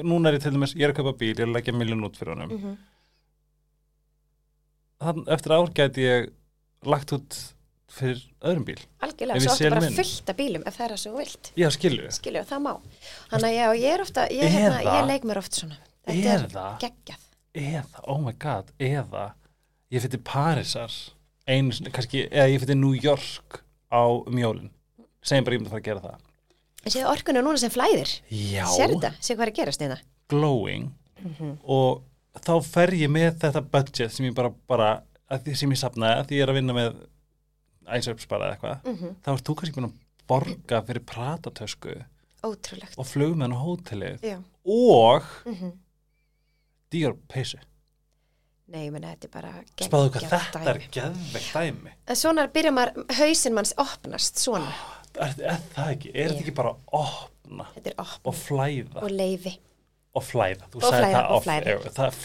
núna 0.09 0.29
er 0.31 0.37
ég 0.39 0.41
til 0.43 0.51
dæmis, 0.55 0.73
ég 0.75 0.83
er 0.87 0.93
að 0.93 0.97
kaupa 0.97 1.13
bíl, 1.19 1.29
ég 1.29 1.39
er 1.43 1.47
að 1.47 1.53
leggja 1.59 1.73
miljón 1.77 2.05
út 2.09 2.17
fyrir 2.19 2.33
honum, 2.35 2.55
Mm 2.57 2.77
þann, 4.99 5.21
eftir 5.31 5.53
ár 5.55 5.69
gæti 5.77 6.03
ég 6.03 6.25
lagt 6.89 7.13
út 7.15 7.37
fyrir 7.89 8.21
öðrum 8.45 8.65
bíl. 8.67 8.77
Algjörlega, 9.05 9.41
svo 9.43 9.53
áttu 9.55 9.69
bara 9.73 9.81
minn. 9.83 9.95
fullt 9.97 10.29
af 10.33 10.37
bílum 10.39 10.63
ef 10.69 10.77
það 10.77 10.85
er 10.85 10.93
að 10.95 11.01
svo 11.03 11.13
vilt. 11.17 11.51
Já, 11.57 11.67
skilju, 11.75 12.11
Skilju, 12.15 12.43
það 12.49 12.61
má. 12.65 12.73
Þannig 13.31 13.49
að 13.49 13.57
já, 13.57 13.67
ég 13.81 13.93
er 13.95 14.03
ofta, 14.05 14.27
ég, 14.29 14.49
hérna, 14.53 14.79
Eða- 14.83 14.95
ég 14.99 15.07
leik 15.09 15.23
mér 15.29 15.37
oft 15.41 15.53
svona. 15.59 15.77
Þetta 16.07 16.33
er 16.35 16.77
geggjað. 16.85 17.25
eða, 17.55 18.03
oh 18.07 18.19
my 18.21 18.31
god, 18.39 18.71
eða, 18.79 19.31
ég 19.91 20.01
fyrir 20.05 20.21
Parísar, 20.23 20.91
einu, 21.47 21.71
kannski, 21.91 22.27
eða 22.29 22.49
ég 22.53 22.61
fyrir 22.63 22.77
New 22.77 22.93
York 22.93 23.63
á 23.91 24.05
mjólin 24.29 24.69
segjum 25.25 25.43
bara 25.45 25.55
ég 25.55 25.59
myndi 25.59 25.69
að 25.69 25.73
fara 25.73 25.81
að 25.81 25.89
gera 25.89 26.01
það 26.05 26.25
En 26.85 26.91
séu 26.93 27.03
orkunum 27.09 27.43
núna 27.43 27.59
sem 27.59 27.69
flæðir. 27.73 28.21
Já, 28.31 28.63
Sér 28.71 28.93
þetta? 28.93 29.09
Séu 29.19 29.35
hvað 29.35 29.41
er 29.47 29.51
að 29.51 29.57
gerast 29.57 29.81
hérna? 29.83 29.97
glowing 30.29 30.93
og 31.67 32.03
þá 32.39 32.53
fer 32.63 32.93
ég 32.95 33.09
með 33.11 33.33
þetta 33.41 33.61
budget 33.73 34.13
sem 34.15 34.27
ég 34.29 34.35
bara, 34.37 34.51
bara 34.69 35.01
sem 35.53 35.69
ég 35.73 35.77
sapnaði, 35.81 36.21
að 36.21 36.27
því 36.29 36.37
ég 36.37 36.43
er 36.45 36.51
að 36.53 36.59
vinna 36.59 36.73
með 36.77 37.01
æsöps 37.97 38.27
bara 38.29 38.49
eða 38.49 38.55
eitthvað 38.57 38.87
Mm 38.93 39.15
þá 39.25 39.31
ert 39.33 39.45
þú 39.49 39.55
kannski 39.59 39.75
búin 39.79 39.89
að 39.89 39.97
borga 40.29 40.81
fyrir 40.87 41.05
pratatösku 41.09 41.95
Ótrúlegt. 42.45 42.95
og 42.97 43.05
flug 43.09 43.33
með 43.35 43.47
hann 43.49 43.57
á 43.57 43.65
hótelið 43.65 44.21
Já. 44.23 44.37
og 44.65 45.25
Mm 45.45 45.73
dýr 46.93 47.13
peysu 47.29 47.59
Nei, 48.69 48.83
ég 48.85 48.91
menna, 48.93 49.11
þetta 49.15 49.25
er 49.25 49.31
bara 49.33 49.51
spáðu 49.81 50.09
hvað 50.13 50.23
þetta 50.29 50.59
er 50.69 50.77
dæmi. 50.79 50.89
geðvegt 50.93 51.53
dæmi 51.55 51.91
En 52.07 52.15
svona 52.19 52.43
byrja 52.53 52.71
maður, 52.73 53.07
hausinn 53.17 53.53
manns 53.57 53.73
opnast, 53.81 54.37
svona. 54.41 54.69
er, 55.17 55.33
er 55.41 55.57
það 55.73 55.89
ekki, 55.95 56.11
er 56.13 56.29
þetta 56.29 56.43
ekki 56.43 56.53
bara 56.59 56.73
opna 56.93 57.65
Þetta 57.75 57.89
er 57.95 58.13
og 58.29 58.35
flæða 58.37 59.01
og 59.03 59.09
leifi. 59.11 59.55
Flæða, 60.25 60.69
þú 60.73 60.81
sagði 60.85 61.11
það 61.15 61.69
ef- 61.73 61.91
það 61.97 62.17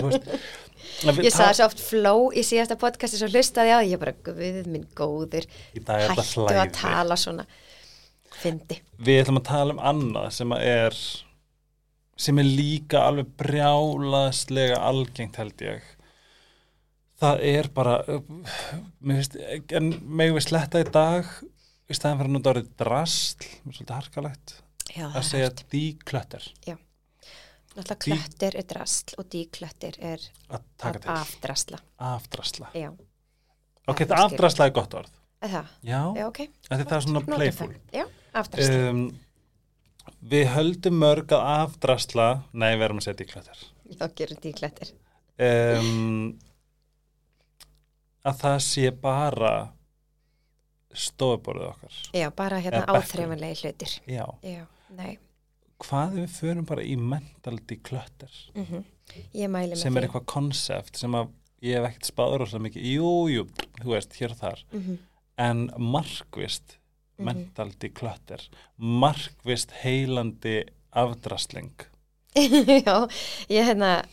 þú 0.00 0.06
veist. 0.10 0.30
Ég 0.96 1.34
sagði 1.34 1.58
svo 1.58 1.66
oft 1.66 1.80
flow 1.82 2.20
í 2.32 2.42
síðasta 2.46 2.76
podcasti 2.80 3.18
svo 3.20 3.28
hlustaði 3.28 3.72
á 3.74 3.78
því, 3.82 3.88
ég 3.90 4.00
bara, 4.00 4.14
guð 4.24 4.68
minn 4.70 4.86
góður, 4.96 5.44
er 5.74 5.82
þetta 5.82 6.20
hættu 6.22 6.46
að 6.56 6.72
tala 6.76 7.18
svona. 7.20 7.44
Fyndi. 8.36 8.78
við 9.00 9.22
ætlum 9.22 9.40
að 9.40 9.46
tala 9.48 9.72
um 9.72 9.80
annað 9.80 10.26
sem 10.36 10.50
er 10.58 10.96
sem 12.20 12.40
er 12.40 12.48
líka 12.48 13.04
alveg 13.08 13.28
brjálaslega 13.40 14.80
algengt 14.88 15.38
held 15.40 15.64
ég. 15.64 15.84
Það 17.20 17.42
er 17.48 17.68
bara 17.76 17.96
uh, 18.12 18.20
mér 19.00 19.22
finnst, 19.22 19.36
en 19.72 19.92
megum 20.04 20.36
við 20.36 20.48
sletta 20.50 20.84
í 20.84 20.88
dag 20.92 21.28
í 21.88 21.96
staðan 21.96 22.20
fyrir 22.20 22.30
að 22.30 22.36
nota 22.36 22.52
orðið 22.52 22.72
drasl? 22.82 23.46
Mér 23.64 23.72
er 23.72 23.78
svolítið 23.78 23.96
harkalegt 23.96 24.56
Já, 24.92 25.06
að 25.08 25.22
segja 25.30 25.52
díklötter 25.72 26.50
Náttúrulega 27.76 28.00
klöttir 28.06 28.56
er 28.56 28.64
drasl 28.70 29.14
og 29.20 29.26
díklöttir 29.32 29.98
er 30.00 30.22
að 30.48 31.06
afdrasla. 31.12 31.78
afdrasla 31.98 32.70
Já, 32.74 32.88
ok, 33.86 33.98
þetta 34.00 34.20
afdrasla 34.24 34.66
er 34.70 34.74
gott 34.78 34.94
orð 35.02 35.12
það? 35.42 35.68
já, 35.84 36.00
Já, 36.16 36.26
ok. 36.30 36.40
það 36.70 36.92
er 36.96 37.04
svona 37.06 37.22
playful. 37.28 37.68
Já, 37.92 38.06
afdrasla. 38.32 38.88
um, 38.90 39.02
við 40.32 40.46
höldum 40.54 40.96
mörg 41.02 41.36
að 41.36 41.44
afdrasla 41.66 42.28
nei, 42.52 42.72
við 42.78 42.86
erum 42.88 43.02
að 43.02 43.08
segja 43.10 43.20
díklötter 43.22 43.64
Já, 43.92 44.08
gerum 44.18 44.40
díklöttir. 44.42 44.92
um, 45.38 46.38
að 48.26 48.40
það 48.40 48.56
sé 48.66 48.90
bara 49.04 49.52
stofuborðið 50.96 51.68
okkar 51.74 51.96
Já, 52.16 52.30
bara 52.32 52.58
hérna 52.64 52.84
áþreifanlegi 52.88 53.60
hlutir. 53.66 53.92
já, 54.08 54.24
Já, 54.42 54.64
nei. 54.96 55.18
Hvað 55.84 56.14
við 56.20 56.30
förum 56.40 56.66
bara 56.66 56.82
í 56.82 56.96
mental 56.96 57.58
declutter? 57.66 58.30
Mm 58.54 58.64
með 59.48 59.76
sem 59.76 59.96
er 59.96 60.02
eitthvað 60.08 60.26
konsept 60.26 60.96
sem 60.98 61.12
að 61.14 61.28
ég 61.62 61.76
hef 61.78 61.84
ekkert 61.90 62.08
spáður 62.10 62.42
og 62.42 62.48
svo 62.48 62.58
mikið, 62.58 62.82
jú, 62.96 63.10
jú, 63.30 63.44
þú 63.82 63.92
veist, 63.92 64.12
hér 64.20 64.30
og 64.34 64.36
þar. 64.40 64.64
Mhm. 64.72 64.98
en 65.38 65.70
markvist 65.78 66.78
Mhm. 67.18 67.24
mental 67.24 67.70
declutter 67.78 68.40
markvist 68.78 69.70
heilandi 69.82 70.64
afdrasling. 70.92 71.72
Já, 72.36 73.08
ég 73.48 73.64
hérna, 73.64 74.04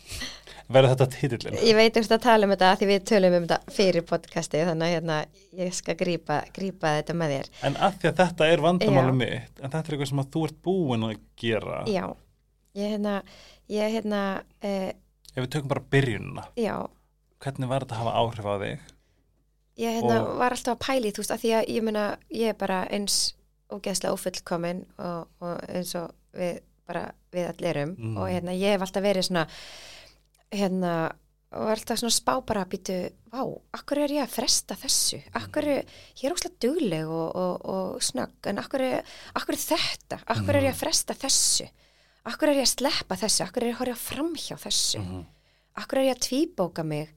verður 0.75 0.91
þetta 0.93 1.07
titillin? 1.13 1.57
ég 1.67 1.75
veit 1.77 1.97
um 1.99 2.07
að 2.15 2.21
tala 2.25 2.47
um 2.47 2.53
þetta 2.55 2.71
því 2.79 2.87
við 2.91 3.03
tölum 3.11 3.35
um 3.37 3.45
þetta 3.47 3.73
fyrir 3.77 4.05
podcasti 4.09 4.63
þannig 4.67 4.87
að 4.87 4.93
hérna, 4.95 5.17
ég 5.59 5.73
skal 5.77 5.95
grípa, 5.99 6.37
grípa 6.55 6.93
þetta 6.99 7.15
með 7.19 7.33
þér. 7.35 7.49
En 7.69 7.75
að 7.87 7.99
því 8.01 8.09
að 8.11 8.19
þetta 8.23 8.49
er 8.53 8.63
vandamáli 8.67 9.13
Já. 9.13 9.19
mitt 9.23 9.61
en 9.63 9.69
þetta 9.75 9.83
er 9.83 9.95
eitthvað 9.97 10.11
sem 10.13 10.23
að 10.23 10.31
þú 10.35 10.43
ert 10.49 10.59
búin 10.69 11.07
að 11.09 11.15
gera 11.43 11.83
Já, 11.93 12.05
ég 12.81 12.95
hérna, 12.95 13.15
ég 13.69 13.95
hérna, 13.97 14.23
uh, 14.63 14.89
ef 15.33 15.39
við 15.45 15.51
tökum 15.57 15.71
bara 15.75 15.85
byrjunina 15.93 16.47
já, 16.59 16.75
hvernig 17.43 17.69
var 17.71 17.85
þetta 17.85 17.95
að 17.95 18.03
hafa 18.03 18.17
áhrif 18.23 18.45
á 18.49 18.55
þig? 18.63 18.89
ég 19.83 19.95
hérna 19.99 20.19
Og- 20.21 20.35
var 20.37 20.51
alltaf 20.53 20.75
að 20.77 20.83
pæli 20.85 21.11
þú 21.13 21.23
veist, 21.23 21.31
af 21.33 21.41
því 21.41 21.53
að 21.57 21.71
ég 21.73 21.83
meina, 21.87 22.17
ég 22.29 22.49
er 22.53 22.59
bara 22.59 22.83
eins 22.93 23.33
ógeðslega 23.73 24.13
ófullkomin 24.13 24.83
og, 25.01 25.27
og 25.41 25.63
eins 25.73 25.95
og 25.97 26.11
við 26.37 26.59
bara, 26.85 27.07
við 27.33 27.47
allir 27.49 27.69
erum 27.71 27.95
Mm. 27.97 28.17
og 28.19 28.27
hérna, 28.29 28.51
ég 28.53 28.73
hef 28.75 28.81
alltaf 28.85 29.01
verið 29.05 29.23
svona, 29.29 29.47
hérna, 30.53 30.93
og 31.53 31.69
alltaf 31.73 31.99
svona 32.01 32.13
spá 32.13 32.33
bara 32.45 32.63
að 32.65 32.71
býtu, 32.73 32.97
vá, 33.33 33.41
akkur 33.77 34.01
er 34.03 34.15
ég 34.15 34.25
að 34.25 34.33
fresta 34.33 34.77
þessu, 34.79 35.19
akkur 35.37 35.67
er, 35.69 35.91
ég 36.17 36.25
er 36.27 36.35
óslega 36.35 36.61
dugleg 36.65 37.09
og, 37.09 37.27
og, 37.43 37.67
og 37.73 38.05
snögg, 38.05 38.39
en 38.49 38.61
akkur 38.61 38.85
akkur 39.37 39.59
þetta, 39.59 40.21
akkur 40.33 40.57
er 40.57 40.69
ég 40.69 40.73
að 40.73 40.81
fresta 40.81 41.17
þessu, 41.17 41.67
akkur 42.31 42.53
er 42.53 42.61
ég 42.61 42.67
að 42.67 42.73
sleppa 42.73 43.19
þessu, 43.21 43.45
akkur 43.45 43.65
er 43.65 43.73
ég 43.73 43.77
að 43.77 43.83
horfa 43.83 44.01
framhjá 44.07 44.57
þessu, 44.65 45.03
-hmm. 45.03 45.23
akkur 45.83 46.01
er 46.01 46.09
ég 46.09 46.17
að 46.17 46.25
tvíbóka 46.27 46.83
mig 46.87 47.13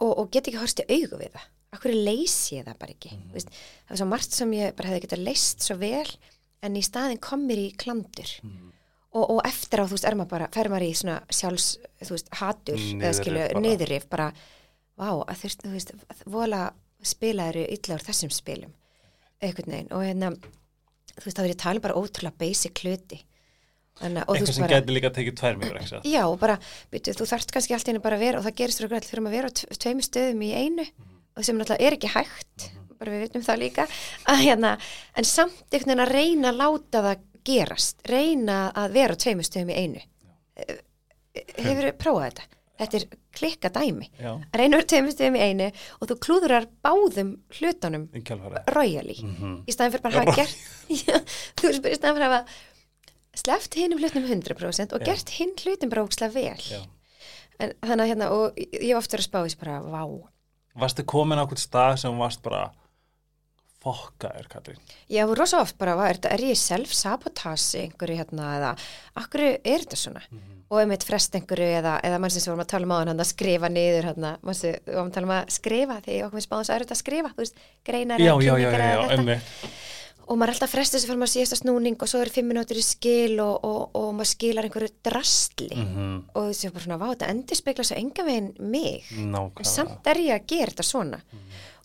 og, 0.00 0.12
og 0.18 0.30
get 0.32 0.48
ekki 0.48 0.60
horfst 0.60 0.82
í 0.84 0.90
augu 0.90 1.20
við 1.20 1.34
það? 1.36 1.48
Akkur 1.70 1.94
leysi 1.94 2.56
ég 2.56 2.66
það 2.66 2.78
bara 2.80 2.94
ekki? 2.96 3.12
Mm 3.14 3.30
-hmm. 3.30 3.58
það 3.86 3.90
var 3.90 3.98
svo 4.00 4.06
margt 4.10 4.32
sem 4.34 4.52
ég 4.52 4.74
bara 4.74 4.88
hefði 4.88 5.04
getað 5.06 5.26
leist 5.28 5.62
svo 5.62 5.76
vel 5.78 6.10
en 6.62 6.76
í 6.76 6.82
staðin 6.82 7.20
kom 7.22 7.46
mér 7.46 7.58
í 7.58 7.76
klandur 7.76 8.30
og, 9.12 9.24
og 9.36 9.40
eftir 9.48 9.82
á 9.82 9.84
þú 9.88 9.96
veist 9.96 10.06
er 10.08 10.16
maður 10.18 10.32
bara, 10.34 10.48
fer 10.54 10.68
maður 10.72 10.86
í 10.86 10.92
svona 11.00 11.16
sjálfs 11.34 11.68
þú 12.04 12.12
veist, 12.16 12.28
hatur, 12.40 12.76
eða 12.78 13.00
Niðurrif 13.00 13.18
skilu, 13.20 13.40
bara. 13.46 13.62
niðurrif 13.64 14.06
bara, 14.12 14.28
vá, 15.00 15.08
að 15.26 15.42
þú 15.64 15.72
veist, 15.74 15.94
vola 16.30 16.62
spilaður 17.02 17.64
illa 17.66 17.96
úr 17.96 18.04
þessum 18.04 18.30
spilum. 18.34 18.72
Einhvern 19.40 19.72
veginn. 19.72 19.90
Og 19.96 20.02
hérna 20.04 20.30
þú 20.36 21.24
veist, 21.26 21.36
þá 21.38 21.42
er 21.46 21.52
ég 21.54 21.60
tala 21.62 21.80
um 21.80 21.84
bara 21.86 21.96
ótrúlega 21.96 22.38
basic 22.42 22.82
hluti. 22.84 23.22
Að- 24.00 24.16
eitthvað 24.22 24.52
sem 24.56 24.68
gæti 24.70 24.94
líka 24.94 25.10
tekið 25.12 25.34
tvær 25.36 25.56
mjög 25.60 26.04
Já, 26.08 26.22
og 26.24 26.38
bara, 26.40 26.58
byrju, 26.92 27.12
þú 27.18 27.26
þarft 27.28 27.50
kannski 27.52 27.74
allt 27.76 27.88
henni 27.90 28.00
bara 28.00 28.16
að 28.16 28.22
vera 28.24 28.38
og 28.38 28.44
það 28.46 28.54
gerist 28.60 28.80
fyrir 28.80 29.24
að 29.26 29.34
vera 29.34 29.48
á 29.50 29.52
tve- 29.52 29.76
tveimur 29.76 30.06
stöðum 30.06 30.44
í 30.46 30.52
einu 30.56 30.86
og 31.36 31.44
sem 31.44 31.58
náttúrulega 31.58 31.84
er 31.84 31.96
ekki 31.98 32.12
hægt 32.14 32.70
bara 33.00 33.12
við 33.12 33.20
veitum 33.26 33.44
það 33.44 33.60
líka. 33.60 33.84
Að, 34.28 34.40
hérna, 34.44 34.70
en 35.16 35.24
samt 35.28 35.72
einhvern 35.72 35.88
veginn 35.90 36.04
að 36.06 36.12
reyna 36.14 36.48
að 36.52 36.60
láta 36.60 37.02
það 37.04 37.26
gerast 37.46 38.02
reyna 38.08 38.62
að 38.76 38.96
vera 38.96 39.16
á 39.16 39.20
tveimur 39.22 39.46
stöðum 39.46 39.72
í 39.74 39.78
einu. 39.80 40.02
Hefur 41.56 41.84
þið 41.86 41.98
prófað 42.00 42.26
þetta? 42.30 42.46
Þetta 42.80 42.96
er 42.96 43.04
klikka 43.36 43.70
dæmi. 43.74 44.06
Reyna 44.20 44.40
að 44.50 44.80
vera 44.80 44.82
á 44.82 44.90
tveimur 44.92 45.14
stöðum 45.14 45.36
í 45.38 45.44
einu 45.44 45.68
og 46.00 46.10
þú 46.10 46.16
klúðurar 46.24 46.66
báðum 46.84 47.34
hlutunum 47.58 48.08
kjálfari 48.16 48.62
royally. 48.74 49.18
Mhm. 49.22 49.54
í 49.68 49.74
staðin 49.74 49.94
fyrir 49.94 50.04
bara 50.06 50.14
að 50.14 50.30
hafa 50.30 50.36
gert 50.40 50.56
þú 51.60 51.74
bara 51.84 51.92
í 51.92 51.98
staðin 52.00 52.16
fyrir 52.16 52.26
að 52.26 52.34
hafa 52.38 53.40
sleppt 53.40 53.76
hinnum 53.78 54.00
hlutum 54.02 54.26
100% 54.26 54.96
og 54.96 55.04
gert 55.06 55.30
hinn 55.36 55.52
hlutum 55.60 55.92
bara 55.92 56.04
ókslega 56.08 56.34
vel. 56.34 56.64
Já. 56.72 56.80
en 57.60 57.74
þannig 57.84 58.02
að 58.04 58.10
hérna 58.10 58.30
og 58.34 58.56
ég 58.56 58.88
hef 58.88 58.98
oft 59.02 59.12
verið 59.14 59.26
að 59.26 59.28
spá 59.28 59.38
þessi 59.44 59.60
bara, 59.60 59.80
vá. 59.84 60.02
Varstu 60.80 61.04
komin 61.04 61.36
á 61.38 61.44
einhvern 61.44 61.60
stað 61.60 61.98
sem 62.00 62.16
varst 62.18 62.40
bara 62.42 62.70
fokkaður, 63.80 64.48
Katrín. 64.52 64.80
Ég 65.08 65.24
hef 65.24 65.34
rosa 65.38 65.60
oft 65.64 65.78
bara, 65.80 65.96
er 66.08 66.18
er 66.30 66.44
ég 66.50 66.58
self-sabotage 66.60 67.84
einhverju 67.86 68.18
hérna 68.20 68.54
eða 68.58 68.72
akkur 69.22 69.46
er 69.46 69.84
þetta 69.84 70.00
svona? 70.00 70.24
Og 70.70 70.78
ef 70.78 70.88
mitt 70.90 71.04
frest 71.06 71.34
einhverju 71.34 71.70
eða, 71.80 71.96
eða 72.06 72.20
mann 72.22 72.30
sem 72.30 72.44
við 72.44 72.52
vorum 72.52 72.64
að 72.66 72.72
tala 72.74 72.86
um 72.86 72.94
áðan 72.94 73.12
hann 73.14 73.24
að 73.24 73.30
skrifa 73.32 73.72
niður 73.72 74.10
hérna, 74.12 74.36
mann 74.42 74.58
sem 74.58 74.76
við 74.76 74.94
vorum 74.94 75.10
að 75.10 75.16
tala 75.16 75.30
um 75.30 75.36
að 75.38 75.54
skrifa 75.56 76.00
því 76.04 76.18
okkur 76.26 76.38
við 76.40 76.46
spáðum 76.46 76.68
svo 76.68 76.76
erut 76.76 76.94
að 76.94 77.00
skrifa, 77.00 77.32
veist, 77.40 77.62
greinar 77.84 78.22
Já, 78.22 78.34
já, 78.38 78.52
já, 78.60 78.68
já, 78.70 78.90
já, 78.94 79.06
emmi 79.16 79.40
og 80.30 80.38
maður 80.38 80.52
er 80.52 80.54
alltaf 80.54 80.70
frestið 80.70 80.96
þessi 80.96 81.08
fyrir 81.08 81.18
maður 81.18 81.32
síðasta 81.32 81.56
snúning 81.58 81.96
og 81.98 82.10
svo 82.10 82.20
eru 82.22 82.30
fimm 82.30 82.46
minútur 82.52 82.78
í 82.78 82.84
skil 82.86 83.40
og, 83.42 83.64
og, 83.66 83.80
og 83.98 84.12
maður 84.14 84.30
skilar 84.30 84.68
einhverju 84.68 84.90
drastli. 85.02 85.70
Mhm. 85.74 86.12
og 86.38 86.46
þessi 86.52 86.68
er 86.68 86.74
bara 86.76 86.84
svona, 86.84 86.98
vá, 87.00 87.06
þetta 87.08 87.30
endur 87.34 87.58
spekla 87.58 87.86
svo 87.88 87.98
enga 87.98 88.26
veginn 88.28 88.52
mig. 88.62 89.08
En 89.16 89.32
Nákvæmlega. 89.34 89.72
samt 89.72 90.10
er 90.12 90.22
ég 90.22 90.36
að 90.36 90.46
gera 90.54 90.70
þetta 90.70 90.86
svona 90.86 91.20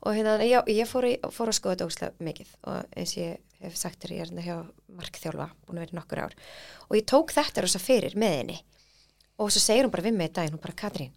og 0.05 0.13
hérna, 0.13 0.37
já, 0.45 0.59
ég 0.69 0.87
fór, 0.89 1.07
í, 1.09 1.15
fór 1.33 1.49
að 1.49 1.57
skoða 1.57 1.75
þetta 1.75 1.89
óslega 1.89 2.25
mikið 2.27 2.55
og 2.69 2.95
eins 2.95 3.15
ég 3.17 3.41
hef 3.65 3.77
sagt 3.79 4.03
þér, 4.03 4.13
ég 4.13 4.21
er 4.21 4.29
hérna 4.29 4.45
hjá 4.45 4.57
markþjálfa 4.99 5.49
búin 5.65 5.79
að 5.79 5.85
vera 5.87 5.97
nokkur 5.99 6.21
ár 6.27 6.35
og 6.87 6.97
ég 6.99 7.07
tók 7.09 7.33
þetta 7.33 7.65
rosa 7.65 7.81
fyrir 7.81 8.17
með 8.19 8.35
henni 8.39 8.57
og 9.41 9.49
svo 9.51 9.63
segir 9.63 9.87
hún 9.87 9.93
bara 9.95 10.05
við 10.05 10.17
mig 10.19 10.29
í 10.29 10.35
daginn, 10.37 10.57
hún 10.57 10.63
bara, 10.63 10.77
Katrín 10.77 11.15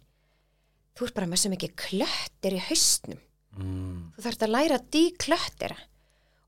þú 0.97 1.07
ert 1.07 1.19
bara 1.19 1.29
með 1.29 1.43
svo 1.43 1.53
mikið 1.53 1.75
klöttir 1.79 2.57
í 2.57 2.63
haustnum 2.69 3.21
mm. 3.59 4.01
þú 4.17 4.25
þarfst 4.25 4.47
að 4.47 4.55
læra 4.55 4.79
að 4.79 4.89
díklöttera 4.95 5.79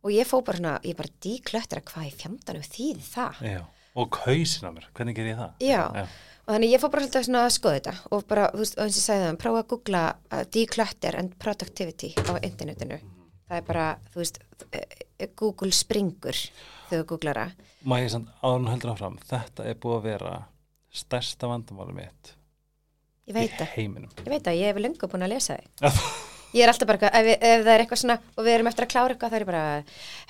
og 0.02 0.16
ég 0.16 0.28
fó 0.28 0.40
bara 0.42 0.60
svona, 0.60 0.74
ég 0.88 0.98
bara 0.98 1.14
díklöttera 1.24 1.86
hvað 1.86 2.10
í 2.10 2.16
fjandanum 2.24 2.66
þýði 2.66 3.08
það 3.12 3.46
Já, 3.52 3.62
og 4.02 4.22
hausin 4.26 4.68
á 4.68 4.72
mér, 4.74 4.90
hvernig 4.98 5.20
ger 5.20 5.30
ég 5.30 5.40
það? 5.40 5.66
Já. 5.68 5.82
Já. 6.02 6.06
Og 6.46 6.52
þannig 6.54 6.74
ég 6.74 6.82
fór 6.82 6.92
bara 6.94 7.06
svolítið 7.08 7.40
að 7.40 7.54
skoða 7.56 7.80
þetta 7.80 7.94
og 8.12 8.28
bara, 8.30 8.50
þú 8.54 8.64
veist, 8.64 8.78
og 8.78 8.84
eins 8.86 8.98
og 8.98 9.02
ég 9.02 9.08
sagði 9.08 9.28
það 9.28 9.40
prófa 9.44 9.62
að 9.64 9.70
googla 9.74 10.04
uh, 10.12 10.44
declutter 10.58 11.20
and 11.22 11.38
productivity 11.42 12.12
á 12.18 12.32
internetinu. 12.42 13.00
Það 13.52 13.58
er 13.60 13.66
bara, 13.68 13.88
þú 14.14 14.22
veist 14.22 14.42
eh, 14.72 15.30
Google 15.36 15.76
springur 15.76 16.38
þegar 16.90 17.02
þú 17.02 17.08
googlar 17.14 17.42
það. 17.42 17.70
Má 17.84 17.98
ég 18.00 18.14
áður 18.16 18.60
en 18.60 18.70
heldur 18.72 18.94
áfram 18.94 19.18
Þetta 19.28 19.66
er 19.68 19.80
búið 19.82 19.98
að 19.98 20.08
vera 20.08 20.36
stærsta 20.92 21.50
vandamáli 21.50 21.96
mitt 21.98 22.36
ég 23.30 23.36
veit 23.38 23.64
í 23.64 23.70
heiminum. 23.76 24.12
Ég 24.22 24.30
veit 24.32 24.44
það, 24.44 24.60
ég 24.60 24.72
hef 24.72 24.82
lengur 24.82 25.12
búin 25.12 25.26
að 25.26 25.34
lesa 25.36 25.58
þið 25.58 26.30
ég 26.56 26.66
er 26.66 26.72
alltaf 26.72 26.90
bara, 26.90 27.12
ef, 27.16 27.30
ef 27.38 27.64
það 27.64 27.74
er 27.74 27.84
eitthvað 27.86 28.02
svona 28.02 28.18
og 28.36 28.46
við 28.46 28.56
erum 28.56 28.70
eftir 28.72 28.86
að 28.86 28.92
klára 28.94 29.16
eitthvað, 29.16 29.34
það 29.34 29.40
er 29.40 29.48
bara 29.50 29.64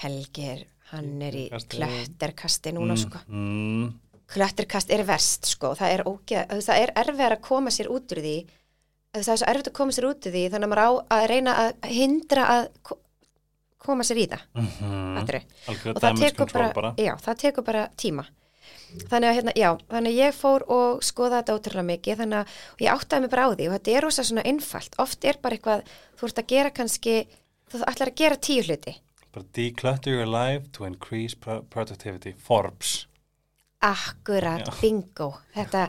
Helgir, 0.03 0.63
hann 0.91 1.11
er 1.25 1.37
í 1.37 1.45
Kasti. 1.51 1.77
kletterkasti 1.77 2.73
núna 2.75 2.97
sko. 2.99 3.21
mm, 3.27 3.87
kletterkast 4.31 4.91
er 4.95 5.03
verst 5.07 5.45
sko, 5.51 5.73
það 5.75 5.93
er 5.95 6.03
er 6.79 6.93
erfið 7.03 7.27
að 7.27 7.41
koma 7.45 7.69
sér 7.73 7.89
út 7.91 8.11
úr 8.15 8.21
því. 8.23 8.35
Það 9.11 9.31
er 9.33 9.39
svo 9.41 9.47
erfitt 9.51 9.67
að 9.71 9.77
koma 9.79 9.91
sér 9.95 10.07
út 10.07 10.27
úr 10.27 10.31
því 10.35 10.43
þannig 10.53 10.67
að 10.67 10.71
maður 10.71 10.83
á 10.87 10.91
að 11.17 11.25
reyna 11.31 11.55
að 11.61 11.89
hindra 11.91 12.45
að 12.55 12.67
ko- 12.87 12.99
koma 13.81 14.03
sér 14.07 14.21
í 14.21 14.27
það. 14.31 14.45
Mm, 14.55 15.17
algjör 15.17 15.95
og 15.95 16.01
það 16.05 16.21
tekur 16.21 16.53
bara, 16.53 16.69
bara, 16.77 16.93
já, 16.97 17.13
það 17.25 17.41
tekur 17.43 17.67
bara 17.67 17.87
tíma. 17.97 18.25
Þannig 19.11 19.27
að 19.29 19.35
hérna, 19.37 19.51
já, 19.55 19.69
þannig 19.91 20.11
að 20.11 20.19
ég 20.19 20.33
fór 20.35 20.63
og 20.67 21.03
skoða 21.03 21.37
þetta 21.41 21.53
ótrúlega 21.55 21.87
mikið, 21.87 22.17
þannig 22.21 22.39
að 22.41 22.83
ég 22.85 22.91
áttaði 22.91 23.21
mig 23.21 23.31
bara 23.31 23.45
á 23.47 23.49
því 23.55 23.67
og 23.69 23.75
þetta 23.77 23.93
er 23.95 24.03
rosa 24.05 24.23
svona 24.27 24.43
einfalt. 24.51 24.97
Oft 24.99 25.27
er 25.27 25.39
bara 25.41 25.55
eitthvað, 25.57 25.85
þú 26.19 26.27
ert 26.27 26.41
að 26.43 26.49
gera 26.51 26.73
kannski 26.75 27.15
þú 27.71 27.83
ætlar 27.87 28.11
að 28.11 28.19
gera 28.19 28.35
tíu 28.47 28.65
hluti. 28.67 28.95
Bara 29.31 29.45
declutter 29.55 30.11
your 30.11 30.27
life 30.27 30.67
to 30.75 30.83
increase 30.85 31.35
pro 31.39 31.61
productivity. 31.71 32.33
Forbes 32.35 33.07
akkurat, 33.81 34.65
Já. 34.67 34.73
bingo. 34.81 35.29
Þetta, 35.55 35.85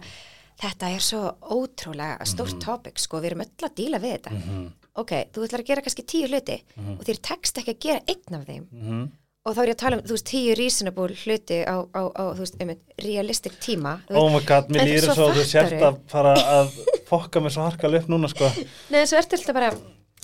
þetta 0.63 0.91
er 0.95 1.03
svo 1.05 1.23
ótrúlega 1.55 2.27
stórt 2.29 2.61
topic, 2.63 3.01
sko, 3.03 3.21
við 3.23 3.33
erum 3.33 3.45
öll 3.47 3.67
að 3.69 3.75
díla 3.79 4.01
við 4.03 4.17
þetta. 4.19 4.37
Mhm. 4.39 4.71
ok, 4.95 5.13
þú 5.33 5.45
ætlar 5.47 5.63
að 5.63 5.69
gera 5.71 5.81
kannski 5.81 6.03
tíu 6.05 6.27
hluti 6.29 6.59
og 6.99 7.05
þér 7.07 7.21
tekst 7.25 7.57
ekki 7.63 7.73
að 7.73 7.79
gera 7.81 8.01
einn 8.13 8.35
af 8.37 8.43
þeim. 8.47 8.67
Mhm. 8.71 9.11
og 9.45 9.55
þá 9.57 9.61
er 9.63 9.69
ég 9.71 9.75
að 9.75 9.79
tala 9.83 9.97
um, 9.97 10.03
þú 10.03 10.13
veist, 10.15 10.27
tíu 10.29 10.55
reasonable 10.55 11.15
hluti 11.25 11.57
á, 11.67 11.77
á, 11.83 12.03
á 12.15 12.23
þú 12.37 12.43
veist, 12.45 12.59
einmitt, 12.61 12.83
realistic 13.03 13.57
tíma 13.59 13.95
oh 14.11 14.29
my 14.31 14.39
god, 14.47 14.69
mér 14.69 14.81
En 14.85 14.87
líður 14.87 15.09
svo 15.09 15.15
svo 15.15 15.33
þú 15.35 15.47
sért 15.49 15.83
að 15.83 15.97
fara 16.13 16.35
að 16.37 16.77
fokka 17.09 17.41
mig 17.41 17.53
svo 17.53 17.65
harkal 17.67 17.95
upp 17.99 18.07
núna 18.13 18.29
sko. 18.31 18.47
Nei, 18.93 19.03
svo 19.09 19.19
ertu 19.19 19.35
alltaf 19.41 19.55
bara, 19.57 19.73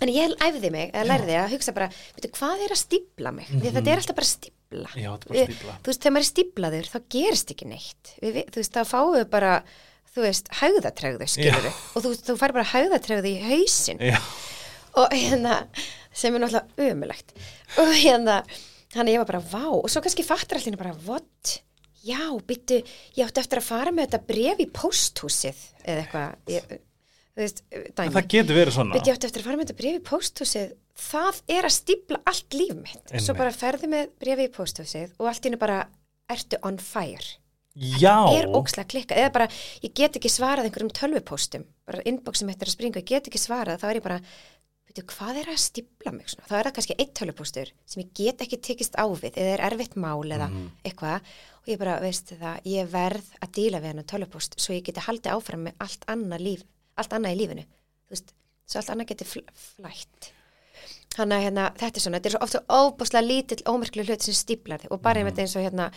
en 0.05 0.13
ég 0.15 0.35
æfði 0.47 0.71
mig, 0.75 0.91
eða 0.93 1.07
lærði 1.09 1.37
að 1.41 1.53
hugsa 1.57 1.75
bara, 1.77 1.89
veitu, 2.17 2.31
hvað 2.39 2.65
er 2.67 2.75
að 2.75 2.81
stípla 2.83 3.33
mig? 3.35 3.49
Því 3.51 3.73
þetta 3.75 3.93
er 3.93 4.03
alltaf 4.03 4.19
bara 4.21 4.31
stípla. 4.31 4.89
Já, 4.95 5.11
þetta 5.11 5.29
er 5.29 5.33
bara 5.35 5.45
stífla. 5.49 5.77
Þú 5.83 5.93
veist, 5.93 6.03
þegar 6.05 6.15
maður 6.17 6.27
er 6.27 6.31
stíplaður, 6.33 6.91
þá 6.93 6.99
gerist 7.17 7.53
ekki 7.55 7.69
neitt. 7.73 8.13
Við, 8.23 8.41
þú 8.55 8.63
veist, 8.63 8.77
þá 8.79 8.93
fáum 8.93 9.13
við 9.17 9.27
bara, 9.35 9.53
þú 10.15 10.25
veist, 10.27 10.51
hægðatregðu, 10.61 11.31
skilur 11.35 11.67
við. 11.69 11.83
Og 11.99 12.05
þú, 12.07 12.15
þú 12.29 12.39
fær 12.43 12.57
bara 12.59 12.69
hægðatregðu 12.75 13.33
í 13.33 13.39
hausinn. 13.49 14.03
Já, 14.13 14.19
Og 14.99 15.13
hérna, 15.15 15.55
sem 16.17 16.35
er 16.35 16.43
náttúrulega 16.43 16.91
ömulegt. 16.91 17.35
Og 17.79 17.91
hérna, 17.95 18.41
þannig 18.95 19.15
ég 19.15 19.21
var 19.23 19.29
bara, 19.29 19.43
vá. 19.53 19.67
Og 19.77 19.87
svo 19.93 20.01
kannski 20.03 20.25
fattar 20.27 20.59
allir 20.59 20.79
bara, 20.81 20.95
what? 21.07 21.59
Já, 22.09 22.23
byttu, 22.49 22.81
ég 23.19 23.27
átti 23.29 23.43
eftir 23.43 23.61
að 23.61 23.67
fara 23.69 23.93
með 23.95 24.09
þetta 24.09 24.21
bref 24.31 24.61
í 24.63 24.67
pósthúsið, 24.75 25.61
eða 25.85 26.05
eitthvað, 26.05 26.79
veist, 27.39 27.63
en 27.73 28.13
það 28.15 28.29
getur 28.35 28.59
verið 28.59 28.77
svona. 28.77 28.95
Við 28.99 29.11
átti 29.15 29.29
eftir 29.29 29.43
að 29.43 29.49
fara 29.49 29.57
með 29.61 29.67
þetta 29.69 29.79
brefi 29.83 30.01
í 30.01 30.05
pósthúsið. 30.09 30.73
Það 31.09 31.41
er 31.55 31.69
að 31.69 31.75
stípla 31.79 32.21
allt 32.27 32.57
líf 32.59 32.75
mitt. 32.75 33.05
Einmitt. 33.13 33.25
svo 33.27 33.35
bara 33.39 33.55
ferði 33.55 33.91
með 33.93 34.09
brefi 34.19 34.49
í 34.49 34.55
pósthúsið 34.57 35.13
og 35.19 35.29
allt 35.31 35.45
í 35.45 35.49
hennu 35.49 35.61
bara 35.63 35.79
ertu 36.29 36.59
on 36.67 36.79
fire. 36.83 37.29
Já, 37.79 38.17
er 38.35 38.49
ókslega 38.51 38.89
klikka, 38.91 39.15
eða 39.15 39.31
bara 39.37 39.47
ég 39.85 39.93
get 39.95 40.17
ekki 40.19 40.31
svarað 40.33 40.67
einhverjum 40.67 40.91
tölvupóstum. 40.99 41.65
Bara 41.87 42.03
inboxum 42.11 42.49
eftir 42.51 42.67
að 42.67 42.75
springa, 42.75 42.99
ég 42.99 43.07
get 43.07 43.29
ekki 43.31 43.39
svarað. 43.39 43.79
Þá 43.79 43.87
er 43.93 43.99
ég 44.01 44.03
bara, 44.09 44.17
veitu, 44.89 45.05
hvað 45.13 45.39
er 45.45 45.51
að 45.53 45.61
stípla 45.63 46.13
mig 46.17 46.27
svona, 46.33 46.49
þá 46.49 46.57
er 46.59 46.67
það 46.67 46.75
kannski 46.81 46.97
eitt 46.99 47.13
tölvupóstur 47.21 47.71
sem 47.87 48.03
ég 48.03 48.11
get 48.19 48.43
ekki 48.43 48.59
tekist 48.67 48.99
á 48.99 49.07
við, 49.07 49.31
eða 49.39 49.53
er 49.55 49.63
erfitt 49.71 49.95
mál 49.95 50.27
eða 50.27 50.49
Mhm. 50.51 50.67
eitthvað. 50.91 51.21
Og 51.63 51.71
ég 51.71 51.79
bara, 51.79 52.01
veistu 52.03 52.35
það, 52.41 52.59
ég 52.67 52.91
verð 52.91 53.31
að 53.47 53.53
díla 53.61 53.79
við 53.79 53.91
hennar 53.93 54.09
tölvupóst 54.11 54.59
svo 54.59 54.75
ég 54.75 54.83
geti 54.83 55.01
haldið 55.07 55.37
áfram 55.39 55.63
með 55.69 55.75
allt 55.79 56.05
annað 56.09 56.41
líf 56.49 56.63
allt 57.01 57.15
annað 57.17 57.37
í 57.37 57.41
lífinu, 57.43 57.65
veist 58.13 58.35
svo 58.69 58.83
allt 58.83 58.93
annað 58.95 59.13
geti 59.13 59.29
fl 59.29 59.45
flætt. 59.55 60.33
Þannig 61.17 61.39
að 61.39 61.45
hérna, 61.49 61.63
þetta 61.81 61.99
er 61.99 62.05
svona, 62.05 62.19
þetta 62.19 62.29
er 62.29 62.35
svo 62.35 62.43
oft 62.45 62.55
svo 62.55 62.79
óbúslega 62.79 63.25
lítill 63.27 63.63
ómerklu 63.67 64.05
hlut 64.07 64.23
sem 64.23 64.37
stíplar 64.37 64.83
þig 64.83 64.93
og 64.95 65.01
bara 65.03 65.23
einmitt 65.23 65.41
eins 65.43 65.57
og 65.59 65.65
hérna, 65.65 65.89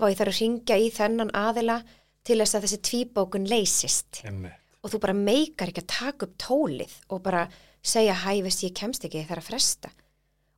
vá 0.00 0.06
ég 0.08 0.16
þarf 0.20 0.32
að 0.32 0.38
ringja 0.40 0.78
í 0.80 0.86
þennan 0.94 1.32
aðila 1.36 1.80
til 2.24 2.38
þess 2.40 2.56
að 2.56 2.66
þessi 2.66 2.80
tvíbókun 2.88 3.48
leysist. 3.50 4.22
Einmitt. 4.24 4.56
og 4.80 4.94
þú 4.94 5.00
bara 5.02 5.16
meikar 5.16 5.68
ekki 5.68 5.82
að 5.82 5.92
taka 5.92 6.26
upp 6.26 6.36
tólið 6.40 6.92
og 7.12 7.22
bara 7.24 7.42
segja 7.84 8.14
hæ, 8.22 8.40
veist 8.46 8.64
ég 8.64 8.76
kemst 8.76 9.04
ekki, 9.04 9.20
ég 9.20 9.28
þarf 9.28 9.44
að 9.44 9.50
fresta. 9.50 9.90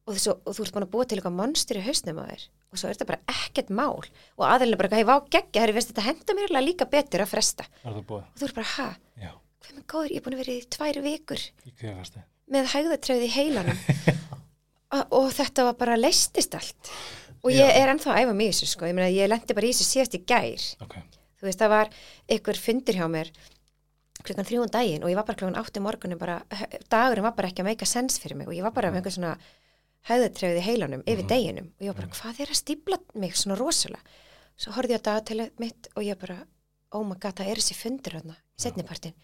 Og, 0.07 0.14
þessu, 0.14 0.34
og 0.34 0.55
þú 0.55 0.64
ert 0.64 0.76
búin 0.76 0.86
að 0.86 0.92
búa 0.92 1.07
til 1.07 1.18
eitthvað 1.18 1.38
monstur 1.38 1.78
í 1.78 1.84
hausnum 1.86 2.20
á 2.22 2.24
þér 2.30 2.44
og 2.72 2.80
svo 2.80 2.88
er 2.88 2.96
þetta 2.96 3.09
bara 3.11 3.34
ekkert 3.42 3.70
mál. 3.74 4.00
Og 4.38 4.44
aðilin 4.48 4.74
er 4.76 4.80
bara, 4.80 4.96
hei, 4.96 5.05
vá, 5.07 5.16
geggja, 5.28 5.61
herri, 5.61 5.74
veist 5.76 5.90
þetta 5.90 6.07
henda 6.07 6.36
mér 6.38 6.55
líka 6.62 6.86
betur 6.90 7.22
að 7.22 7.34
fresta. 7.34 7.66
Er 7.82 7.98
það 7.98 8.14
og 8.16 8.38
þú 8.40 8.46
er 8.48 8.55
bara, 8.57 8.70
ha, 8.78 8.86
Já, 9.72 9.78
hvað 9.78 9.78
með 9.78 9.86
góður, 9.88 10.12
ég 10.12 10.18
er 10.18 10.24
búin 10.24 10.34
að 10.36 10.42
vera 10.42 10.52
í 10.52 10.64
tvær 10.68 10.98
vikur 11.06 11.42
í 11.64 11.72
með 12.52 12.66
hægðatröð 12.72 13.22
í 13.24 13.30
heilanum. 13.32 13.78
Og, 15.16 15.30
þetta 15.32 15.64
var 15.64 15.76
bara 15.78 15.96
leistist 15.96 16.52
allt. 16.52 16.90
Og 17.42 17.54
ég 17.54 17.64
er 17.64 17.88
ennþá 17.88 18.12
að 18.12 18.26
æfa 18.26 18.34
í 18.36 18.48
þessu 18.50 18.68
sko, 18.68 18.86
ég 18.90 18.96
meina 18.96 19.08
ég 19.08 19.30
lendi 19.30 19.56
bara 19.56 19.66
í 19.66 19.72
þessu 19.72 19.86
síðast 19.88 20.16
í 20.18 20.20
gær. 20.28 20.66
Ok, 20.84 20.98
þú 21.40 21.48
veist 21.48 21.62
það 21.62 21.72
var 21.72 21.92
ykkur 22.36 22.60
fundur 22.60 22.98
hjá 23.00 23.06
mér 23.08 23.32
klukkan 24.22 24.46
þrjúan 24.46 24.70
daginn 24.70 25.02
og 25.02 25.10
ég 25.10 25.18
var 25.18 25.26
bara 25.26 25.38
klukkan 25.40 25.58
átti 25.58 25.82
morgunin 25.82 26.20
bara, 26.20 26.36
dagurinn 26.92 27.24
var 27.24 27.34
bara 27.34 27.48
ekki 27.48 27.64
að 27.64 27.70
meika 27.72 27.88
sens 27.88 28.20
fyrir 28.22 28.38
mig 28.38 28.46
og 28.46 28.54
ég 28.54 28.62
var 28.62 28.74
bara 28.76 28.92
með 28.92 29.00
einhver 29.00 29.16
svona 29.16 29.32
hægðatröð 30.06 30.60
í 30.60 30.62
heilanum 30.68 31.02
yfir 31.08 31.26
deginum 31.32 31.72
og 31.72 31.82
ég 31.82 31.90
var 31.90 31.98
bara 32.04 32.12
hvað 32.20 32.44
er 32.44 32.52
að 32.52 32.60
stípla 32.60 33.00
mig 33.18 33.34
svona 33.40 33.56
rosalega? 33.58 34.20
Svo 34.54 34.76
horfði 34.76 34.94
ég 34.94 35.02
á 35.02 35.06
dagatalið 35.08 35.58
mitt 35.64 35.90
og 35.96 36.06
ég 36.06 36.20
bara 36.20 36.38
oh 36.94 37.02
my 37.02 37.16
god 37.18 37.40
það 37.40 37.50
er 37.50 37.62
þessi 37.62 37.78
fundur 37.80 38.18
hérna 38.20 38.38
setnipartin 38.54 39.16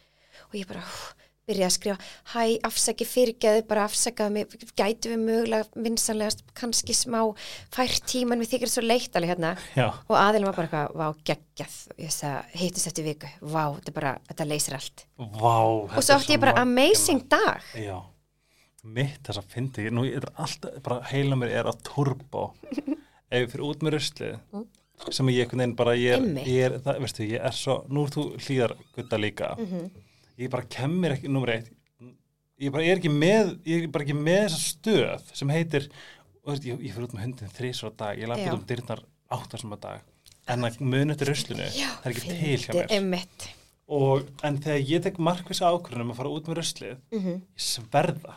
og 0.49 0.55
ég 0.59 0.69
bara 0.71 0.83
hú, 0.85 1.15
byrjaði 1.49 1.65
að 1.65 1.73
skrifa 1.73 1.97
hæ, 2.35 2.43
afsaki 2.69 3.07
fyrirgeðu, 3.09 3.63
bara 3.71 3.87
afsakaðu 3.89 4.35
mig 4.35 4.51
gætu 4.77 5.09
við 5.15 5.23
mögulega 5.23 5.83
vinsanlegast 5.87 6.43
kannski 6.59 6.93
smá 6.93 7.23
fært 7.73 8.03
tíman 8.11 8.43
við 8.43 8.51
þykir 8.53 8.73
svo 8.75 8.83
leitt 8.85 9.17
alveg 9.17 9.33
hérna. 9.33 9.55
Já, 9.79 9.87
og 10.09 10.19
aðilum 10.21 10.51
var 10.51 10.59
bara 10.59 10.69
eitthvað, 10.69 10.99
vá, 11.01 11.07
geggjað. 11.31 11.79
Ég 12.05 12.13
sagði, 12.13 12.59
hittist 12.61 12.91
eftir 12.91 13.07
viku, 13.09 13.31
vá, 13.41 13.63
þetta 13.79 13.95
bara 13.97 14.13
þetta 14.29 14.49
leysir 14.51 14.77
allt. 14.77 15.07
Vá 15.17 15.57
og 15.65 15.99
svo 16.05 16.19
átti 16.19 16.37
ég 16.37 16.43
bara 16.45 16.57
amazing 16.61 17.25
dag. 17.33 17.65
Já, 17.81 17.97
mitt 18.85 19.21
þess 19.27 19.41
að 19.41 19.49
fyndi 19.55 19.89
Nú 19.91 20.05
er 20.07 20.29
alltaf, 20.37 20.77
bara 20.85 21.01
heila 21.11 21.37
mér 21.41 21.55
er 21.63 21.71
á 21.71 21.75
turbo. 21.81 22.51
Ef 23.33 23.49
fyrir 23.53 23.65
út 23.67 23.83
með 23.85 23.97
ruslið 23.99 24.37
sem 25.15 25.29
ég 25.31 25.45
einhvern 25.47 25.61
veginn 25.63 25.75
bara 25.79 25.93
ég 25.97 26.15
er, 26.17 26.23
Mm. 26.25 26.39
Ég 26.49 26.65
er 26.65 26.77
það, 26.83 26.97
veistu, 27.05 27.25
ég 27.29 27.45
er 27.45 27.53
svo, 27.55 27.75
nú 27.89 28.05
þú 28.11 28.23
hlýðar 28.37 28.73
gutta 28.97 29.17
líka. 29.21 29.51
Mhm. 29.57 29.89
Ég 30.39 30.51
bara 30.53 30.67
kemmir 30.71 31.17
ekki, 31.17 31.31
nummer 31.33 31.53
eitt 31.57 31.73
ég 32.59 32.73
bara 32.75 32.85
er 32.87 32.99
ekki 32.99 33.11
með 33.13 33.53
ég 33.69 33.85
er 33.87 33.93
bara 33.95 34.05
ekki 34.07 34.17
með 34.19 34.41
þessa 34.49 34.63
stöð 34.65 35.29
sem 35.41 35.53
heitir 35.55 35.89
og 36.45 36.57
ég, 36.65 36.79
ég 36.81 36.95
fyrir 36.95 37.07
út 37.09 37.15
með 37.17 37.27
hundin 37.29 37.53
þrísar 37.59 37.93
á 37.95 37.99
dag 38.03 38.19
ég 38.23 38.33
út 38.33 38.57
um 38.57 38.65
dyrnar 38.71 39.05
áttar 39.35 39.61
sem 39.63 39.75
að 39.77 39.83
dag 39.85 40.01
en 40.49 40.65
að 40.65 40.81
muni 40.81 41.13
eftir 41.15 41.29
ruslinu 41.33 41.69
það 41.69 42.09
er 42.09 42.15
ekki 42.15 42.35
til 42.41 42.59
hjá 42.65 43.01
mér. 43.05 43.47
og, 43.89 44.27
en 44.45 44.59
þegar 44.65 44.89
ég 44.95 45.03
tek 45.05 45.19
markvisa 45.21 45.69
ákvörðunum 45.73 46.13
að 46.15 46.21
fara 46.23 46.33
út 46.35 46.49
með 46.49 46.59
ruslið 46.63 46.97
Mhm. 47.13 47.35
ég 47.57 47.63
sverða. 47.69 48.35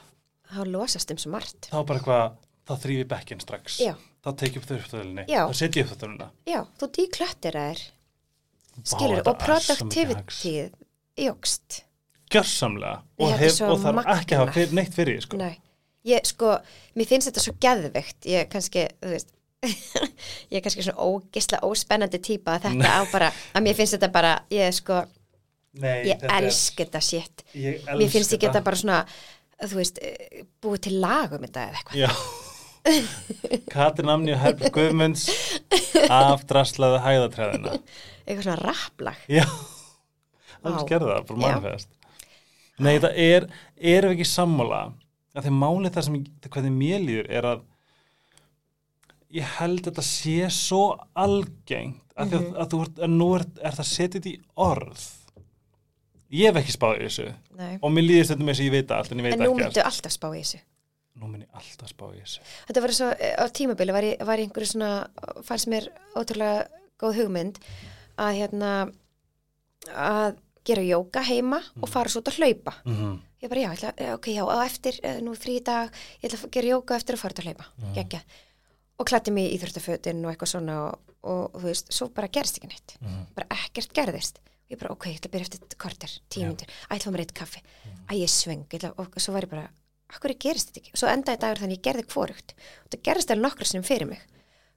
Þá 0.52 0.62
losast 0.68 1.12
um 1.12 1.18
svo 1.18 1.32
margt. 1.32 1.70
Þá 1.72 1.86
bara 1.88 1.99
eitthvað, 1.99 2.36
þá 2.68 2.74
þrýfi 2.84 3.06
bekkinn 3.08 3.39
strax. 3.43 3.80
Já. 3.80 3.95
þá 4.22 4.30
tek 4.38 4.54
ég 4.54 4.58
upp 4.62 4.68
þurftöðulinni 4.70 5.24
Já. 5.28 5.47
þá 5.49 5.54
setja 5.58 5.82
ég 5.82 5.86
upp 5.88 5.91
þurftöðulina 5.95 6.28
já, 6.45 6.60
þú 6.78 6.88
dýklöttir 6.97 7.56
þær 7.58 7.80
skilur, 8.86 9.24
og 9.26 9.38
productivity 9.41 10.72
jógst 11.18 11.82
gjörsamlega 12.36 12.96
Nei, 13.02 13.26
og, 13.26 13.32
er 13.36 13.42
hef, 13.44 13.60
og 13.68 13.80
þarf 13.84 14.10
ekki 14.16 14.36
að 14.38 14.42
hafa 14.44 14.56
fyr, 14.58 14.74
neitt 14.78 14.96
fyrir 14.98 15.18
því, 15.18 15.26
sko. 15.28 15.40
Nei, 15.42 15.54
ég 16.12 16.28
sko, 16.30 16.52
mér 16.98 17.10
finnst 17.12 17.30
þetta 17.32 17.46
svo 17.46 17.56
geðveikt, 17.68 18.20
ég 18.32 18.50
kannski, 18.52 18.86
þú 19.04 19.14
veist, 19.16 19.34
ég 20.52 20.60
er 20.60 20.64
kannski 20.66 20.86
svona 20.88 21.08
ógisla 21.12 21.60
óspennandi 21.68 22.22
típa 22.26 22.58
að 22.58 22.70
þetta 22.70 22.94
á 22.98 23.02
bara, 23.14 23.32
að 23.56 23.68
mér 23.68 23.78
finnst 23.78 23.98
þetta 23.98 24.12
bara, 24.16 24.36
ég 24.54 24.74
sko, 24.78 25.04
Nei, 25.82 25.98
ég 26.10 26.18
er- 26.20 26.34
elsk 26.42 26.82
þetta 26.84 27.04
shit, 27.06 27.46
mér 27.56 28.10
finnst 28.12 28.34
ég 28.36 28.42
geta 28.44 28.64
bara 28.66 28.80
svona, 28.80 29.04
þú 29.62 29.78
veist, 29.78 30.02
búið 30.64 30.88
til 30.88 30.96
lag 31.04 31.36
um 31.38 31.46
þetta 31.46 31.68
eða 31.68 31.84
eitthvað. 31.84 32.02
Já 32.02 32.12
Katrin 33.70 34.10
Amni 34.10 34.34
og 34.34 34.40
Herbjörg 34.42 34.74
Guðmunds 34.74 35.28
afdraslaðu 36.10 37.02
hæðatræðina 37.04 37.76
Eitthvað 38.26 38.46
svona 38.48 38.56
rapplag. 38.62 39.20
Já, 39.30 39.44
Vá. 39.46 40.66
alveg 40.66 40.82
skerða 40.88 41.18
það, 41.20 41.28
bara 41.30 41.52
Já. 41.52 41.86
Nei, 42.82 42.96
það 43.00 43.18
er, 43.26 43.48
erum 43.96 44.12
við 44.14 44.18
ekki 44.20 44.30
sammála 44.32 44.82
að 45.36 45.44
þegar 45.46 45.58
málið 45.62 45.94
það 45.96 46.08
sem 46.08 46.18
hvernig 46.52 46.76
mér 46.82 47.04
líður 47.08 47.30
er 47.40 47.48
að 47.54 47.62
ég 49.32 49.48
held 49.58 49.80
að 49.80 49.88
þetta 49.92 50.04
sé 50.04 50.38
svo 50.52 50.82
algengt 51.16 52.02
að, 52.20 52.28
mm 52.34 52.42
Mhm. 52.42 52.56
að 52.62 52.70
þú 52.74 52.80
ert, 52.86 52.98
að 53.06 53.14
nú 53.16 53.28
er, 53.38 53.46
er 53.64 53.78
það 53.78 53.88
setið 53.92 54.26
í 54.28 54.34
orð 54.60 55.06
ég 56.32 56.48
hef 56.52 56.60
ekki 56.62 56.76
spáð 56.76 56.98
í 57.00 57.06
þessu 57.08 57.28
Nei. 57.60 57.78
og 57.82 57.92
mér 57.92 58.06
líður 58.08 58.26
stundum 58.28 58.52
eins 58.52 58.60
og 58.60 58.66
ég 58.68 58.72
veit 58.76 58.92
allt 58.92 59.12
en 59.12 59.18
ég 59.20 59.24
veit 59.24 59.34
En 59.34 59.40
nú 59.40 59.46
ekki 59.52 59.64
myndu 59.64 59.82
alltaf 59.84 60.12
spá 60.16 60.28
í 60.36 60.42
þessu. 60.42 60.60
nú 61.22 61.28
mun 61.28 61.42
ég 61.42 61.48
alltaf 61.54 61.90
spá 61.92 62.06
í 62.12 62.20
þessu 62.20 62.40
Þetta 62.68 62.82
var 62.82 62.94
svo, 62.98 63.10
eh, 63.20 63.36
á 63.40 63.46
tímabili 63.52 63.92
var 63.96 64.04
ég, 64.04 64.20
var 64.26 64.38
ég 64.40 64.48
einhverju 64.50 64.68
svona, 64.74 64.92
fannst 65.44 65.68
mér 65.72 65.88
ótrúlega 66.16 66.68
góð 67.00 67.16
hugmynd 67.22 67.60
að 68.18 68.36
hérna, 68.42 68.72
að 69.96 70.36
gera 70.66 70.82
jóka 70.86 71.24
heima 71.26 71.59
og 71.82 71.89
fara 71.89 72.09
svo 72.09 72.22
út 72.22 72.30
að 72.32 72.38
hlaupa. 72.39 72.74
Mhm. 72.86 73.20
ég 73.41 73.49
bara 73.49 73.62
já, 73.62 73.70
ég 73.72 73.78
ætla, 73.80 73.93
eh, 73.97 74.14
ok, 74.14 74.28
já, 74.28 74.43
á 74.45 74.66
eftir 74.66 74.99
eh, 75.03 75.20
nú 75.22 75.32
þrý 75.34 75.64
dag, 75.64 75.91
ég 76.22 76.30
ætla 76.32 76.39
að 76.45 76.51
gera 76.51 76.68
jóka 76.68 76.95
eftir 76.95 77.16
að 77.16 77.20
fara 77.20 77.34
út 77.34 77.39
að 77.41 77.45
hlaupa, 77.47 77.66
Mhm. 77.82 77.93
geggja. 77.95 78.22
Og 78.99 79.05
klætti 79.07 79.32
mig 79.32 79.49
í 79.51 79.57
íþróttafötin 79.57 80.26
og 80.26 80.32
eitthvað 80.36 80.51
svona 80.51 80.76
og, 80.91 80.99
og 81.24 81.51
þú 81.62 81.66
veist, 81.66 81.88
svo 81.91 82.07
bara 82.14 82.28
gerist 82.28 82.57
ekki 82.59 82.68
neitt. 82.70 82.97
Mhm. 83.01 83.26
bara 83.36 83.47
ekkert 83.49 83.93
gerðist. 83.93 84.38
Ég 84.70 84.78
bara, 84.80 84.91
ok, 84.91 85.05
ég 85.09 85.20
ætla 85.20 85.30
að 85.30 85.34
byrja 85.34 85.47
eftir 85.49 85.78
korter, 85.78 86.12
tímyndir 86.30 86.68
ætla 86.89 87.07
að 87.09 87.14
mér 87.16 87.20
eitt 87.26 87.34
kaffi, 87.34 87.62
Mhm. 87.62 88.05
að 88.07 88.20
ég 88.22 88.30
sveng 88.30 88.66
ég 88.70 88.80
ætla, 88.80 88.93
og 88.99 89.14
svo 89.18 89.34
var 89.34 89.41
ég 89.41 89.49
bara, 89.49 89.70
akkur 90.14 90.38
gerist 90.38 90.70
þetta 90.72 90.82
ekki? 90.82 90.91
Og 90.93 90.99
svo 90.99 91.07
endaði 91.09 91.39
dagur 91.39 91.57
þannig 91.66 91.78
ég 91.80 91.82
gerði 91.82 92.05
hvorugt. 92.05 92.53
Og 92.86 92.89
það 92.91 93.01
gerist 93.03 93.32
alveg 93.32 93.41
nokkru 93.43 93.66
sinum 93.66 93.84
fyrir 93.84 94.07
mig. 94.07 94.20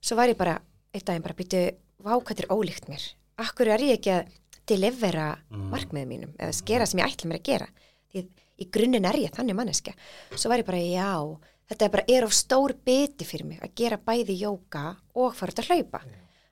Svo 0.01 0.17
var 0.17 0.29
ég 0.29 0.37
bara, 0.39 0.61
eitt 0.95 1.05
daginn 1.05 1.23
bara 1.23 1.35
býtu 1.35 1.75
vá 2.03 2.17
hvað 2.17 2.35
þetta 2.35 2.45
er 2.45 2.57
ólíkt 2.57 2.89
mér, 2.89 3.13
akkur 3.39 3.69
er 3.69 3.79
ég 3.81 3.99
ekki 3.99 4.11
að 4.11 4.27
delivera 4.67 5.39
Mhm. 5.51 5.71
markmiðum 5.71 6.09
mínum 6.09 6.33
eða 6.39 6.53
skera 6.55 6.87
sem 6.87 7.01
ég 7.01 7.07
ætla 7.07 7.29
mér 7.31 7.41
að 7.41 7.43
gera. 7.43 7.69
Því 8.13 8.29
í 8.59 8.71
grunninn 8.71 9.05
er 9.07 9.17
ég 9.19 9.31
þannig 9.35 9.55
manneska 9.57 9.93
svo 10.37 10.49
var 10.49 10.59
ég 10.59 10.67
bara, 10.67 10.79
já, 10.79 11.39
þetta 11.71 11.85
er 11.85 11.89
bara 11.91 12.05
er 12.09 12.25
of 12.25 12.31
stór 12.33 12.73
biti 12.85 13.25
fyrir 13.25 13.45
mig 13.47 13.61
að 13.61 13.75
gera 13.75 13.97
bæði 13.99 14.39
jóka 14.41 14.97
og 15.15 15.35
fara 15.35 15.53
út 15.53 15.59
að 15.59 15.69
hlaupa. 15.71 16.01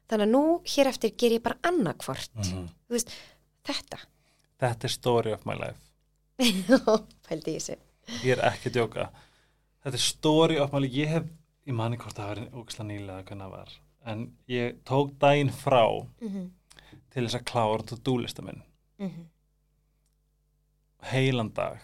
Þannig 0.08 0.26
að 0.26 0.30
nú 0.30 0.60
hér 0.64 0.86
eftir 0.88 1.10
ger 1.16 1.30
ég 1.30 1.42
bara 1.42 1.56
annarkvort 1.62 2.30
Mhm. 2.34 2.68
þú 2.88 2.90
veist, 2.90 3.08
þetta. 3.64 3.98
Þetta 4.60 4.84
er 4.84 4.88
story 4.88 5.32
of 5.32 5.46
my 5.46 5.54
life. 5.54 5.78
Pældi 7.28 7.54
ég 7.56 7.60
þessu. 7.62 7.76
Ég 8.24 8.32
er 8.38 8.42
ekki 8.50 8.70
að 8.70 8.76
djóka. 8.76 9.08
Þetta 9.84 9.94
er 9.94 10.04
story 10.04 10.58
of 10.58 10.72
my 10.72 10.80
life. 10.80 10.94
Ég 10.94 11.08
hef, 11.08 11.24
ég 11.66 11.74
mani 11.74 11.96
hvort 11.96 12.14
það 12.18 12.28
var 12.28 12.40
ógislega 12.52 12.88
nýlega 12.90 13.24
hvernig 13.24 13.46
það 13.46 13.50
var 13.50 13.68
en 14.04 14.22
ég 14.50 14.80
tók 14.84 15.12
daginn 15.22 15.50
frá 15.54 15.84
mm 16.20 16.28
-hmm. 16.28 16.48
Til 17.12 17.26
þess 17.26 17.38
að 17.40 17.44
klára 17.50 17.86
to 17.86 17.96
do 17.96 18.16
lista 18.22 18.42
minn 18.42 18.62
Mhm. 18.98 19.26
heilan 21.12 21.50
dag 21.54 21.78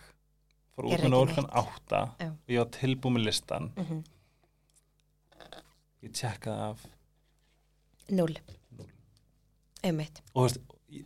fór 0.77 0.87
út 0.89 1.01
með 1.03 1.11
neitt. 1.11 1.51
átta 1.51 2.01
Já. 2.21 2.29
og 2.31 2.49
ég 2.55 2.59
var 2.59 2.71
tilbúið 2.77 3.15
með 3.17 3.25
listan 3.25 3.73
Mhm. 3.77 4.05
ég 6.05 6.13
tjekkaði 6.15 6.71
af 6.71 6.87
Núll. 8.11 8.39
Einmitt, 9.85 10.23
og 10.35 10.47
veist, 10.47 10.59
ég, 10.91 11.05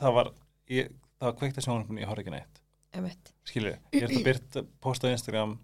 það 0.00 0.14
var 0.14 0.30
ég, 0.70 0.88
það 1.20 1.26
var 1.28 1.32
kveikt 1.38 1.58
að 1.58 1.66
sjónarpunni, 1.66 2.00
ég 2.02 2.08
horf 2.08 2.18
ekki 2.22 2.30
neitt 2.32 2.60
einmitt 2.94 3.32
skilju, 3.44 3.74
ég 3.92 4.02
er 4.02 4.08
það 4.08 4.24
byrt 4.24 4.58
posta 4.80 5.08
á 5.08 5.12
Instagram, 5.12 5.58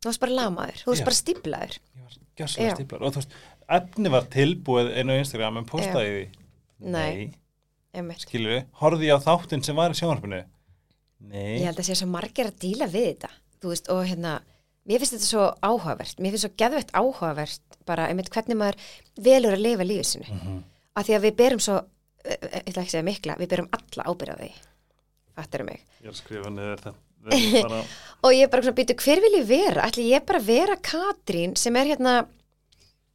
Þú 0.00 0.08
varst 0.08 0.20
bara 0.22 0.32
lamaður, 0.32 0.78
þú 0.80 0.86
varst 0.94 1.04
bara 1.04 1.18
stíplaður 1.18 1.76
ég 1.76 2.02
var 2.02 2.16
gjössalega 2.40 2.70
Já. 2.70 2.76
stíplar 2.78 3.02
og 3.02 3.12
þú 3.12 3.20
veist, 3.20 3.34
efni 3.68 4.10
var 4.10 4.22
tilbúið 4.32 4.96
inn 4.96 5.10
á 5.12 5.18
Instagram 5.20 5.56
en 5.60 5.64
postaði 5.66 6.10
því 6.14 6.34
Nei. 6.80 7.34
Einmitt. 7.94 8.22
Skilju, 8.22 8.60
horfði 8.80 9.08
ég 9.10 9.18
á 9.18 9.24
þáttinn 9.24 9.64
sem 9.66 9.76
var 9.78 9.90
í 9.90 9.98
sjónarpunni 9.98 10.44
nei, 11.26 11.58
Ég 11.60 11.66
held 11.66 11.80
að 11.82 11.88
sé 11.90 11.96
svo 11.98 12.06
margir 12.12 12.46
að 12.50 12.58
díla 12.62 12.86
við 12.90 13.08
þetta 13.14 13.30
Þú 13.60 13.72
veist, 13.72 13.90
og 13.92 14.04
hérna 14.06 14.36
Mér 14.88 15.02
finnst 15.02 15.12
þetta 15.18 15.28
svo 15.28 15.46
áhugavert, 15.66 16.20
mér 16.22 16.32
finnst 16.32 16.46
svo 16.46 16.52
geðveitt 16.58 16.92
áhugavert 16.96 17.76
bara, 17.86 18.06
einmitt, 18.08 18.30
hvernig 18.32 18.56
maður 18.56 18.78
velur 19.20 19.52
að 19.58 19.64
lifa 19.66 19.84
lífið 19.86 20.06
sinu 20.08 20.24
Mhm. 20.30 20.62
af 20.96 21.06
því 21.06 21.14
að 21.18 21.24
við 21.26 21.34
berum 21.36 21.60
svo, 21.60 21.76
eh, 22.24 22.36
eh, 22.40 22.62
ég 22.64 22.70
ætla 22.70 22.82
ekki 22.82 22.88
að 22.88 22.94
segja 22.94 23.04
mikla 23.10 23.36
við 23.38 23.48
berum 23.52 23.68
alla 23.76 24.06
ábyrðaði 24.08 24.50
fattar 25.36 25.64
mig? 25.64 25.80
Ég 26.00 26.06
er 26.08 26.10
að 26.14 26.16
skrifa 26.22 26.50
niður 26.50 26.80
þetta. 26.80 26.94
Þetta 27.30 27.58
er 27.58 27.68
bara, 27.68 27.82
og 28.24 28.30
ég 28.32 28.42
er 28.46 28.48
bara 28.54 28.62
svona 28.64 28.78
býtu, 28.80 28.96
hver 29.04 29.20
vil 29.20 29.34
ég 29.36 29.46
vera? 29.46 29.82
ætli 29.90 30.08
ég 30.10 30.24
bara 30.26 30.40
vera 30.40 30.76
Katrín 30.76 31.56
sem 31.58 31.76
er 31.76 31.86
hérna 31.92 32.14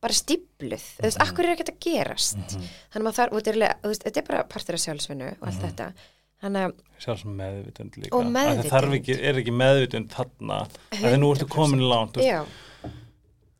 bara 0.02 0.14
stípluð, 0.14 0.84
þú 0.98 1.02
veist, 1.08 1.18
akkur 1.24 1.46
er 1.46 1.56
ekki 1.56 1.66
að 1.72 1.80
gerast? 1.86 2.38
Mhm. 2.38 2.68
þannig 2.93 3.02
að 3.02 3.06
maður 3.08 3.18
þarf, 3.20 3.48
er 3.48 3.54
alveg- 3.56 3.80
þú 3.82 3.89
veist, 3.91 4.04
þetta 4.06 4.18
er 4.22 4.28
bara 4.28 4.43
partur 4.43 4.74
af 4.76 4.80
sjálfsvinnu 4.86 5.30
og 5.41 5.48
allt 5.48 5.56
Mhm. 5.62 5.66
þetta. 5.66 5.93
Þannig 6.43 6.66
að, 6.66 6.74
sjálf 7.00 7.20
sem 7.22 7.38
meðvitund 7.38 7.91
líka. 7.98 8.12
Og 8.14 8.24
það 8.26 8.32
meðvitund. 8.36 8.70
þarf 8.76 8.93
ekki, 9.00 9.14
er 9.24 9.34
ekki 9.39 9.54
meðvitund 9.56 10.10
þarna. 10.10 10.58
Þegar 10.91 11.18
nú 11.20 11.30
ertu 11.34 11.46
100%. 11.48 11.50
komin 11.56 11.80
langt 11.89 12.14
já, 12.22 12.46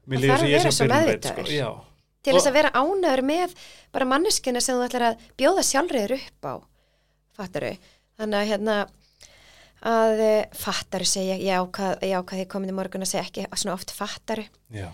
Það 0.06 0.20
líður 0.22 0.30
þarf 0.30 0.38
sem 0.38 0.46
að 0.46 0.52
ég 0.52 0.62
vera 0.62 0.72
svo 0.72 0.86
meðvitaður. 0.86 1.46
sko, 1.46 1.56
já, 1.56 1.82
til 2.22 2.34
Og- 2.36 2.40
þess 2.42 2.48
að 2.50 2.54
vera 2.54 2.72
ánæður 2.72 3.24
með 3.24 3.56
bara 3.92 4.06
manneskina 4.06 4.62
sem 4.62 4.76
þú 4.76 4.90
ætlar 4.90 5.02
að 5.02 5.18
bjóða 5.38 5.64
sjálfriður 5.72 6.14
upp 6.20 6.42
á. 6.46 6.54
Fattaru, 7.38 7.78
þannig 8.20 8.38
að 8.42 8.48
hérna 8.52 8.88
að 9.86 10.20
eh, 10.20 10.46
fattaru 10.54 11.06
segja, 11.06 11.38
ég. 11.40 11.56
Ákvað, 11.70 12.00
ég 12.02 12.16
ákvað 12.24 12.40
því 12.42 12.48
komin 12.48 12.70
í 12.70 12.74
morgun 12.74 13.02
að 13.02 13.12
segja 13.12 13.26
ekki 13.26 13.48
svona 13.56 13.74
oft 13.74 13.92
fattaru 13.92 14.46
já. 14.72 14.90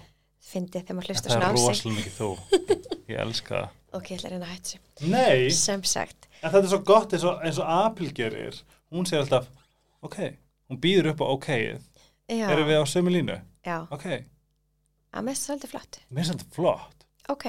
Fyndið 0.52 0.84
þegar 0.86 0.98
maður 1.00 1.12
hlusta 1.14 1.30
það 1.30 1.36
svona 1.36 1.48
er 1.48 1.56
á 1.56 1.62
sig. 1.62 1.72
rosalega 1.72 1.98
mikið 2.00 2.16
þú 2.20 2.30
ég 3.12 3.24
elska 3.26 3.56
það. 3.56 3.80
Ok, 3.92 4.06
ég 4.12 4.20
ætla 4.20 4.30
að 4.30 4.36
reyna 4.36 4.46
að 4.46 4.54
hætta 4.54 4.70
þessu. 4.70 5.12
Nei, 5.12 5.50
sem 5.56 5.82
sagt, 5.84 6.30
en 6.42 6.48
þetta 6.54 6.64
er 6.64 6.72
svo 6.72 6.82
gott 6.92 7.16
eins 7.18 7.26
og, 7.28 7.42
eins 7.44 7.60
og 7.60 7.74
Apple 7.76 8.14
gerir. 8.16 8.62
Hún 8.92 9.08
segir 9.10 9.26
alltaf, 9.26 9.50
ok 10.06 10.20
hún 10.72 10.80
býður 10.80 11.12
upp 11.12 11.24
á 11.24 11.28
ok-ið, 11.36 11.82
já, 12.32 12.46
erum 12.48 12.70
við 12.70 12.80
á 12.80 12.86
sömu 12.88 13.12
línu? 13.12 13.36
Já, 13.68 13.82
ok, 13.92 14.08
að 15.12 15.28
mest 15.28 15.44
svolítið 15.48 15.74
flott. 15.74 16.00
Mér 16.08 16.24
finnst 16.24 16.38
þetta 16.38 16.56
flott. 16.56 17.06
Ok, 17.32 17.46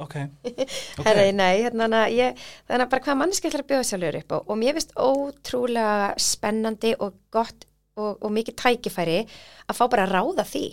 ok, 0.00 0.16
herri, 1.04 1.28
nei, 1.36 1.60
hérna 1.66 2.06
ég, 2.08 2.40
þannig 2.64 2.86
að 2.86 2.94
bara 2.94 3.04
hvað 3.04 3.20
manneski 3.20 3.50
ætlar 3.50 3.66
að 3.66 3.70
bjóða 3.74 3.88
sjálfur 3.90 4.18
upp 4.22 4.32
á? 4.32 4.38
Og 4.40 4.60
mér 4.62 4.78
finnst 4.78 4.96
ótrúlega 4.96 5.98
spennandi 6.24 6.94
og 6.96 7.20
gott 7.34 7.68
og, 8.00 8.16
og 8.24 8.32
mikið 8.34 8.56
tækifæri 8.64 9.20
að 9.68 9.76
fá 9.76 9.84
bara 9.92 10.08
að 10.08 10.16
ráða 10.16 10.48
því 10.48 10.64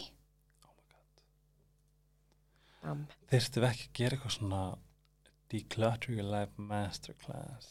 við 3.62 3.68
ekki 3.72 3.88
að 3.88 3.98
gera 4.02 4.18
eitthvað 4.18 4.36
svona 4.38 4.62
declutter 5.52 6.14
your 6.16 6.24
life 6.32 6.52
masterclass? 6.58 7.68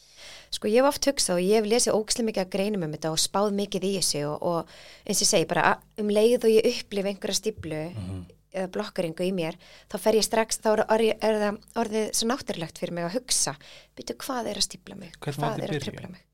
Sko 0.53 0.69
ég 0.69 0.81
hef 0.83 0.89
oft 0.91 1.07
hugsað 1.09 1.39
og 1.39 1.45
ég 1.47 1.57
hef 1.61 1.69
lesið 1.71 1.95
ógislega 1.97 2.27
mikið 2.29 2.43
að 2.45 2.51
greinum 2.55 2.83
um 2.85 2.91
þetta 2.93 3.11
og 3.15 3.21
spáð 3.23 3.55
mikið 3.57 3.87
í 3.87 3.93
þessu 3.97 4.21
og, 4.29 4.43
og 4.51 4.75
eins 5.05 5.17
og 5.17 5.25
ég 5.25 5.31
segi 5.31 5.47
bara 5.49 5.71
um 6.03 6.11
leið 6.13 6.45
og 6.45 6.53
ég 6.53 6.69
upplifi 6.75 7.11
einhverja 7.13 7.39
stíplu 7.41 7.81
Mhm. 7.95 8.21
eða 8.51 8.67
blokkaringu 8.75 9.23
í 9.23 9.31
mér, 9.31 9.55
þá 9.87 9.95
fer 10.03 10.17
ég 10.19 10.25
strax 10.27 10.57
þá 10.59 10.65
er, 10.73 10.81
er, 10.91 11.03
er 11.23 11.37
það 11.39 11.59
orðið 11.79 12.07
svo 12.19 12.27
náttúrulegt 12.27 12.81
fyrir 12.81 12.91
mig 12.97 13.05
að 13.07 13.13
hugsa, 13.15 13.53
byrju 13.95 14.15
hvað 14.25 14.49
er 14.51 14.59
að 14.59 14.65
stípla 14.67 14.97
mig? 14.99 15.13
Hvernig 15.23 15.39
hvað 15.39 15.63
er 15.63 15.71
að 15.71 15.85
tripla 15.85 16.09
mig? 16.11 16.25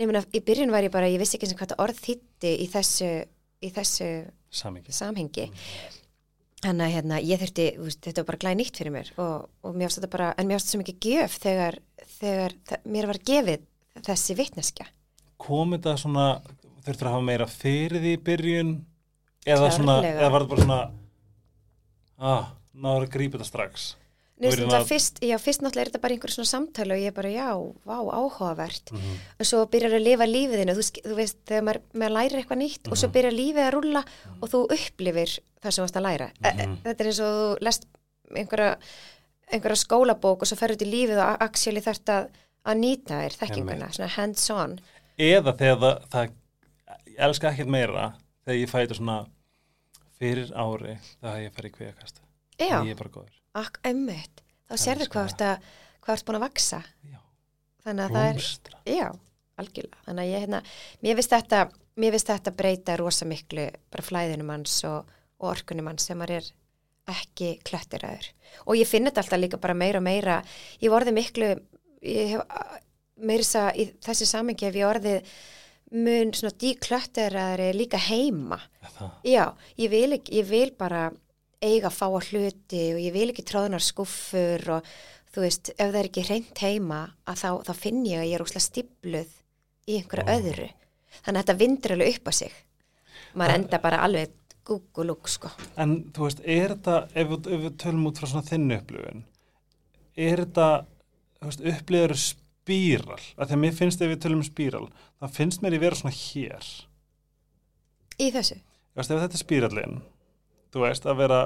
Nefnir 0.00 0.18
að 0.18 0.34
í 0.34 0.40
byrjun 0.48 0.72
var 0.74 0.82
ég 0.82 0.90
bara, 0.90 1.06
ég 1.06 1.22
vissi 1.22 1.38
ekki 1.38 1.52
og 1.54 1.60
hvað 1.62 1.76
orð 1.86 2.00
þýtti 2.02 2.50
í 2.64 2.66
þessu, 2.72 3.10
í 3.62 3.70
þessu 3.76 4.08
samingi 4.50 4.90
samhengi 4.96 5.46
þannig 6.60 6.86
að 6.86 6.94
hérna, 6.94 7.18
ég 7.24 7.40
þurfti, 7.40 7.66
þetta 8.04 8.22
var 8.22 8.28
bara 8.30 8.40
glæð 8.44 8.56
nýtt 8.60 8.80
fyrir 8.80 8.94
mér 8.94 9.10
og, 9.16 9.48
og 9.64 9.76
mér 9.76 9.88
ást 9.88 10.00
þetta 10.00 10.12
bara, 10.12 10.30
en 10.36 10.48
mér 10.48 10.60
ást 10.60 10.72
svo 10.72 10.80
mikið 10.80 11.06
gjöf 11.08 11.36
þegar, 11.40 11.78
þegar 12.18 12.56
það, 12.68 12.88
mér 12.96 13.10
var 13.10 13.20
gefið 13.30 13.66
þessi 14.06 14.36
vitneskja. 14.38 14.88
Kom 15.40 15.74
þetta 15.76 15.96
svona 16.00 16.26
þurftur 16.84 17.08
að 17.08 17.16
hafa 17.16 17.26
meira 17.30 17.48
fyrir 17.50 18.04
því 18.04 18.14
byrjun? 18.26 18.74
Eða 19.48 19.70
svona, 19.72 19.96
eða 20.04 20.28
var 20.28 20.44
þetta 20.44 20.52
bara 20.52 20.66
svona 20.66 20.80
ah, 22.20 22.50
náður 22.76 23.06
að 23.06 23.14
grípa 23.14 23.38
þetta 23.38 23.48
strax 23.48 23.90
Nú, 24.40 24.48
fyrst, 24.88 25.18
já, 25.20 25.36
fyrst 25.38 25.60
náttúrulega 25.60 25.84
er 25.84 25.90
þetta 25.90 26.00
bara 26.00 26.14
einhver 26.16 26.32
svona 26.32 26.48
samtali 26.48 26.94
og 26.96 27.00
ég 27.04 27.12
bara, 27.14 27.28
já, 27.28 27.48
vá, 27.84 27.96
áhugavert. 28.16 28.92
Mhm. 28.92 29.16
og 29.40 29.46
svo 29.46 29.66
byrjar 29.68 29.92
að 29.98 30.04
lifa 30.06 30.24
lífið 30.30 30.62
þínu. 30.62 30.76
Þú, 30.78 30.84
þú 31.10 31.16
veist, 31.18 31.36
þegar 31.46 31.62
maður, 31.68 31.80
maður 31.94 32.14
lærir 32.16 32.38
eitthvað 32.40 32.60
nýtt 32.62 32.88
og 32.90 32.96
svo 32.96 33.08
Mhm. 33.08 33.14
byrjar 33.16 33.34
lífið 33.36 33.64
að 33.66 33.72
rúlla 33.76 34.02
og 34.42 34.48
þú 34.48 34.60
upplifir 34.76 35.38
það 35.60 35.70
sem 35.70 35.82
þú 35.82 35.86
varst 35.86 35.96
að 36.00 36.06
læra. 36.08 36.30
Mm 36.40 36.58
Mhm. 36.60 36.76
þetta 36.84 37.00
er 37.00 37.06
eins 37.06 37.20
og 37.20 37.30
þú 37.36 37.58
lest 37.60 37.86
einhverja, 38.34 38.76
einhverja 39.52 39.76
skólabók 39.84 40.40
og 40.42 40.46
svo 40.48 40.56
ferur 40.56 40.76
út 40.76 40.82
í 40.86 40.90
lífið 40.90 41.18
og 41.20 41.36
actually 41.42 41.80
þarft 41.80 42.04
að, 42.08 42.28
að 42.64 42.76
nýta 42.78 43.14
þér 43.20 43.36
þekkinguna, 43.40 43.88
svona 43.92 44.08
hands 44.08 44.50
on 44.50 44.80
eða 45.18 45.52
þegar 45.56 45.78
það, 45.80 46.02
það 46.10 46.30
ég 47.06 47.18
elska 47.18 47.50
ekkert 47.52 47.68
meira 47.68 48.14
þegar 48.46 48.60
ég 48.60 48.68
fæ 48.70 48.78
þetta 48.86 48.96
svona 48.96 49.26
fyrir 50.20 50.52
ári 50.54 50.98
þegar 51.20 51.40
ég 51.44 51.52
fer 51.52 51.64
í 51.64 51.70
kvíakast 51.72 52.20
já, 52.58 52.80
ég 53.54 53.64
er 53.64 53.80
bara 53.80 53.80
góður 53.80 53.80
ak, 53.80 53.80
emmitt 53.84 54.42
þá 54.70 54.74
elska 54.74 55.10
hvað 55.10 55.42
að 55.46 55.68
hvað 56.00 56.14
ert 56.14 56.26
búin 56.26 56.38
að 56.38 56.46
vaksa 56.46 56.80
Já. 57.10 57.18
þannig 57.84 58.04
að 58.04 58.16
það 58.16 58.28
er 58.30 58.96
Já, 58.96 59.08
algjörlega. 59.60 60.02
Þannig 60.06 60.24
að 60.24 60.30
ég, 60.30 60.44
hérna, 60.44 60.62
mér 61.04 61.18
finnst 61.18 61.34
þetta, 61.34 61.60
þetta 62.30 62.54
breyta 62.56 62.96
rosa 62.96 63.28
miklu 63.28 63.66
bara 63.92 64.06
flæðinum 64.06 64.52
hans 64.54 64.84
og, 64.88 65.06
og 65.40 65.52
orkunum 65.52 65.90
hans 65.90 66.08
sem 66.08 66.18
maður 66.18 66.40
er 66.40 66.50
ekki 67.10 67.54
klöttiraður. 67.66 68.28
Og 68.66 68.76
ég 68.78 68.88
finn 68.88 69.08
þetta 69.08 69.24
alltaf 69.24 69.40
líka 69.40 69.60
bara 69.60 69.74
meira 69.74 69.98
og 69.98 70.06
meira. 70.06 70.42
Ég 70.80 70.92
vorði 70.92 71.14
miklu, 71.16 71.54
ég 72.06 72.36
hef 72.36 72.42
meira 73.20 73.64
að 73.64 73.80
í 73.82 73.88
þessi 74.04 74.28
samengi 74.28 74.68
hef 74.68 74.78
ég 74.78 74.88
orðið 74.88 75.32
mun 75.90 76.30
svona 76.36 76.54
díklöttiraðari 76.54 77.72
líka 77.74 77.98
heima. 77.98 78.60
Já, 79.26 79.50
ég 79.80 79.90
vil, 79.90 80.14
ég 80.14 80.46
vil 80.46 80.70
bara 80.78 81.10
eiga 81.62 81.90
fáa 81.92 82.20
hluti 82.24 82.82
og 82.94 83.00
ég 83.02 83.12
vil 83.14 83.28
ekki 83.32 83.44
tróðunar 83.48 83.82
skuffur 83.84 84.64
og 84.78 84.90
þú 85.34 85.44
veist, 85.44 85.70
ef 85.76 85.90
það 85.92 85.98
er 86.00 86.08
ekki 86.10 86.24
hreint 86.26 86.58
heima 86.64 87.00
að 87.28 87.40
þá, 87.42 87.50
þá 87.68 87.72
finn 87.84 88.02
ég 88.08 88.18
að 88.22 88.28
ég 88.30 88.34
er 88.38 88.44
úslega 88.46 88.64
stípluð 88.66 89.34
í 89.90 89.96
einhverju 90.00 90.26
Ó. 90.26 90.32
öðru. 90.36 90.68
Þannig 91.20 91.38
að 91.38 91.42
þetta 91.44 91.58
vindur 91.60 91.94
alveg 91.96 92.14
upp 92.16 92.28
á 92.30 92.32
sig. 92.32 92.52
Maður 93.34 93.50
Það- 93.52 93.58
enda 93.60 93.78
bara 93.82 94.00
alveg 94.06 94.30
gúgulúk, 94.70 95.28
sko. 95.28 95.50
en 95.76 95.94
þú 96.14 96.26
veist, 96.26 96.40
er 96.44 96.74
þetta 96.76 96.96
ef, 97.14 97.30
ef 97.30 97.60
við 97.64 97.76
tölum 97.80 98.06
út 98.06 98.18
frá 98.20 98.26
svona 98.28 98.46
þinnu 98.46 98.76
upplifun 98.78 99.22
er 100.16 100.42
þetta 100.44 100.66
upplifur 101.72 102.14
spíral 102.20 103.16
að 103.38 103.48
því 103.48 103.54
að 103.56 103.62
mér 103.64 103.74
finnst 103.78 104.02
ef 104.04 104.10
við 104.12 104.20
tölum 104.22 104.42
um 104.42 104.46
spíral 104.46 104.88
það 105.20 105.34
finnst 105.38 105.62
mér 105.64 105.74
í 105.74 105.80
vera 105.80 105.96
svona 105.98 106.12
hér 106.14 106.68
í 108.20 108.28
þessu 108.34 108.58
Þú 108.60 109.00
veist, 109.00 109.10
ef 109.10 109.22
þetta 109.24 109.38
er 109.38 109.42
spírallinn 109.44 109.96
þú 110.72 110.84
veist, 110.84 111.06
að 111.06 111.16
vera, 111.24 111.40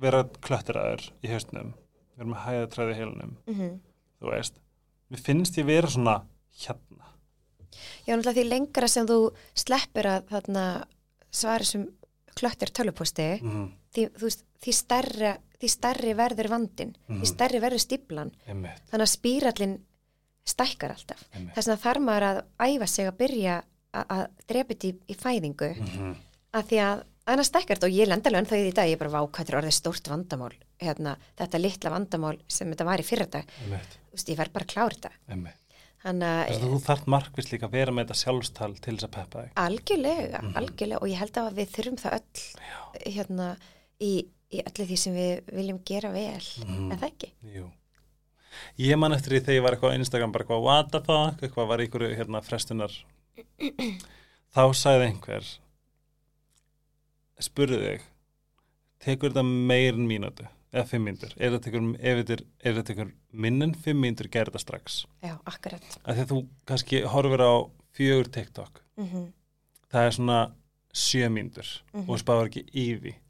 vera 0.00 0.24
klöttiraður 0.40 1.06
í 1.24 1.30
haustnum 1.32 1.72
vera 2.16 2.28
með 2.32 2.42
hæðatræði 2.46 2.94
heilunum 3.00 3.36
mm 3.46 3.78
þú 4.20 4.30
veist, 4.34 4.58
mér 5.10 5.20
finnst 5.24 5.56
ég 5.56 5.64
vera 5.64 5.88
svona 5.88 6.18
hérna. 6.60 7.06
Já, 8.04 8.12
náttúrulega 8.16 8.36
því 8.36 8.44
lengra 8.50 8.88
sem 8.88 9.06
þú 9.08 9.16
sleppir 9.56 10.08
að 10.10 10.26
þarna 10.28 10.64
svara 11.32 11.64
sem 11.64 11.86
klöttir 12.36 12.72
tölupústi 12.76 13.28
mm 13.42 13.68
því, 13.94 14.04
þú 14.18 14.26
veist, 14.28 14.44
því, 14.62 14.72
stærri, 14.76 15.30
því 15.60 15.68
stærri 15.72 16.12
verður 16.14 16.48
vandin 16.52 16.92
Mhm. 17.08 17.20
því 17.22 17.26
stærri 17.32 17.60
verður 17.60 17.82
stíplan 17.82 18.30
þannig 18.46 19.06
að 19.06 19.10
spírallin 19.16 19.78
stækkar 20.46 20.94
alltaf. 20.94 21.24
Þess 21.54 21.68
að 21.68 21.80
þarf 21.84 22.00
maður 22.04 22.26
að 22.28 22.38
æfa 22.68 22.86
sig 22.88 23.06
að 23.08 23.16
byrja 23.18 23.56
að, 23.94 24.04
þetta 24.48 24.84
í, 24.88 24.92
í 25.08 25.14
fæðingu. 25.14 25.70
Mm 25.80 26.14
að 26.52 26.64
því 26.70 26.78
að 26.82 27.02
annars 27.32 27.48
stækkar 27.52 27.78
þetta 27.78 27.88
og 27.90 27.96
ég 27.96 28.08
lendalega 28.10 28.42
ennþá 28.44 28.58
í 28.60 28.64
því 28.66 28.74
dag, 28.74 28.90
ég 28.92 28.98
bara 29.00 29.14
vákvættur 29.14 29.58
orðið 29.60 29.74
stórt 29.76 30.10
vandamál. 30.10 30.52
Hérna, 30.80 31.16
þetta 31.38 31.60
litla 31.60 31.90
vandamál 31.94 32.36
sem 32.48 32.70
þetta 32.72 32.84
var 32.88 33.02
í 33.02 33.06
fyrra 33.06 33.26
dag, 33.30 33.44
þú 33.60 34.14
veist, 34.16 34.28
ég 34.32 34.38
verð 34.40 34.52
bara 34.52 34.64
að 34.64 34.72
klára 34.74 34.94
þetta 34.96 35.56
þannig 36.00 36.28
að 36.48 36.62
þú 36.64 36.76
þarft 36.86 37.08
markvist 37.12 37.50
líka 37.52 37.66
að 37.68 37.74
vera 37.76 37.92
með 37.92 38.06
þetta 38.06 38.20
sjálfstal 38.22 38.70
til 38.80 38.94
þess 38.96 39.04
að 39.04 39.10
peppa 39.18 39.42
þig. 39.42 39.50
Algjörlega, 39.60 40.38
Mhm. 40.40 40.54
algjörlega. 40.56 41.00
Og 41.02 41.08
ég 41.10 41.18
held 41.20 41.32
að 41.42 41.54
við 41.58 41.68
þurfum 41.74 41.98
það 42.00 42.14
öll 42.20 43.12
hérna 43.12 43.48
í, 44.00 44.12
í 44.50 44.62
öllu 44.64 44.86
því 44.88 44.96
sem 44.96 45.14
við 45.14 45.42
viljum 45.52 45.80
gera 45.84 46.10
vel. 46.10 46.40
Mhm. 46.64 46.92
en 46.92 46.98
það 46.98 47.10
ekki? 47.12 47.30
Jú. 47.54 47.70
Ég 48.78 48.98
man 48.98 49.12
eftir 49.12 49.30
því 49.36 49.40
þegar 49.44 49.54
ég 49.58 49.62
var 49.62 49.76
eitthvað 49.76 49.92
á 49.92 49.98
Instagram 50.00 50.32
bara 50.32 50.44
eitthvað 50.44 50.62
what 50.62 50.90
the 50.90 51.00
fuck, 51.00 51.40
eitthvað 51.42 51.68
var 51.68 51.78
ykkur 51.84 52.16
hérna 52.16 52.40
frestunar 52.42 52.90
þá 53.60 54.62
sagði 54.74 55.06
einhver 55.12 55.44
spurði 57.46 57.78
þig 57.84 58.00
tekur 59.04 59.32
þetta 59.32 59.44
meir 59.44 59.94
en 59.94 60.06
mínútu 60.08 60.46
eða 60.72 60.86
fimm 60.86 61.04
mínútur, 61.08 61.32
ef 61.34 61.50
þetta 61.50 61.64
tekur, 61.66 61.86
ef 61.98 62.18
þetta 62.20 62.34
ef 62.60 62.74
þetta 62.76 62.84
tekur 62.92 63.08
minn 63.32 63.62
en 63.62 63.72
fimm 63.74 64.00
mínútur 64.04 64.28
gerði 64.30 64.52
þetta 64.52 64.60
strax. 64.62 65.00
Já, 65.24 65.32
akkurat. 65.50 65.86
Að 66.06 66.20
þú 66.30 66.38
kannski 66.70 67.00
horfir 67.10 67.42
á 67.42 67.52
fjögur 67.96 68.30
TikTok. 68.30 68.82
Mm 68.96 69.32
það 69.90 70.04
er 70.06 70.10
svona 70.14 70.52
sjö 70.94 71.26
mínútur 71.34 71.66
Mhm. 71.92 72.08
og 72.10 72.18
spáður 72.20 72.46
ekki 72.46 72.62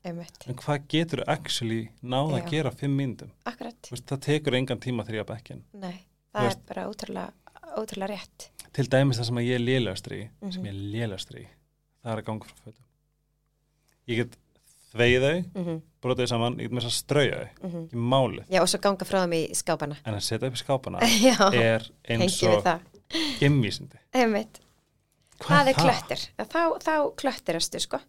einmitt, 0.05 0.47
en 0.47 0.55
hvað 0.55 0.83
getur 0.89 1.23
actually 1.27 1.89
náða 2.03 2.37
Já. 2.37 2.43
að 2.45 2.51
gera 2.51 2.71
fimm 2.71 2.97
mínútum? 2.99 3.31
Akkurat. 3.47 3.89
Veist, 3.91 4.05
það 4.07 4.21
tekur 4.21 4.55
engan 4.55 4.79
tíma 4.81 5.05
þegar 5.07 5.15
ég 5.17 5.25
á 5.25 5.33
bekkin 5.33 5.63
nei, 5.73 6.05
það 6.35 6.43
veist- 6.45 6.59
er 6.61 6.75
bara 6.75 6.89
ótrúlega, 6.89 7.33
ótrúlega 7.79 8.09
rétt. 8.11 8.51
Til 8.75 8.85
dæmis 8.85 9.17
það 9.19 9.25
sem 9.25 9.37
ég 9.37 9.55
er 9.55 9.59
lélegastri 9.61 10.21
í 10.21 10.29
Mhm. 10.43 10.53
sem 10.53 10.65
ég 10.65 10.69
er 10.69 10.75
lélegastri 10.93 11.41
í 11.41 11.47
það 12.05 12.13
er 12.13 12.23
að 12.23 12.25
ganga 12.27 12.45
frá 12.45 12.55
fötum 12.67 12.85
ég 14.07 14.23
get 14.23 14.39
þveið 14.95 15.27
þau, 15.27 15.37
mm 15.43 15.65
-hmm. 15.65 15.83
brotið 16.03 16.25
þau 16.25 16.33
saman 16.33 16.59
ég 16.59 16.69
get 16.69 16.73
með 16.73 16.87
þess 16.87 16.93
að 16.93 16.99
strauja 17.05 17.37
þau, 17.37 17.83
ekki 17.85 18.01
málið. 18.15 18.45
Já, 18.51 18.63
og 18.63 18.69
svo 18.69 18.81
ganga 18.81 19.05
frá 19.05 19.21
þeim 19.23 19.37
í 19.37 19.43
skápana. 19.55 20.01
En 20.05 20.15
að 20.15 20.27
setja 20.27 20.49
upp 20.49 20.57
í 20.57 20.63
skápana 20.65 20.99
er 21.75 21.91
eins 22.09 22.43
og 22.43 22.65
gemvísindi 23.41 24.01
það 25.41 25.71
er 25.71 25.79
klöttir. 25.79 26.25
Þá, 26.41 26.63
þá 26.85 26.95
klöttirastu 27.21 27.81
sko. 27.81 28.01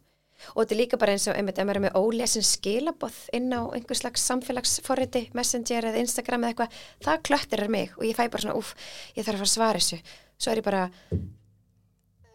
Og 0.56 0.64
þetta 0.64 0.74
er 0.74 0.80
líka 0.80 0.98
bara 0.98 1.14
eins 1.14 1.28
og 1.30 1.38
einmitt 1.38 1.60
ef 1.62 1.68
maður 1.68 1.80
er 1.80 1.84
með 1.86 1.98
ólesin 2.00 2.46
skilaboð 2.46 3.18
inn 3.38 3.52
á 3.54 3.62
einhver 3.78 3.98
slags 4.00 4.24
samfélagsforriti, 4.26 5.28
messenger 5.38 5.86
eða 5.92 6.02
Instagram 6.02 6.48
eða 6.48 6.54
eitthvað, 6.56 6.80
það 7.06 7.22
klöttirar 7.30 7.70
mig 7.70 7.94
og 8.00 8.08
ég 8.08 8.18
fæ 8.18 8.26
bara 8.26 8.42
svona, 8.48 8.58
úf, 8.58 8.74
ég 9.14 9.28
þarf 9.28 9.38
að 9.38 9.44
fara 9.44 9.50
að 9.50 9.54
svara 9.54 9.84
þessu. 9.84 10.00
Svo 10.42 10.52
er 10.52 10.62
ég 10.64 10.66
bara 10.66 10.88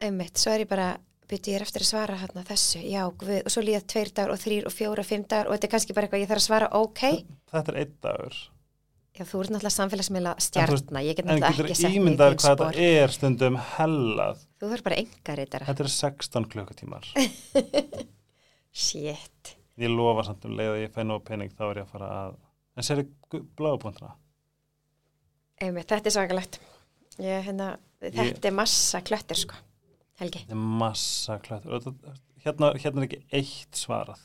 einmitt, 0.07 0.39
svo 0.39 0.55
er 0.55 0.63
ég 0.63 0.71
bara 0.71 0.93
byrju 1.31 1.53
ég 1.53 1.59
er 1.61 1.65
eftir 1.67 1.83
að 1.85 1.89
svara 1.91 2.19
hérna 2.21 2.43
þessu, 2.47 2.83
já, 2.87 3.03
guð, 3.21 3.39
og 3.43 3.53
svo 3.55 3.63
líða 3.67 3.81
tveir 3.93 4.11
dagar 4.15 4.33
og 4.35 4.43
þrýr 4.43 4.67
og 4.69 4.75
fjóra, 4.75 5.05
fimm 5.07 5.25
dagar 5.29 5.49
og 5.51 5.57
þetta 5.57 5.67
er 5.69 5.73
kannski 5.77 5.97
bara 5.97 6.07
eitthvað 6.09 6.23
ég 6.25 6.31
þarf 6.31 6.43
að 6.43 6.47
svara 6.47 6.69
ok. 6.79 7.03
Þetta 7.53 7.73
er 7.73 7.79
einn 7.83 7.97
dagur. 8.07 8.39
Já, 9.17 9.25
þú 9.25 9.39
ert 9.41 9.53
náttúrulega 9.55 9.73
samfélagsmiðla 9.77 10.33
stjarna 10.45 11.03
ég 11.07 11.17
get 11.17 11.25
en 11.25 11.31
náttúrulega 11.41 11.53
getur 11.57 11.69
ekki 11.71 11.79
sett 11.81 11.89
mig 11.89 11.97
í 11.97 12.01
ímyndar 12.03 12.35
þín 12.35 12.43
hvað 12.43 12.59
spor. 12.59 12.75
þetta 12.77 13.01
er 13.05 13.15
stundum 13.17 13.57
hellað? 13.77 14.43
Þú 14.61 14.71
þarf 14.75 14.85
bara 14.91 14.99
engar 15.01 15.41
þetta 15.41 15.61
þetta 15.71 15.85
er 15.87 15.93
16 15.95 16.49
klukkutímar. 16.53 17.09
Shit. 18.87 19.57
Ég 19.81 19.93
lofa 19.93 20.27
samt 20.29 20.45
um 20.49 20.55
leið 20.57 20.71
að 20.75 20.83
ég 20.83 20.93
fæ 20.93 21.01
nóg 21.09 21.25
pening 21.25 21.53
þá 21.57 21.65
er 21.71 21.81
ég 21.81 21.87
að 21.89 21.93
fara 21.97 22.11
að 22.21 22.37
en 22.77 22.85
sér 22.85 23.03
bláðbúndra 23.57 24.13
Einmitt, 25.57 25.89
þetta 25.89 26.11
er 26.11 26.13
svakalegt. 26.13 26.59
Ég, 27.17 27.39
hérna, 27.47 27.71
þetta 28.05 28.25
Ég- 28.29 28.43
er 28.45 28.53
massa 28.53 29.01
klöttir, 29.01 29.39
sko. 29.41 29.57
Helgi. 30.21 30.45
þetta 30.47 30.57
er 30.57 30.63
massa 30.85 31.39
þetta- 31.45 32.17
hérna, 32.45 32.73
hérna 32.81 33.03
er 33.03 33.09
ekki 33.09 33.23
eitt 33.33 33.77
svarað 33.77 34.21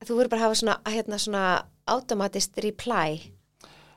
Þú 0.00 0.16
verður 0.16 0.30
bara 0.32 0.40
að 0.40 0.46
hafa 0.46 0.56
svona, 0.56 0.74
hérna, 0.88 1.16
svona 1.20 1.40
automatist 1.92 2.56
reply. 2.64 3.18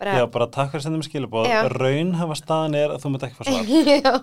Bara, 0.02 0.18
Já, 0.20 0.26
bara 0.34 0.48
takk 0.52 0.74
fyrir 0.74 0.82
að 0.82 0.84
senda 0.84 1.00
mér 1.00 1.08
skilabóð. 1.08 1.54
Raun 1.80 2.10
hafa 2.20 2.36
staðan 2.36 2.76
er 2.76 2.92
að 2.92 3.00
þú 3.06 3.12
myndi 3.14 3.28
ekki 3.30 3.38
fá 3.38 3.44
svar. 3.48 3.70
Já. 4.04 4.14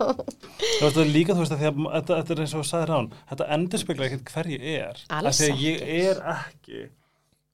þú 0.61 0.83
veist, 0.85 0.99
líka, 1.15 1.33
þú 1.33 1.41
veist, 1.41 1.55
að 1.57 1.63
því 1.63 1.69
að 1.71 1.79
þetta, 1.95 2.19
þetta 2.19 2.35
er 2.35 2.43
eins 2.45 2.53
og 2.53 2.61
þú 2.61 2.69
sagði 2.69 2.89
rán, 2.91 3.09
þetta 3.31 3.47
endur 3.57 3.81
spekla 3.81 4.09
ekkert 4.11 4.33
hver 4.35 4.51
ég 4.53 4.67
er. 4.77 5.01
Alls 5.21 5.41
því 5.41 5.49
að 5.55 5.65
ég 5.65 5.87
er 6.11 6.21
ekki. 6.35 6.83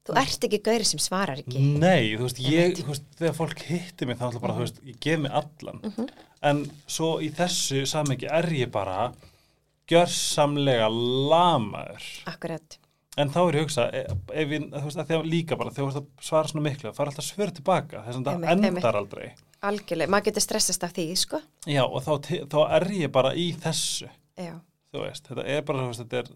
Þú 0.07 0.15
ert 0.21 0.45
ekki 0.47 0.59
gauri 0.63 0.87
sem 0.87 1.01
svarar 1.03 1.41
ekki. 1.41 1.59
Nei, 1.59 2.15
þú 2.15 2.23
veist, 2.27 2.39
ég, 2.39 2.77
þú 2.79 2.93
veist, 2.93 3.07
þegar 3.19 3.35
fólk 3.35 3.63
hittir 3.67 4.07
mig 4.07 4.19
þá 4.19 4.29
ætla 4.29 4.43
bara, 4.45 4.55
þú 4.55 4.63
veist, 4.63 4.81
ég 4.87 4.99
gef 5.03 5.19
mig 5.19 5.31
allan. 5.41 5.81
Mhm. 5.83 6.09
En 6.47 6.61
svo 6.87 7.17
í 7.19 7.31
þessu 7.33 7.83
samengi 7.89 8.29
er 8.29 8.45
ég 8.55 8.71
bara 8.71 9.11
gjörsamlega 9.89 10.87
lamaður. 10.91 12.05
Akkurat. 12.29 12.77
En 13.17 13.31
þá 13.33 13.39
er 13.47 13.55
ég 13.57 13.63
hugsa, 13.65 13.87
e- 13.97 14.05
ef 14.43 14.51
ég, 14.53 14.65
þú 14.69 14.83
veist, 14.85 14.99
að 15.01 15.25
líka 15.25 15.57
bara, 15.57 15.71
þegar 15.73 15.87
þú 15.87 15.89
veist 15.89 16.01
að 16.03 16.25
svara 16.27 16.51
svona 16.51 16.65
miklu, 16.67 16.89
það 16.91 16.97
fara 16.99 17.13
alltaf 17.13 17.25
svör 17.25 17.53
tilbaka, 17.57 18.03
þess 18.05 18.19
að 18.19 18.27
það 18.27 18.65
endar 18.67 18.99
aldrei. 18.99 19.31
Algjörlega. 19.65 20.11
Maður 20.13 20.27
getur 20.29 20.45
stressast 20.45 20.83
af 20.85 20.93
því, 20.93 21.05
sko. 21.17 21.39
Já, 21.65 21.81
og 21.83 22.03
þá, 22.05 22.11
þá 22.45 22.59
er 22.77 22.85
ég 22.93 23.11
bara 23.11 23.31
í 23.33 23.47
þessu, 23.57 24.09
Já. 24.37 24.53
þú 24.93 25.01
veist, 25.01 25.25
þetta 25.31 25.47
er 25.55 25.65
bara, 25.65 25.81
þú 25.81 25.87
veist, 25.89 26.03
þetta 26.05 26.19
er, 26.21 26.29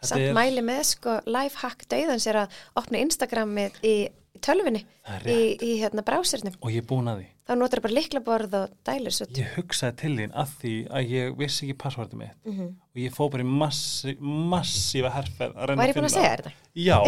Samt 0.00 0.22
er, 0.24 0.32
mæli 0.36 0.62
með, 0.64 0.82
sko, 0.94 1.18
lifehack 1.28 1.84
dauðans 1.92 2.26
er 2.30 2.38
að 2.44 2.54
opna 2.80 3.02
Instagramið 3.04 3.76
í 3.84 3.94
tölvinni, 4.40 4.84
það 5.04 5.26
í, 5.28 5.40
í 5.60 5.70
hérna 5.82 6.04
brásirnum. 6.06 6.54
og 6.60 6.70
ég 6.72 6.80
er 6.80 6.86
búin 6.88 7.10
að 7.12 7.18
því. 7.20 7.26
Þá 7.50 7.52
notar 7.58 7.82
bara 7.84 7.96
liklaborð 7.98 8.54
og 8.60 8.72
dælir 8.86 9.12
svo. 9.12 9.26
Ég 9.36 9.50
hugsaði 9.58 9.96
til 10.00 10.12
þín 10.16 10.32
að 10.38 10.54
því 10.60 10.74
að 10.96 11.12
ég 11.12 11.34
vissi 11.36 11.66
ekki 11.66 11.76
passvörðu 11.82 12.16
mitt 12.22 12.36
Mm 12.46 12.52
-hmm. 12.56 12.70
og 12.94 12.96
ég 13.02 13.12
fó 13.12 13.30
bara 13.30 13.42
í 13.42 13.46
massi, 13.46 14.16
massífa 14.20 15.10
herferð 15.10 15.56
að 15.56 15.66
reyna 15.68 15.82
Var 15.82 15.88
ég 15.88 15.94
búin 15.94 16.04
að 16.08 16.14
segja 16.14 16.36
þetta? 16.36 16.52
Já, 16.74 16.98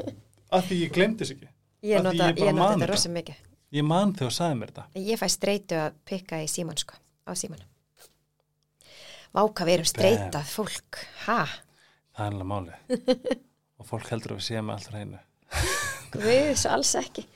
að 0.56 0.62
því 0.68 0.80
ég 0.84 0.92
glemdi 0.92 1.24
þess 1.24 1.30
ekki. 1.34 1.48
Ég 1.82 2.02
nota, 2.02 2.32
þetta 2.32 2.86
rosa 2.86 3.08
mikið. 3.08 3.34
Ég 3.72 3.82
man 3.84 4.12
þegar 4.14 4.30
þú 4.30 4.36
sagði 4.36 4.54
mér 4.60 4.68
þetta. 4.70 4.84
Ég 4.94 5.18
fæ 5.18 5.28
streitu 5.28 5.74
að 5.74 5.92
pikka 6.04 6.42
í 6.42 6.46
síman 6.46 6.76
sko, 6.78 6.94
á 7.26 7.32
síman. 7.34 7.62
Váka, 9.34 9.64
við 9.66 9.72
erum 9.74 9.88
streitað 9.90 10.44
fólk, 10.48 10.98
ha? 11.26 11.46
Það 12.16 12.26
er 12.26 12.34
alveg 12.34 12.48
málið. 12.50 13.06
og 13.80 13.88
fólk 13.90 14.10
heldur 14.12 14.34
að 14.34 14.40
við 14.40 14.46
séum 14.48 14.70
allt 14.72 14.90
hreinu. 14.92 15.18
Við, 16.16 16.52
svo 16.56 16.72
alls 16.76 16.94
ekki. 16.96 17.26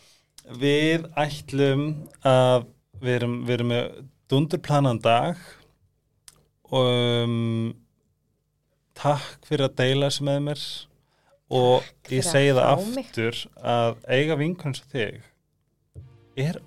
Við 0.60 1.04
ætlum 1.20 1.82
að 2.26 2.64
við 3.00 3.16
erum, 3.18 3.34
við 3.46 3.54
erum 3.58 3.70
með 3.74 3.90
dundurplanan 4.30 5.00
dag 5.04 5.40
og 6.70 6.86
um, 7.26 7.72
takk 8.96 9.46
fyrir 9.48 9.66
að 9.68 9.76
deila 9.80 10.08
þessu 10.10 10.26
með 10.28 10.40
mér 10.48 10.64
og 11.50 11.86
Takk 11.86 12.12
ég 12.14 12.24
að 12.24 12.30
segi 12.30 12.52
það 12.56 12.68
fá 12.70 12.90
mig. 12.94 13.06
aftur 13.08 13.40
að 13.74 14.02
eiga 14.16 14.36
vinkunn 14.40 14.76
sem 14.78 14.90
þig 14.92 16.44
er 16.46 16.60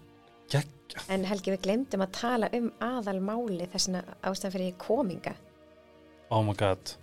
geggjað. 0.51 1.07
En 1.16 1.24
Helgi, 1.30 1.53
við 1.55 1.64
glemdum 1.66 2.03
að 2.05 2.11
tala 2.20 2.49
um 2.57 2.68
aðalmáli 2.84 3.70
þessina 3.74 4.03
ástæðan 4.22 4.55
fyrir 4.57 4.76
kominga. 4.82 5.34
Oh 6.34 6.43
my 6.45 6.53
god, 6.57 6.95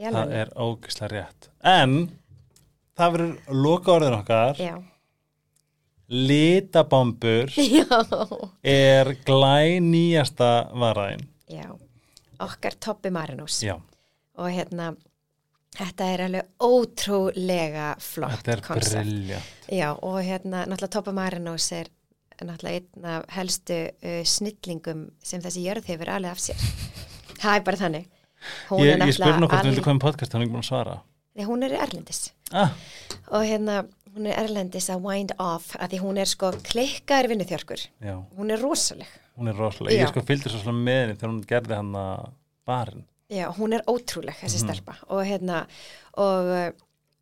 Í 0.00 0.08
það 0.14 0.30
er 0.40 0.50
ógislega 0.56 1.12
rétt. 1.12 1.50
En 1.68 1.96
það 2.96 3.12
verður 3.16 3.58
loka 3.66 3.92
orðin 3.98 4.16
okkar, 4.16 4.60
Já. 4.60 4.74
litabambur 6.10 7.50
Já. 7.78 8.00
er 8.64 9.12
glænýjasta 9.26 10.50
varaðin. 10.74 11.26
Já. 11.50 11.68
Okkar 12.40 12.74
Toppi 12.80 13.10
Marinós. 13.12 13.60
Já, 13.62 13.76
Og 14.40 14.48
hérna, 14.48 14.94
þetta 15.76 16.06
er 16.14 16.22
alveg 16.24 16.46
ótrúlega 16.64 17.90
flott 18.00 18.38
þetta 18.38 18.52
er 18.54 18.62
koncept. 18.64 19.50
Já, 19.68 19.90
og 20.00 20.20
hérna, 20.24 20.62
náttúrulega 20.64 20.94
Toppa 20.96 21.12
Marinós 21.12 21.66
er 21.76 21.90
náttúrulega 22.40 22.80
einn 22.80 23.04
af 23.18 23.26
helstu 23.36 23.76
uh, 23.90 24.22
snillingum 24.24 25.10
sem 25.22 25.42
þessi 25.44 25.66
jörð 25.66 25.90
hefur 25.92 26.14
alveg 26.14 26.32
af 26.32 26.40
sér. 26.40 26.64
Það 27.42 27.54
er 27.58 27.66
bara 27.68 27.80
þannig. 27.84 28.08
Hún 28.70 28.82
Ég, 28.84 28.98
ég 28.98 29.14
spurði 29.16 29.40
nokkuð 29.42 29.54
hvort 29.54 29.64
al- 29.64 29.70
vildi 29.70 29.84
koma 29.86 30.00
í 30.00 30.04
podcast, 30.06 30.32
hann 30.32 30.42
er 30.42 30.46
ekki 30.48 30.54
búin 30.56 30.64
að 30.64 30.70
svara. 30.70 30.98
Nei, 31.36 31.44
hún 31.46 31.62
er 31.66 31.74
erlendis. 31.78 32.20
Ah, 32.52 32.72
Og 33.30 33.44
hérna, 33.46 33.84
hún 34.16 34.26
er 34.26 34.38
erlendis 34.42 34.88
að 34.90 35.04
wind 35.06 35.32
off 35.38 35.76
að 35.78 35.92
því 35.92 36.00
hún 36.02 36.18
er 36.18 36.26
sko 36.26 36.50
klikkaður 36.66 37.28
vinnuþjörkur. 37.34 37.84
Já, 38.02 38.16
hún 38.38 38.50
er 38.50 38.58
rosaleg. 38.64 39.06
Hún 39.38 39.48
er 39.48 39.54
rosalega, 39.60 39.94
Já. 39.96 40.02
ég 40.04 40.10
sko 40.12 40.24
fylgdi 40.26 40.50
svo 40.50 40.58
svona 40.64 40.82
með 40.84 41.00
henni 41.04 41.14
þegar 41.20 41.30
hún 41.32 41.44
gerði 41.46 41.76
hann 41.78 41.92
að 42.00 42.30
barinn. 42.66 43.04
Já, 43.30 43.46
hún 43.54 43.72
er 43.76 43.84
ótrúleg 43.86 44.34
þessi 44.40 44.58
stelpa. 44.64 44.96
Og 45.08 45.22
hérna 45.24 45.60
og, 46.18 46.74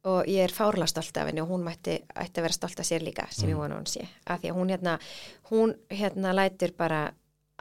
og 0.09 0.25
ég 0.27 0.47
er 0.47 0.55
fárlega 0.57 0.89
stolt 0.89 1.16
af 1.21 1.29
henni 1.29 1.43
og 1.45 1.51
hún 1.53 1.66
mætti 1.66 1.99
ætti 2.16 2.41
að 2.41 2.47
vera 2.49 2.57
stolt 2.57 2.81
af 2.81 2.87
sér 2.89 3.05
líka 3.05 3.27
sem 3.31 3.51
ég 3.53 3.59
vona 3.61 3.77
að 3.77 3.83
hún 3.83 3.91
sé. 3.93 4.07
Af 4.27 4.41
því 4.41 4.49
að 4.55 4.57
hún 4.62 4.73
hérna 4.73 4.95
hún 5.51 5.75
hérna 5.93 6.33
lætur 6.33 6.73
bara 6.79 7.03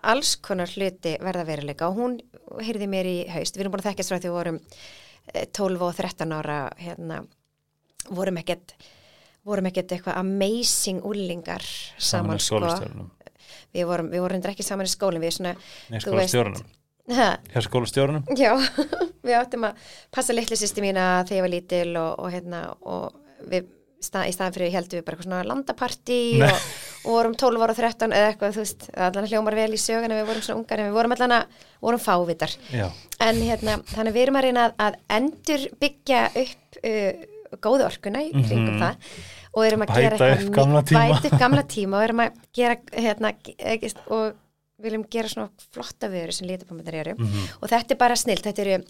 alls 0.03 0.35
konar 0.43 0.69
hluti 0.75 1.15
verða 1.23 1.45
veruleika 1.47 1.89
og 1.89 1.97
hún 1.97 2.17
heyrði 2.63 2.87
mér 2.91 3.09
í 3.09 3.17
haust, 3.33 3.57
við 3.57 3.65
erum 3.65 3.75
búin 3.75 3.83
að 3.83 3.91
þekkjast 3.91 4.13
frá 4.13 4.19
því 4.19 4.29
við 4.29 4.37
vorum 4.37 4.59
eh, 5.33 5.47
12 5.57 5.87
og 5.87 5.97
13 5.97 6.35
ára 6.37 6.59
hérna 6.81 7.21
vorum 8.09 8.39
ekkert 8.43 8.75
vorum 9.47 9.69
ekkert 9.69 9.93
eitthvað 9.95 10.19
amazing 10.19 11.03
úlingar 11.07 11.63
saman, 11.97 12.37
í 12.37 12.43
sko. 12.43 12.59
við 13.73 13.87
vorum, 13.87 14.09
við 14.11 14.23
vorum 14.25 14.49
ekki 14.51 14.65
saman 14.65 14.89
í 14.89 14.91
skólinn 14.91 15.23
við 15.23 15.37
svona, 15.39 15.55
Nei, 15.91 16.01
þú 16.03 16.17
veist- 16.19 16.65
Hjá 17.07 17.61
skólastjórunum? 17.63 18.25
Já, 18.35 18.51
við 19.27 19.35
áttum 19.37 19.63
að 19.63 19.77
passa 20.11 20.35
litlu 20.35 20.57
sýsti 20.59 20.83
mína 20.83 21.23
þegar 21.23 21.37
ég 21.37 21.45
var 21.45 21.53
lítil 21.53 21.91
og, 22.01 22.09
og 22.19 22.33
hérna 22.33 22.63
og 22.83 23.15
við 23.47 23.69
stað, 24.03 24.27
í 24.29 24.33
staðan 24.35 24.53
fyrir 24.57 24.71
heldum 24.75 24.99
við 24.99 25.05
bara 25.05 25.15
eitthvað 25.17 25.27
svona 25.29 25.43
landapartí 25.49 26.19
Nei. 26.41 26.49
og, 26.51 26.57
og 27.07 27.11
vorum 27.17 27.35
12 27.39 27.63
ára 27.65 27.73
og 27.73 27.79
13 27.79 28.13
eða 28.13 28.27
eitthvað, 28.33 28.53
þú 28.57 28.61
veist, 28.63 28.85
allan 29.07 29.27
hljómar 29.31 29.55
vel 29.57 29.71
í 29.73 29.79
sögun 29.81 30.11
en 30.11 30.19
við 30.21 30.27
vorum 30.29 30.45
svona 30.45 30.59
ungar 30.61 30.79
en 30.83 30.89
við 30.91 30.97
vorum 30.99 31.15
allan 31.17 31.35
að 31.37 31.63
vorum 31.87 32.03
fávitar 32.03 32.53
Já, 32.73 32.87
en 33.25 33.41
hérna, 33.41 33.77
þannig 33.93 34.13
við 34.17 34.25
erum 34.27 34.39
að 34.41 34.45
reyna 34.47 34.65
að, 34.67 34.75
að 34.87 34.99
endur 35.17 35.65
byggja 35.81 36.21
upp 36.43 36.81
uh, 36.83 37.57
góðu 37.63 37.85
orkuna 37.87 38.21
í 38.27 38.31
kringum 38.35 38.75
Mhm. 38.75 38.81
það 38.83 38.95
og 39.57 39.63
erum 39.65 39.81
að 39.81 39.87
Bæta 39.87 40.01
gera 40.01 40.15
upp 40.15 40.19
bæta 40.91 41.29
upp 41.31 41.39
gamla 41.39 41.63
tíma 41.75 41.97
og 41.97 42.03
erum 42.05 42.19
að 42.21 42.35
gera 42.53 42.75
hérna, 42.93 43.31
ekki, 43.57 43.93
og 44.13 44.35
viljum 44.83 45.05
gera 45.09 45.31
svona 45.31 45.49
flotta 45.73 46.09
vöru 46.11 46.31
sem 46.35 46.45
litapámyndar 46.47 46.93
eru 47.01 47.15
Mhm. 47.17 47.47
og 47.63 47.69
þetta 47.71 47.95
er 47.95 47.97
bara 47.97 48.15
snilt, 48.19 48.43
þetta 48.45 48.61
eru 48.67 48.83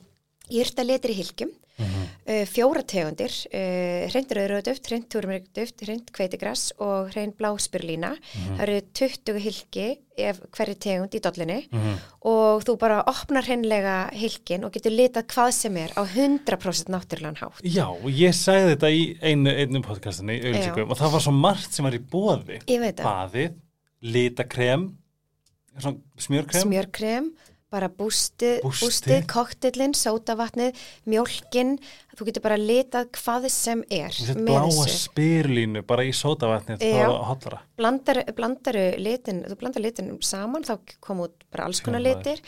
yrta 0.50 0.84
litir 0.84 1.12
í 1.12 1.22
hilkjum 1.22 1.52
Mhm. 1.78 2.06
uh, 2.26 2.46
fjóra 2.50 2.82
tegundir, 2.82 3.30
uh, 3.54 4.08
hreindur 4.10 4.40
auðröðuft, 4.42 4.88
hreint 4.90 5.06
túrumrygduft, 5.14 5.84
hreint 5.86 6.08
kveitigras 6.12 6.72
og 6.82 7.12
hreint 7.14 7.36
bláspyrlína 7.38 8.16
Mhm. 8.18 8.56
það 8.58 8.62
eru 8.66 8.82
20 8.98 9.38
hilki 9.44 9.98
ef 10.18 10.40
hverju 10.58 10.76
tegund 10.80 11.14
í 11.14 11.22
dollinni 11.22 11.68
Mhm. 11.72 12.00
og 12.26 12.64
þú 12.66 12.78
bara 12.80 13.04
opnar 13.06 13.44
hreinlega 13.46 14.10
hilkin 14.12 14.64
og 14.66 14.72
getur 14.74 14.90
litað 14.90 15.28
hvað 15.28 15.52
sem 15.54 15.78
er 15.78 15.90
á 15.94 16.04
100% 16.04 16.90
náttúrulegan 16.90 17.38
hátt 17.38 17.62
Já, 17.64 17.86
og 17.94 18.10
ég 18.10 18.34
sagði 18.34 18.74
þetta 18.76 18.90
í 18.90 19.20
einu, 19.22 19.50
einu 19.52 19.82
podcastinni, 19.84 20.42
og 20.82 20.98
það 20.98 21.12
var 21.12 21.22
svo 21.22 21.32
margt 21.32 21.72
sem 21.74 21.84
var 21.86 21.94
í 21.94 22.00
bóði. 22.00 22.60
Ég 22.66 22.80
veit 22.80 22.96
það. 22.98 23.06
Baðið, 23.06 23.54
litakrem, 24.02 24.98
smjörkrem. 26.18 26.64
smjörkrem, 26.64 27.32
bara 27.74 27.90
bústið, 27.92 28.62
Bústi. 28.64 28.86
bústið 28.86 29.26
koktillin, 29.28 29.96
sótavatnið, 29.98 30.78
mjólkin, 31.10 31.76
þú 32.18 32.26
getur 32.32 32.42
bara 32.42 32.58
litað 32.58 33.10
hvað 33.18 33.46
sem 33.54 33.84
er 33.94 34.10
Þetta 34.18 34.44
bláa 34.48 34.88
spyrlínu 34.90 35.84
bara 35.88 36.04
í 36.08 36.12
Já. 36.98 37.08
var 37.12 37.26
hotlara. 37.30 37.60
Blandar, 37.78 38.24
blandaru 38.34 38.86
litin, 38.98 39.44
þú 39.46 39.56
blandar 39.62 39.84
litin 39.86 40.08
saman, 40.26 40.64
þá 40.66 40.80
kom 41.00 41.20
út 41.22 41.44
bara 41.54 41.68
alls 41.70 41.80
konar 41.86 42.02
litir 42.02 42.40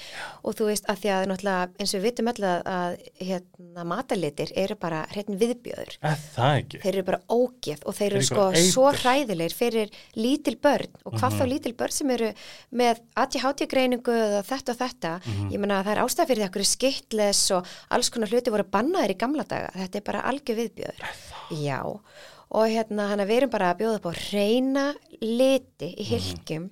og 0.43 0.55
þú 0.57 0.65
veist 0.71 0.87
að 0.89 1.03
því 1.03 1.11
að 1.13 1.27
náttúrulega 1.29 1.69
eins 1.79 1.93
og 1.93 1.99
við 2.01 2.07
vitum 2.09 2.31
öll 2.31 2.47
að, 2.49 2.63
að 2.65 2.95
hérna, 3.29 3.85
matalitir 3.85 4.53
eru 4.57 4.75
bara 4.81 5.03
hreitn 5.13 5.37
viðbjöður. 5.37 5.93
Eða 6.01 6.15
það 6.33 6.55
ekki. 6.63 6.81
Þeir 6.81 6.95
eru 6.95 7.05
bara 7.11 7.21
ógeð 7.29 7.85
og 7.85 7.97
þeir 7.99 8.15
eru 8.17 8.23
sko 8.25 8.47
eitur. 8.49 8.71
svo 8.73 8.87
hræðilegir 8.97 9.53
fyrir 9.59 9.93
lítil 10.17 10.55
börn 10.57 10.89
og 11.05 11.13
hvað 11.13 11.29
Mhm. 11.29 11.39
þá 11.39 11.45
lítil 11.53 11.75
börn 11.77 11.91
sem 11.93 12.09
eru 12.09 12.33
með 12.73 12.99
ADHD-greiningu 13.15 14.13
eða 14.17 14.41
þetta 14.49 14.73
og 14.73 14.77
þetta. 14.81 15.11
Mhm. 15.25 15.51
Ég 15.53 15.59
meina 15.59 15.79
að 15.79 15.85
það 15.85 15.93
er 15.95 16.03
ástæð 16.03 16.27
fyrir 16.29 16.41
því 16.41 16.47
að 16.47 16.49
okkur 16.49 16.65
skittless 16.73 17.51
og 17.55 17.65
alls 17.91 18.09
konar 18.09 18.29
hluti 18.33 18.51
voru 18.51 18.63
bannaðir 18.65 19.13
í 19.13 19.17
gamla 19.21 19.43
daga. 19.59 19.71
Þetta 19.83 19.99
er 20.01 20.07
bara 20.09 20.25
algjör 20.31 20.59
viðbjöður. 20.63 21.05
Já, 21.59 21.79
og 22.49 22.65
hérna 22.71 23.09
hann 23.11 23.21
að 23.23 23.29
við 23.29 23.37
erum 23.43 23.53
bara 23.53 23.71
að 23.73 23.79
bjóða 23.83 23.99
upp 24.01 24.09
á 24.09 24.13
reyna 24.33 24.85
liti 25.21 25.93
í 25.99 26.05
hilkjum 26.09 26.69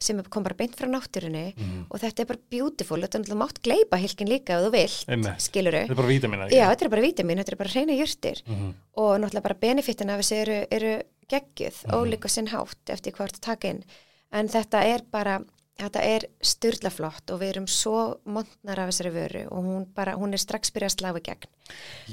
sem 0.00 0.16
kom 0.32 0.40
bara 0.46 0.56
beint 0.56 0.72
frá 0.78 0.88
náttúrunni 0.88 1.52
Mhm. 1.58 1.80
og 1.90 2.00
þetta 2.00 2.20
er 2.22 2.28
bara 2.30 2.38
beautiful. 2.50 2.96
Þetta 3.02 3.18
er 3.18 3.20
náttúrulega 3.20 3.42
mátt 3.42 3.58
gleipa 3.60 3.96
hilkin 4.00 4.28
líka 4.32 4.56
ef 4.56 4.64
þú 4.64 4.70
vilt, 4.72 5.40
skiluru. 5.44 5.82
Þetta 5.84 5.90
er 5.92 5.94
bara 6.00 6.08
vítamina, 6.08 6.46
ekki? 6.46 6.56
Já, 6.56 6.70
þetta 6.72 6.84
er 6.86 6.88
bara 6.88 7.02
vítamin, 7.02 7.36
þetta 7.38 7.52
er 7.52 7.56
bara 7.56 7.74
reyna 7.74 7.92
jurtir 7.92 8.42
Mhm. 8.46 8.74
og 8.96 9.20
náttúrulega 9.20 9.42
bara 9.42 9.54
benefitin 9.60 10.10
af 10.10 10.20
þessu 10.20 10.36
eru, 10.40 10.66
eru 10.70 11.02
geggjuð, 11.28 11.84
Mhm. 11.84 11.92
ólíka 11.92 12.28
sinn 12.30 12.46
hátt 12.48 12.86
eftir 12.88 13.12
hvort 13.12 13.64
inn 13.64 13.84
en 14.32 14.48
þetta 14.48 14.82
er 14.84 15.00
bara, 15.10 15.44
þetta 15.80 16.02
er 16.06 16.26
styrlaflott 16.44 17.32
og 17.34 17.40
við 17.42 17.52
erum 17.54 17.66
svo 17.70 18.02
montnar 18.28 18.82
af 18.82 18.90
þessari 18.92 19.12
vöru 19.14 19.42
og 19.48 19.66
hún 19.66 19.86
bara, 19.96 20.14
hún 20.20 20.36
er 20.36 20.42
strax 20.42 20.72
byrjað 20.74 20.92
að 20.92 20.96
slafa 20.98 21.22
gegn. 21.30 21.50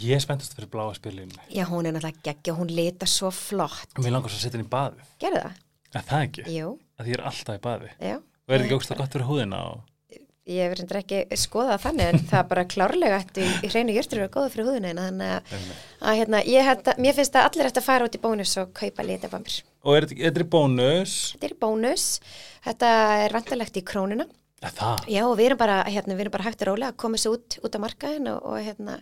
Ég 0.04 0.24
spenntast 0.24 0.56
fyrir 0.58 0.72
bláa 0.74 0.94
spyrlínu. 0.98 1.38
Já, 1.54 1.66
hún 1.70 1.86
er 1.90 1.96
náttúrulega 1.98 2.24
geggja 2.30 2.54
og 2.56 2.62
hún 2.64 2.74
lita 2.74 3.10
svo 3.10 3.32
flott. 3.36 3.92
Mér 4.00 4.16
langar 4.16 4.32
svo 4.34 4.40
að 4.40 4.46
setja 4.48 4.58
henni 4.60 4.68
í 4.70 4.74
baðið. 4.74 5.12
Gerðu 5.24 5.44
það? 5.44 5.62
Eða 5.94 6.08
það 6.12 6.26
ekki? 6.30 6.48
Jú, 6.58 6.74
Að 6.98 7.12
ég 7.12 7.20
er 7.20 7.28
alltaf 7.30 7.60
í 7.60 7.62
baði. 7.68 7.94
já. 8.02 8.18
Og 8.18 8.54
er 8.54 8.62
þetta 8.62 8.66
ekki 8.68 8.76
ógst 8.80 8.98
gott 8.98 9.16
fyrir 9.16 9.28
húðina? 9.28 9.58
Og... 9.74 9.94
Ég 10.48 10.72
reyndar 10.80 11.02
ekki 11.02 11.18
skoðað 11.36 11.82
þannig 11.84 12.10
en 12.14 12.22
það 12.30 12.38
er 12.40 12.46
bara 12.48 12.64
klárlega 12.72 13.18
eftir 13.20 13.50
í 13.68 13.68
hreinu 13.68 13.92
jurtir 13.98 14.22
eru 14.22 14.30
góða 14.32 14.52
fyrir 14.54 14.70
húðina 14.70 14.94
þannig 14.96 15.34
að, 15.36 15.58
að 16.00 16.20
hérna, 16.22 16.40
ég, 16.48 16.64
hérna, 16.64 16.94
mér 17.04 17.18
finnst 17.18 17.36
að 17.36 17.50
allir 17.50 17.68
ætti 17.68 17.82
að 17.82 17.88
fara 17.90 18.08
út 18.08 18.16
í 18.16 18.22
bónus 18.24 18.54
og 18.62 18.72
kaupa 18.78 19.04
litabambir. 19.04 19.58
Og 19.88 19.96
er 19.96 20.10
þetta 20.10 20.44
í 20.44 20.50
bónus? 20.52 21.16
Þetta 21.38 21.48
er 21.48 21.56
bónus, 21.62 22.06
þetta 22.66 22.92
er 23.24 23.36
vantalegt 23.38 23.80
í 23.80 23.86
krónuna. 23.88 24.28
Eða 24.58 24.74
það? 24.76 25.10
Já, 25.14 25.22
og 25.24 25.36
við 25.38 25.52
erum 25.52 25.60
bara, 25.62 25.82
hérna, 25.88 26.16
við 26.18 26.26
erum 26.26 26.34
bara 26.34 26.48
hægt 26.48 26.64
og 26.66 26.72
rólega 26.72 26.92
að 26.92 27.02
koma 27.04 27.20
þessu 27.20 27.34
út, 27.38 27.58
út 27.62 27.78
á 27.78 27.80
markaðin 27.84 28.32
og, 28.32 28.40
og 28.50 28.58
hérna, 28.66 28.96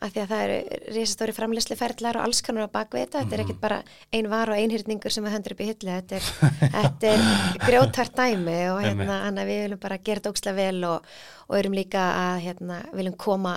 að 0.00 0.12
því 0.12 0.20
að 0.22 0.30
það 0.30 0.42
eru 0.44 0.78
risastóri 0.94 1.34
framleysli 1.36 1.76
ferðlar 1.80 2.18
og 2.20 2.26
alls 2.26 2.42
kannar 2.44 2.68
á 2.68 2.74
bakvið 2.76 3.02
þetta, 3.06 3.22
þetta 3.24 3.36
er 3.36 3.42
ekkit 3.44 3.60
bara 3.64 3.80
ein 4.16 4.28
var 4.32 4.52
og 4.52 4.60
einhyrningur 4.60 5.14
sem 5.14 5.24
við 5.26 5.34
hendur 5.34 5.56
upp 5.56 5.64
í 5.64 5.68
hillu, 5.70 5.96
þetta 5.96 6.20
er, 6.20 6.28
þetta 6.76 7.10
er 7.10 7.26
grjótart 7.66 8.16
dæmi 8.20 8.58
og 8.74 8.80
hérna, 8.84 9.18
að 9.28 9.42
við 9.42 9.62
viljum 9.64 9.82
bara 9.82 10.00
gera 10.04 10.22
þetta 10.22 10.34
ókslega 10.34 10.58
vel 10.60 10.88
og, 10.92 11.10
og 11.48 11.58
erum 11.58 11.76
líka 11.80 12.06
að, 12.20 12.42
hérna, 12.46 12.80
viljum 12.96 13.18
koma, 13.26 13.56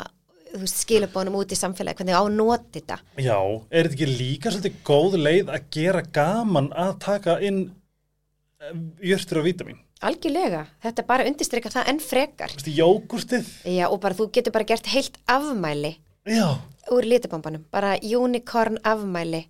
skilabónum 0.69 1.37
út 1.39 1.53
í 1.53 1.57
samfélagi, 1.57 1.99
hvernig 2.01 2.17
á 2.17 2.23
að 2.23 2.35
noti 2.35 2.81
þetta. 2.81 2.99
Já, 3.17 3.37
er 3.69 3.87
þetta 3.87 3.97
ekki 3.97 4.09
líka 4.11 4.53
svolítið 4.53 4.81
góð 4.87 5.17
leið 5.21 5.53
að 5.53 5.69
gera 5.73 6.03
gaman 6.15 6.69
að 6.77 6.93
taka 7.03 7.37
inn 7.43 7.63
eh, 8.61 8.77
jörtur 9.11 9.41
og 9.41 9.47
vítamin? 9.49 9.79
Algjörlega, 10.03 10.65
þetta 10.83 11.01
er 11.03 11.07
bara 11.07 11.27
undirstryka 11.29 11.71
það 11.71 11.89
enn 11.93 12.01
frekar. 12.03 12.51
Þú 12.51 12.59
veist, 12.59 12.73
jógurtið? 12.75 13.51
Já, 13.71 13.85
og 13.87 14.01
bara 14.03 14.17
þú 14.19 14.27
getur 14.35 14.55
bara 14.55 14.67
gert 14.67 14.89
heilt 14.91 15.19
afmæli 15.31 15.93
Já. 16.27 16.59
úr 16.91 17.07
litabambanum, 17.07 17.63
bara 17.71 17.95
unicorn 18.03 18.81
afmæli 18.83 19.45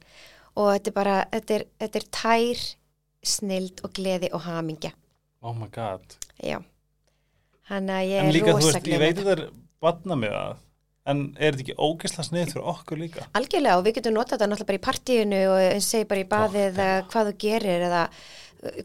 og 0.53 0.69
þetta 0.75 0.91
er 0.91 0.95
bara, 0.97 1.15
þetta 1.33 1.55
er, 1.57 1.65
þetta 1.81 1.99
er 1.99 2.05
tær, 2.19 2.61
snild 3.23 3.81
og 3.85 3.95
gleði 3.97 4.29
og 4.35 4.43
hamingja. 4.45 4.93
Oh 5.43 5.55
my 5.57 5.67
god. 5.73 6.03
Já, 6.43 6.59
hann 7.71 7.89
að 7.91 8.05
ég 8.11 8.21
En 8.21 8.29
er 8.29 8.37
líka, 8.37 8.53
þú 8.53 8.59
rosa 8.61 8.77
veist, 8.77 8.91
ég 8.93 9.01
veit 9.01 9.17
að 9.17 9.25
það 9.25 9.33
er 9.33 9.43
batna 9.83 10.17
með 10.19 10.35
það, 10.37 10.61
en 11.09 11.23
er 11.35 11.55
þetta 11.57 11.65
ekki 11.65 11.75
ógeðsla 11.83 12.25
snið 12.29 12.51
fyrir 12.53 12.67
okkur 12.73 13.01
líka? 13.01 13.25
Algjörlega 13.35 13.79
og 13.79 13.85
við 13.87 13.97
getum 13.99 14.15
notað 14.17 14.37
þetta 14.37 14.49
náttúrulega 14.51 14.69
bara 14.71 14.79
í 14.79 14.85
partíinu 14.87 15.41
og 15.51 15.83
segi 15.83 16.07
bara 16.09 16.23
í 16.23 16.29
baðið 16.31 16.67
eða 16.69 16.89
hvað 17.11 17.29
þú 17.31 17.33
gerir 17.43 17.87
eða 17.89 18.03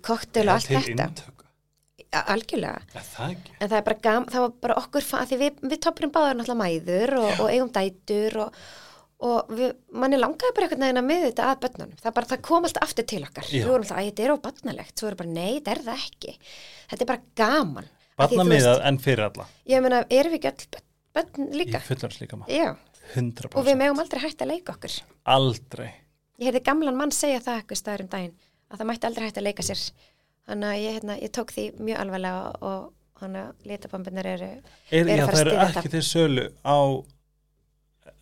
koktel 0.09 0.49
og 0.49 0.55
allt 0.57 0.73
þetta. 0.73 0.95
inntöku. 0.97 1.47
Ja, 2.09 2.23
Algjörlega. 2.33 2.83
Er 2.97 3.05
það 3.05 3.33
ekki? 3.35 3.55
En 3.61 3.69
það 3.71 3.79
er 3.79 3.87
bara 3.91 4.03
gam, 4.09 4.27
það 4.33 4.45
bara 4.65 4.77
okkur, 4.81 5.07
því 5.29 5.39
við, 5.43 5.63
við 5.69 5.81
toppurum 5.85 6.13
báður 6.15 6.39
náttúrulega 6.39 6.63
mæður 6.63 7.15
og, 7.21 7.29
og 7.45 7.51
eigum 7.53 7.71
dætur 7.75 8.39
og, 8.47 8.63
og 9.29 9.53
við, 9.53 9.75
manni 9.93 10.21
langaði 10.21 10.55
bara 10.57 10.69
einhvern 10.69 10.87
veginn 10.87 11.03
að 11.03 11.09
með 11.11 11.27
þetta 11.29 11.51
að 11.53 11.61
börnunum. 11.67 12.01
Það, 12.01 12.17
bara, 12.17 12.31
það 12.33 12.43
kom 12.49 12.69
alltaf 12.71 12.89
aftur 12.89 13.09
til 13.13 13.21
okkar. 13.29 13.45
Já. 13.53 13.59
Við 13.61 13.69
vorum 13.69 13.85
alltaf, 13.85 14.01
að 14.01 14.09
þetta 14.09 14.25
er 14.25 14.35
óbarnalegt. 14.35 14.95
Svo 14.97 15.11
erum 15.11 15.21
bara, 15.21 15.35
nei, 15.37 15.53
þetta 15.59 15.75
er 15.77 15.85
það 15.91 16.09
ekki. 16.09 16.35
Þetta 16.89 17.05
er 17.05 17.13
bara 17.13 17.25
gaman. 17.43 17.93
Það 18.19 18.87
en 18.89 19.03
fyrir 19.05 19.27
alla. 19.29 19.49
Ég 19.69 19.85
meina, 19.85 20.01
erum 20.09 20.33
við 20.33 20.41
ekki 20.41 20.51
öll 20.55 20.71
börn- 20.73 20.88
börn 21.17 21.49
líka? 21.55 21.79
Ég 21.79 21.89
fullars 21.89 22.21
líka 22.23 22.41
maður. 22.41 22.53
Já, 22.59 22.69
100%. 23.15 23.57
og 23.57 23.67
við 23.67 23.81
megum 23.81 24.03
aldrei 24.05 24.23
hægt 24.25 24.45
að 24.45 24.53
leika 24.53 24.77
okkur. 24.77 24.99
Aldrei. 25.39 25.89
Ég 26.39 26.51
heyrði 26.51 26.65
gamlan 26.69 26.99
mann 26.99 27.15
segja 27.15 27.41
það 27.45 27.63
eitthvað 27.63 27.83
staður 27.83 28.05
um 28.05 28.13
daginn, 28.13 28.37
að 28.69 28.83
það 28.83 28.91
mætti 28.93 29.11
aldrei 29.11 29.27
hægt 29.29 29.41
að 29.41 29.49
leika 29.49 29.67
sér. 29.67 29.83
Þannig 30.49 30.69
að 30.69 30.83
ég, 30.83 30.99
hérna, 30.99 31.19
ég 31.21 31.33
tók 31.37 31.53
því 31.53 31.65
mjög 31.83 32.03
alvarlega 32.05 32.53
og, 32.65 32.93
hann 33.23 33.39
að 33.39 33.69
litabambinir 33.69 34.29
eru, 34.31 34.49
Er, 34.91 35.09
já, 35.09 35.25
það 35.27 35.33
að 35.33 35.41
eru 35.43 35.57
ekki 35.65 35.91
til 35.93 36.03
sölu 36.07 36.45
á 36.63 36.79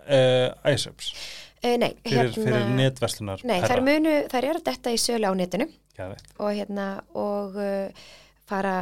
uh, 0.07 0.73
iSubs 0.73 1.11
uh, 1.13 1.75
nei, 1.81 1.91
fyrir, 2.07 2.33
fyrir 2.35 2.71
netverslunar 2.77 3.45
Nei, 3.49 3.59
þær 3.65 3.83
munu, 3.87 4.15
þær 4.33 4.51
eru 4.53 4.63
þetta 4.69 4.95
í 4.95 5.01
sölu 5.03 5.33
á 5.33 5.33
netinu 5.37 5.69
og 5.97 6.51
hérna 6.53 6.87
og 7.17 7.59
uh, 7.61 8.07
fara 8.49 8.79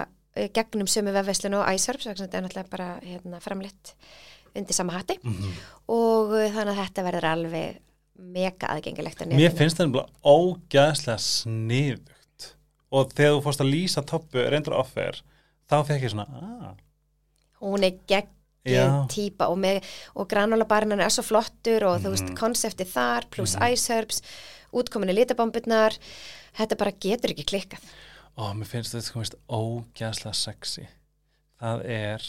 gegnum 0.54 0.86
sömu 0.90 1.12
vefveslun 1.14 1.54
og 1.60 1.66
svo 1.68 2.24
þetta 2.26 2.38
er 2.40 2.46
náttúrulega 2.46 2.70
bara 2.70 2.88
hérna, 3.04 3.40
framleitt 3.40 3.94
undir 4.54 4.74
sama 4.76 4.92
hatti 4.98 5.18
Mhm. 5.22 5.52
og 5.88 6.30
uh, 6.34 6.48
þannig 6.54 6.74
að 6.74 6.80
þetta 6.84 7.04
verður 7.08 7.28
alveg 7.32 7.80
mega 8.18 8.68
aðgengilegt 8.70 9.22
á 9.22 9.24
Mér 9.26 9.54
finnst 9.58 9.76
það 9.78 9.88
nefnilega 9.88 10.08
ógæðslega 10.22 11.18
sniðugt 11.24 12.48
og 12.94 13.10
þegar 13.16 13.34
þú 13.38 13.42
fórst 13.48 13.62
að 13.64 13.72
lýsa 13.74 14.04
toppu 14.06 14.44
reyndur 14.50 14.76
offer, 14.78 15.18
þá 15.70 15.76
fekk 15.88 16.06
ég 16.06 16.12
svona 16.14 16.26
ah, 16.30 16.74
Hún 17.64 17.82
er 17.86 17.96
geggjuð 18.06 18.30
Já. 18.64 19.06
típa 19.12 19.48
og, 19.52 19.58
og 20.14 20.28
granula 20.28 20.64
barnan 20.68 21.00
er 21.00 21.10
svo 21.12 21.22
flottur 21.26 21.84
og 21.88 22.00
þú 22.04 22.12
veist, 22.14 22.28
Mhm. 22.30 22.36
konseptið 22.38 22.92
þar 22.94 23.26
pluss 23.30 23.56
ice 23.56 23.88
herbs, 23.92 24.22
útkominni 24.72 25.14
litabomburnar, 25.14 25.96
þetta 26.58 26.76
bara 26.78 26.92
getur 26.92 27.30
ekki 27.34 27.44
klikkað. 27.44 27.80
Og 28.34 28.56
mér 28.58 28.70
finnst 28.70 28.96
þetta 28.96 29.14
komist 29.14 29.36
ógæðslega 29.46 30.34
sexy. 30.38 30.88
Það 31.62 31.84
er 31.94 32.24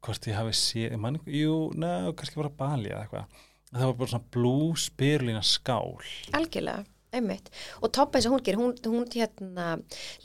hvort 0.00 0.28
ég 0.30 0.38
hafi 0.38 0.54
séð, 0.56 0.94
man 1.00 1.18
jú, 1.28 1.56
neða, 1.76 2.14
kannski 2.16 2.40
bara 2.40 2.52
Bali 2.62 2.92
eða 2.92 3.02
eitthvað. 3.04 3.42
Það 3.70 3.84
var 3.84 3.98
bara 3.98 4.12
svona 4.14 4.32
blue 4.34 4.78
spyrlína 4.80 5.42
skál. 5.46 6.00
Algjörlega, 6.34 6.86
einmitt. 7.14 7.50
Og 7.84 7.92
toppa 7.94 8.18
eins 8.18 8.26
og 8.26 8.34
hún 8.34 8.44
gerir, 8.46 8.58
hún, 8.58 8.72
hún 8.88 9.04
hérna 9.12 9.66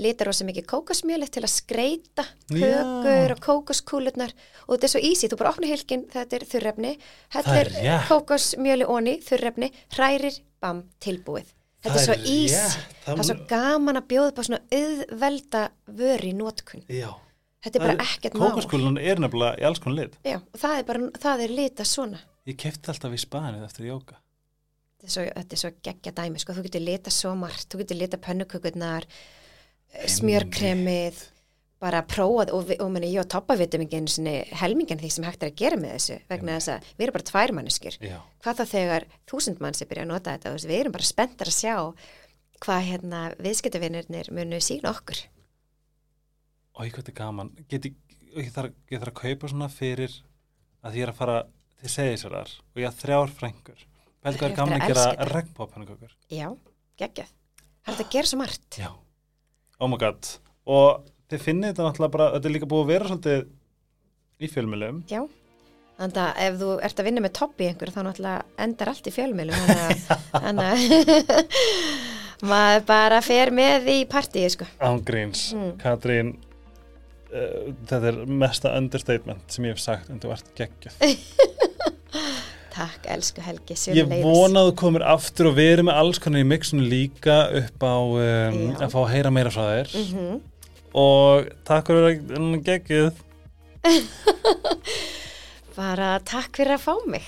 litar 0.01 0.31
rosa 0.31 0.47
mikið 0.47 0.65
kókosmjöli 0.71 1.27
til 1.29 1.43
að 1.43 1.53
skreita 1.53 2.25
kökur 2.49 3.35
og 3.35 3.43
kókoskúlurnar. 3.45 4.33
Og 4.65 4.77
þetta 4.77 4.89
er 4.89 4.93
svo 4.95 5.03
easy, 5.11 5.29
þú 5.29 5.41
bara 5.43 5.51
opna 5.53 5.69
hilkin, 5.69 6.07
þetta 6.15 6.39
er 6.39 6.47
þurrefni, 6.55 6.95
Það 7.35 7.51
er 7.59 7.73
kókosmjöli 8.09 8.89
onni, 8.95 9.19
þurrefni, 9.27 9.71
hrærir, 9.93 10.41
bam, 10.63 10.85
tilbúið. 11.03 11.51
Þetta 11.85 12.01
er 12.01 12.07
svo 12.07 12.15
easy. 12.33 12.83
Það 13.05 13.21
er 13.21 13.27
svo 13.29 13.37
gaman 13.49 13.99
að 14.01 14.07
bjóða 14.09 14.31
upp 14.31 14.41
á 14.41 14.43
svona 14.47 14.61
auðvelda 14.79 15.63
vöri 16.01 16.31
í 16.33 16.37
nótkun. 16.37 16.85
Já. 16.89 17.11
Þetta 17.65 17.79
er 17.79 17.85
bara 17.85 18.05
ekkert 18.05 18.37
mál. 18.37 18.45
Kókaskúlan 18.51 18.99
er 19.01 19.21
nefnilega 19.21 19.61
í 19.61 19.65
alls 19.65 19.81
konar 19.81 20.03
lit. 20.03 20.17
Já, 20.25 20.37
það 20.57 20.79
er 20.79 20.87
bara, 20.89 21.09
það 21.23 21.43
er 21.45 21.53
lita 21.59 21.85
svona. 21.89 22.21
Ég 22.45 22.57
kefti 22.61 22.91
alltaf 22.93 23.15
í 23.15 23.21
spanið 23.21 23.63
eftir 23.65 23.87
jóka. 23.89 24.19
Þetta 24.95 25.07
er 25.07 25.13
svo, 25.15 25.23
þetta 25.37 25.57
er 25.57 25.61
svo 25.61 25.71
geggja 25.87 26.13
dæmi, 26.19 26.41
sko, 26.41 26.57
þú 26.57 26.65
getur 26.67 26.85
lita 26.85 27.13
svo 27.13 27.31
margt, 27.37 27.67
þú 27.69 27.81
getur 27.81 27.99
lita 27.99 28.19
pönnukökurnar, 28.21 29.07
smjörkremið, 30.13 31.23
bara 31.85 32.01
prófað 32.09 32.51
og, 32.57 32.73
og 32.81 32.91
meni, 32.91 33.11
ég 33.13 33.21
og 33.21 33.29
Toppa 33.31 33.57
vitum 33.59 33.85
ekki 33.85 33.99
einu 34.01 34.11
sinni 34.11 34.35
helmingin 34.57 34.99
því 35.01 35.11
sem 35.13 35.27
hægt 35.27 35.45
er 35.45 35.51
að 35.51 35.59
gera 35.61 35.79
með 35.79 35.95
þessu 35.95 36.19
vegna 36.31 36.57
þess 36.57 36.73
að 36.73 36.89
við 36.89 37.05
erum 37.05 37.17
bara 37.17 37.29
tvær 37.29 37.53
manneskir. 37.59 37.97
Já. 38.01 38.17
Hvað 38.43 38.59
þá 38.59 38.65
þegar 38.73 39.07
þúsund 39.29 39.61
mann 39.63 39.77
sem 39.77 39.89
byrja 39.89 40.05
að 40.07 40.11
nota 40.11 40.35
þetta, 40.35 40.53
veist, 40.55 40.69
við 40.71 40.81
erum 40.81 40.95
bara 40.95 41.09
spenntar 41.09 41.51
að 41.51 41.57
sjá 41.59 41.75
hvað 42.65 42.85
hérna 42.89 43.21
viðskiptavinnirnir 43.45 44.31
munu 44.33 44.61
sína 44.63 44.91
okkur. 44.95 45.21
Ég 46.75 46.91
hvað 46.91 47.01
þetta 47.03 47.13
er 47.13 47.19
gaman. 47.19 47.51
Get 47.71 47.89
ég, 47.89 48.51
þarf, 48.55 48.75
ég 48.91 49.01
þarf 49.01 49.13
að 49.13 49.19
kaupa 49.21 49.51
svona 49.51 49.69
fyrir 49.71 50.15
að 50.85 50.99
ég 50.99 51.05
er 51.05 51.13
að 51.13 51.19
fara 51.19 51.37
til 51.79 51.91
segisverðar 51.91 52.53
og 52.57 52.81
ég 52.81 52.89
har 52.89 52.97
þrjár 52.99 53.35
frængur. 53.35 53.85
Veldu 54.25 54.41
hvað 54.41 54.49
er 54.49 54.57
gaman 54.57 54.75
að 54.75 54.81
að 54.81 54.89
gera 54.89 55.01
elska 55.01 55.17
þetta. 55.19 55.33
regnbópennukökur. 55.35 56.15
Já, 56.33 56.47
geggjað. 57.01 57.33
Það 57.85 57.93
er 57.93 58.03
að 58.03 58.13
gera 58.15 58.31
svo 58.31 58.39
margt. 58.41 58.79
Já. 58.81 58.89
Oh 59.77 59.91
my 59.91 59.99
god. 60.01 60.31
Og 60.65 61.11
þið 61.31 61.41
finnið 61.47 61.71
þetta 61.71 61.87
náttúrulega 61.87 62.13
bara, 62.17 62.27
þetta 62.35 62.49
er 62.49 62.55
líka 62.55 62.69
búið 62.71 62.83
að 62.85 62.91
vera 62.93 63.09
svolítið 63.11 63.45
í 64.45 64.49
fjölmjölum. 64.53 64.97
Já, 65.09 65.21
þannig 65.99 66.19
að 66.25 66.41
ef 66.45 66.57
þú 66.61 66.69
ert 66.89 66.99
að 67.01 67.07
vinna 67.09 67.23
með 67.25 67.33
topp 67.39 67.61
í 67.63 67.69
einhver 67.71 67.91
þá 67.95 68.01
náttúrulega 68.09 68.65
endar 68.65 68.91
allt 68.91 69.07
í 69.09 69.13
fjölmjölum 69.15 69.69
þannig 70.35 70.65
að- 70.69 70.81
maður 72.51 72.83
bara 72.89 73.21
fer 73.25 73.51
með 73.55 73.87
í 73.93 73.99
partíi 74.11 74.49
sko. 74.53 74.67
Ángríns. 74.83 75.47
Mm. 75.55 75.71
Katrín, 75.81 76.33
uh, 77.31 77.71
þetta 77.87 78.11
er 78.11 78.19
mesta 78.43 78.73
understatement 78.77 79.47
sem 79.55 79.65
ég 79.69 79.77
hef 79.77 79.81
sagt 79.85 80.11
en 80.13 80.19
þú 80.23 80.33
ert 80.35 80.51
geggjöð. 80.59 80.99
Takk, 82.75 83.05
elsku 83.07 83.39
Helgi, 83.39 83.71
Ég 83.71 83.79
sömuleiðis. 83.79 84.25
vona 84.27 84.61
að 84.65 84.69
þú 84.69 84.73
komir 84.81 85.03
aftur 85.07 85.47
og 85.47 85.53
verið 85.55 85.85
með 85.87 85.95
alls 86.01 86.17
konar 86.19 86.41
í 86.43 86.47
mixinu 86.49 86.83
líka 86.91 87.37
upp 87.61 87.85
á 87.87 87.95
um, 88.03 88.57
að 88.75 88.89
fá 88.91 88.97
að 88.99 89.11
heyra 89.13 89.31
meira 89.31 89.53
frá 89.55 89.63
þér 89.69 89.93
Mhm. 90.01 90.33
Og 90.95 91.49
takk 91.67 91.91
fyrir 91.91 92.07
að 92.09 92.59
geggjuð 92.65 93.23
Bara 95.75 96.15
takk 96.23 96.55
fyrir 96.55 96.77
að 96.77 96.85
fá 96.85 96.93
mig. 97.11 97.25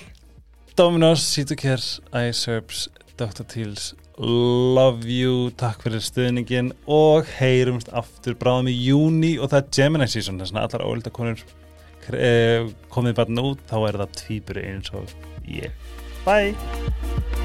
Dominos, 0.80 1.26
Citocare, 1.34 1.84
iSerbs 2.16 2.88
Dr. 3.18 3.44
Teals, 3.50 3.92
love 4.18 5.06
you 5.10 5.52
takk 5.58 5.84
fyrir 5.86 6.02
stuðningin 6.02 6.72
og 6.90 7.28
heyrumst 7.38 7.92
aftur 7.98 8.38
bráðum 8.40 8.72
í 8.72 8.76
júni 8.88 9.36
og 9.38 9.52
það 9.52 9.60
er 9.60 9.72
Gemini 9.78 10.10
season 10.10 10.42
þess 10.42 10.56
að 10.56 10.64
allar 10.64 10.86
ólita 10.90 11.14
konur 11.14 11.44
eh, 12.14 12.66
komið 12.94 13.18
bara 13.20 13.50
út 13.52 13.66
þá 13.70 13.78
er 13.82 14.00
það 14.04 14.16
tvíburi 14.24 14.70
eins 14.72 14.94
og 14.98 15.14
ég 15.46 15.74
Bye 16.26 17.37